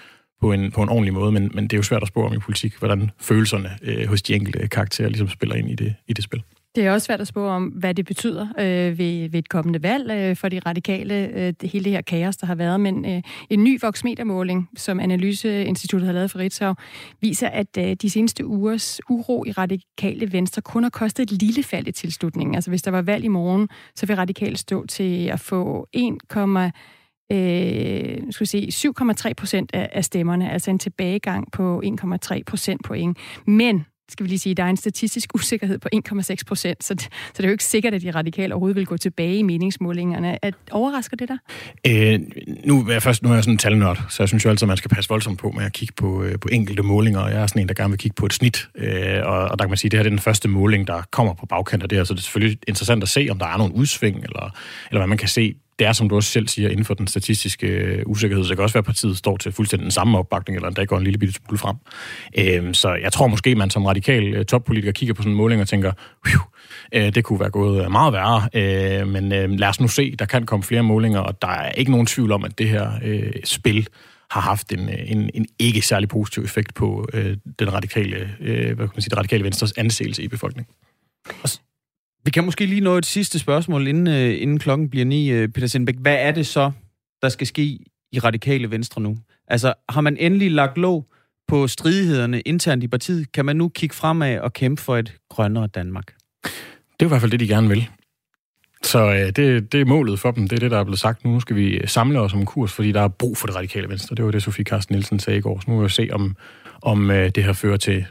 på, 0.41 0.51
en, 0.51 0.71
på 0.71 0.83
en 0.83 0.89
ordentlig 0.89 1.13
måde, 1.13 1.31
men, 1.31 1.51
men 1.53 1.63
det 1.63 1.73
er 1.73 1.77
jo 1.77 1.83
svært 1.83 2.01
at 2.01 2.07
spore 2.07 2.27
om 2.27 2.33
i 2.33 2.37
politik, 2.37 2.79
hvordan 2.79 3.11
følelserne 3.21 3.69
øh, 3.81 4.07
hos 4.07 4.21
de 4.21 4.35
enkelte 4.35 4.67
karakterer 4.67 5.09
ligesom 5.09 5.29
spiller 5.29 5.55
ind 5.55 5.69
i 5.69 5.75
det, 5.75 5.95
i 6.07 6.13
det 6.13 6.23
spil. 6.23 6.43
Det 6.75 6.85
er 6.85 6.91
også 6.91 7.05
svært 7.05 7.21
at 7.21 7.27
spå 7.27 7.47
om, 7.47 7.63
hvad 7.65 7.93
det 7.93 8.05
betyder 8.05 8.47
øh, 8.59 8.97
ved, 8.97 9.29
ved 9.29 9.39
et 9.39 9.49
kommende 9.49 9.83
valg 9.83 10.11
øh, 10.11 10.35
for 10.35 10.49
de 10.49 10.59
radikale, 10.59 11.13
øh, 11.13 11.53
det, 11.61 11.69
hele 11.69 11.85
det 11.85 11.91
her 11.91 12.01
kaos, 12.01 12.37
der 12.37 12.47
har 12.47 12.55
været. 12.55 12.79
Men 12.79 13.05
øh, 13.05 13.21
en 13.49 13.63
ny 13.63 13.79
voksmetermåling, 13.81 14.69
som 14.77 14.99
Analyseinstituttet 14.99 16.07
har 16.07 16.13
lavet 16.13 16.31
for 16.31 16.39
Ritzau, 16.39 16.73
viser, 17.21 17.47
at 17.47 17.77
øh, 17.77 17.93
de 17.93 18.09
seneste 18.09 18.45
ugers 18.45 19.01
uro 19.09 19.43
i 19.47 19.51
radikale 19.51 20.31
venstre 20.31 20.61
kun 20.61 20.83
har 20.83 20.89
kostet 20.89 21.31
et 21.31 21.41
lille 21.41 21.63
fald 21.63 21.87
i 21.87 21.91
tilslutningen. 21.91 22.55
Altså 22.55 22.69
hvis 22.69 22.81
der 22.81 22.91
var 22.91 23.01
valg 23.01 23.25
i 23.25 23.27
morgen, 23.27 23.69
så 23.95 24.05
vil 24.05 24.15
radikale 24.15 24.57
stå 24.57 24.85
til 24.85 25.27
at 25.27 25.39
få 25.39 25.87
1, 25.93 26.17
øh, 27.31 28.31
skal 28.31 28.47
se, 28.47 28.67
7,3 28.71 29.33
procent 29.33 29.69
af, 29.73 29.89
af 29.93 30.05
stemmerne, 30.05 30.51
altså 30.51 30.71
en 30.71 30.79
tilbagegang 30.79 31.51
på 31.51 31.81
1,3 31.85 32.43
procent 32.45 32.83
point. 32.83 33.17
Men 33.47 33.85
skal 34.09 34.23
vi 34.23 34.29
lige 34.29 34.39
sige, 34.39 34.55
der 34.55 34.63
er 34.63 34.69
en 34.69 34.77
statistisk 34.77 35.35
usikkerhed 35.35 35.77
på 35.77 35.89
1,6 35.95 36.35
procent, 36.47 36.83
så, 36.83 36.95
så 36.99 37.07
det 37.37 37.39
er 37.39 37.47
jo 37.47 37.51
ikke 37.51 37.63
sikkert, 37.63 37.93
at 37.93 38.01
de 38.01 38.11
radikale 38.11 38.53
overhovedet 38.53 38.75
vil 38.75 38.85
gå 38.85 38.97
tilbage 38.97 39.37
i 39.37 39.41
meningsmålingerne. 39.41 40.45
At, 40.45 40.53
overrasker 40.71 41.17
det 41.17 41.29
dig? 41.29 41.37
Øh, 41.87 42.19
nu, 42.65 42.87
er 42.87 42.91
jeg 42.91 43.03
først, 43.03 43.23
nu 43.23 43.29
er 43.29 43.33
jeg 43.33 43.43
sådan 43.43 43.53
en 43.53 43.57
talnørd, 43.57 44.05
så 44.09 44.23
jeg 44.23 44.27
synes 44.27 44.45
jo 44.45 44.49
altid, 44.49 44.65
at 44.65 44.67
man 44.67 44.77
skal 44.77 44.89
passe 44.89 45.09
voldsomt 45.09 45.39
på 45.39 45.51
med 45.51 45.65
at 45.65 45.73
kigge 45.73 45.93
på, 45.97 46.23
øh, 46.23 46.39
på 46.39 46.47
enkelte 46.51 46.83
målinger, 46.83 47.19
og 47.19 47.31
jeg 47.31 47.41
er 47.41 47.47
sådan 47.47 47.61
en, 47.61 47.67
der 47.67 47.73
gerne 47.73 47.89
vil 47.89 47.99
kigge 47.99 48.15
på 48.15 48.25
et 48.25 48.33
snit, 48.33 48.69
øh, 48.75 49.21
og, 49.23 49.39
og 49.39 49.59
der 49.59 49.65
kan 49.65 49.69
man 49.69 49.77
sige, 49.77 49.87
at 49.87 49.91
det 49.91 49.97
her 49.97 50.03
det 50.03 50.09
er 50.09 50.15
den 50.15 50.19
første 50.19 50.47
måling, 50.47 50.87
der 50.87 51.01
kommer 51.11 51.33
på 51.33 51.45
bagkant 51.45 51.83
af 51.83 51.89
det 51.89 51.97
her, 51.97 52.03
så 52.03 52.13
altså, 52.13 52.13
det 52.13 52.19
er 52.19 52.23
selvfølgelig 52.23 52.59
interessant 52.67 53.03
at 53.03 53.09
se, 53.09 53.27
om 53.31 53.39
der 53.39 53.45
er 53.45 53.57
nogle 53.57 53.75
udsving, 53.75 54.15
eller, 54.23 54.55
eller 54.89 54.99
hvad 54.99 55.07
man 55.07 55.17
kan 55.17 55.27
se 55.27 55.55
det 55.79 55.87
er, 55.87 55.93
som 55.93 56.09
du 56.09 56.15
også 56.15 56.29
selv 56.29 56.47
siger, 56.47 56.69
inden 56.69 56.85
for 56.85 56.93
den 56.93 57.07
statistiske 57.07 57.67
øh, 57.67 58.03
usikkerhed, 58.05 58.43
så 58.43 58.49
det 58.49 58.57
kan 58.57 58.63
også 58.63 58.73
være, 58.73 58.79
at 58.79 58.85
partiet 58.85 59.17
står 59.17 59.37
til 59.37 59.51
fuldstændig 59.51 59.83
den 59.83 59.91
samme 59.91 60.17
opbakning, 60.17 60.55
eller 60.55 60.67
endda 60.67 60.83
går 60.83 60.97
en 60.97 61.03
lille 61.03 61.19
bitte 61.19 61.33
smule 61.33 61.57
frem. 61.57 61.75
Øhm, 62.37 62.73
så 62.73 62.93
jeg 62.93 63.13
tror 63.13 63.27
måske, 63.27 63.55
man 63.55 63.69
som 63.69 63.85
radikal 63.85 64.33
øh, 64.33 64.45
toppolitiker 64.45 64.91
kigger 64.91 65.13
på 65.13 65.21
sådan 65.21 65.31
en 65.31 65.37
måling 65.37 65.61
og 65.61 65.67
tænker, 65.67 65.91
øh, 66.95 67.15
det 67.15 67.23
kunne 67.23 67.39
være 67.39 67.49
gået 67.49 67.85
øh, 67.85 67.91
meget 67.91 68.13
værre, 68.13 68.49
øh, 68.53 69.07
men 69.07 69.31
øh, 69.31 69.49
lad 69.49 69.67
os 69.67 69.79
nu 69.79 69.87
se, 69.87 70.15
der 70.15 70.25
kan 70.25 70.45
komme 70.45 70.63
flere 70.63 70.83
målinger, 70.83 71.19
og 71.19 71.41
der 71.41 71.47
er 71.47 71.71
ikke 71.71 71.91
nogen 71.91 72.07
tvivl 72.07 72.31
om, 72.31 72.43
at 72.43 72.57
det 72.57 72.69
her 72.69 72.91
øh, 73.03 73.31
spil 73.43 73.87
har 74.31 74.41
haft 74.41 74.71
en, 74.71 74.89
en, 74.89 75.29
en 75.33 75.45
ikke 75.59 75.81
særlig 75.81 76.09
positiv 76.09 76.43
effekt 76.43 76.73
på 76.73 77.07
øh, 77.13 77.37
den 77.59 77.73
radikale, 77.73 78.29
øh, 78.39 78.65
hvad 78.65 78.75
kan 78.75 78.91
man 78.95 79.01
sige, 79.01 79.09
det 79.09 79.17
radikale 79.17 79.43
venstres 79.43 79.73
anseelse 79.77 80.23
i 80.23 80.27
befolkningen. 80.27 80.73
Vi 82.25 82.31
kan 82.31 82.45
måske 82.45 82.65
lige 82.65 82.81
nå 82.81 82.97
et 82.97 83.05
sidste 83.05 83.39
spørgsmål, 83.39 83.87
inden, 83.87 84.07
øh, 84.07 84.41
inden 84.41 84.59
klokken 84.59 84.89
bliver 84.89 85.05
ni, 85.05 85.31
øh, 85.31 85.49
Peter 85.49 85.67
Sindbæk. 85.67 85.95
Hvad 85.99 86.15
er 86.19 86.31
det 86.31 86.47
så, 86.47 86.71
der 87.21 87.29
skal 87.29 87.47
ske 87.47 87.79
i 88.11 88.19
radikale 88.19 88.71
venstre 88.71 89.01
nu? 89.01 89.17
Altså, 89.47 89.73
har 89.89 90.01
man 90.01 90.17
endelig 90.17 90.51
lagt 90.51 90.77
låg 90.77 91.05
på 91.47 91.67
stridighederne 91.67 92.41
internt 92.41 92.83
i 92.83 92.87
partiet? 92.87 93.31
Kan 93.31 93.45
man 93.45 93.55
nu 93.55 93.69
kigge 93.69 93.95
fremad 93.95 94.39
og 94.39 94.53
kæmpe 94.53 94.81
for 94.81 94.97
et 94.97 95.13
grønnere 95.29 95.67
Danmark? 95.67 96.13
Det 96.43 97.01
er 97.01 97.05
i 97.05 97.07
hvert 97.07 97.21
fald 97.21 97.31
det, 97.31 97.39
de 97.39 97.47
gerne 97.47 97.69
vil. 97.69 97.89
Så 98.83 98.99
øh, 98.99 99.27
det, 99.35 99.71
det 99.71 99.81
er 99.81 99.85
målet 99.85 100.19
for 100.19 100.31
dem. 100.31 100.47
Det 100.47 100.55
er 100.55 100.59
det, 100.59 100.71
der 100.71 100.79
er 100.79 100.83
blevet 100.83 100.99
sagt 100.99 101.25
nu. 101.25 101.31
Nu 101.31 101.39
skal 101.39 101.55
vi 101.55 101.87
samle 101.87 102.19
os 102.19 102.33
om 102.33 102.45
kurs, 102.45 102.73
fordi 102.73 102.91
der 102.91 103.01
er 103.01 103.07
brug 103.07 103.37
for 103.37 103.47
det 103.47 103.55
radikale 103.55 103.89
venstre. 103.89 104.15
Det 104.15 104.25
var 104.25 104.31
det, 104.31 104.43
Sofie 104.43 104.65
Carsten 104.65 104.93
Nielsen 104.93 105.19
sagde 105.19 105.39
i 105.39 105.41
går. 105.41 105.59
Så 105.59 105.71
nu 105.71 105.77
vil 105.77 105.83
vi 105.83 105.89
se, 105.89 106.09
om, 106.11 106.35
om 106.81 107.11
øh, 107.11 107.31
det 107.35 107.43
her 107.43 107.53
fører 107.53 107.77
til, 107.77 108.05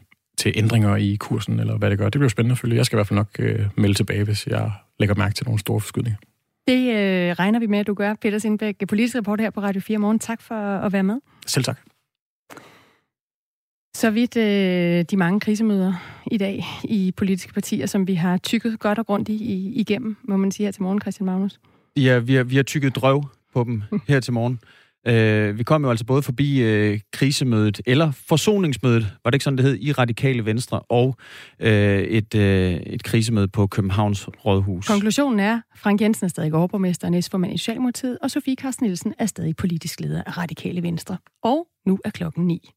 til 0.45 0.53
ændringer 0.57 0.97
i 0.97 1.17
kursen, 1.21 1.61
eller 1.61 1.79
hvad 1.79 1.91
det 1.91 1.99
gør. 1.99 2.09
Det 2.09 2.19
bliver 2.19 2.29
spændende 2.29 2.53
at 2.53 2.59
følge. 2.59 2.77
Jeg 2.77 2.87
skal 2.87 2.97
i 2.97 2.99
hvert 2.99 3.07
fald 3.07 3.17
nok 3.17 3.29
øh, 3.39 3.67
melde 3.77 3.95
tilbage, 3.95 4.25
hvis 4.25 4.47
jeg 4.47 4.73
lægger 4.99 5.15
mærke 5.15 5.35
til 5.35 5.47
nogle 5.47 5.61
store 5.61 5.81
forskydninger. 5.81 6.19
Det 6.69 6.91
øh, 6.91 7.33
regner 7.33 7.59
vi 7.59 7.67
med, 7.67 7.79
at 7.79 7.87
du 7.87 7.95
gør. 7.95 8.15
Peter 8.15 8.39
Sindbæk, 8.39 8.89
politisk 8.89 9.17
report 9.17 9.41
her 9.41 9.51
på 9.51 9.61
Radio 9.61 9.81
4 9.81 9.99
Morgen. 9.99 10.19
Tak 10.19 10.43
for 10.43 10.55
at 10.55 10.93
være 10.93 11.03
med. 11.03 11.21
Selv 11.47 11.65
tak. 11.65 11.79
Så 13.95 14.11
vidt 14.11 14.37
øh, 14.37 15.05
de 15.11 15.17
mange 15.17 15.41
krisemøder 15.41 15.93
i 16.27 16.39
dag 16.39 16.65
i 16.85 17.13
politiske 17.17 17.53
partier, 17.53 17.87
som 17.87 18.07
vi 18.07 18.15
har 18.15 18.37
tykket 18.37 18.79
godt 18.79 18.99
og 18.99 19.07
grundigt 19.07 19.43
i, 19.43 19.73
igennem, 19.75 20.17
må 20.23 20.37
man 20.37 20.51
sige 20.51 20.67
her 20.67 20.73
til 20.73 20.83
morgen, 20.83 21.01
Christian 21.01 21.27
Magnus. 21.27 21.61
Ja, 21.97 22.19
vi 22.19 22.35
har, 22.35 22.45
vi 22.45 22.57
har 22.57 22.63
tykket 22.63 22.97
drøv 22.97 23.25
på 23.55 23.65
dem 23.65 23.83
her 24.09 24.21
til 24.21 24.33
morgen. 24.33 24.61
Øh, 25.07 25.59
vi 25.59 25.63
kom 25.63 25.85
jo 25.85 25.91
altså 25.91 26.05
både 26.07 26.23
forbi 26.23 26.63
øh, 26.63 27.01
krisemødet, 27.13 27.81
eller 27.87 28.13
forsoningsmødet, 28.29 29.03
var 29.25 29.31
det 29.31 29.35
ikke 29.35 29.45
sådan, 29.45 29.57
det 29.57 29.65
hed, 29.65 29.79
i 29.81 29.93
Radikale 29.93 30.45
Venstre, 30.45 30.81
og 30.81 31.17
øh, 31.61 32.03
et, 32.03 32.35
øh, 32.35 32.73
et 32.73 33.03
krisemøde 33.03 33.49
på 33.49 33.67
Københavns 33.67 34.29
Rådhus. 34.29 34.87
Konklusionen 34.87 35.41
er, 35.41 35.61
Frank 35.77 36.01
Jensen 36.01 36.25
er 36.25 36.29
stadig 36.29 36.55
overborgmester 36.55 37.07
og 37.07 37.11
næstformand 37.11 37.55
i 37.55 37.59
Socialdemokratiet, 37.59 38.19
og 38.23 38.31
Sofie 38.31 38.57
Carsten 38.57 38.87
Nielsen 38.87 39.15
er 39.19 39.27
stadig 39.27 39.57
politisk 39.57 40.01
leder 40.01 40.23
af 40.27 40.39
Radikale 40.39 40.83
Venstre. 40.83 41.17
Og 41.43 41.67
nu 41.87 41.99
er 42.05 42.11
klokken 42.11 42.47
ni. 42.47 42.71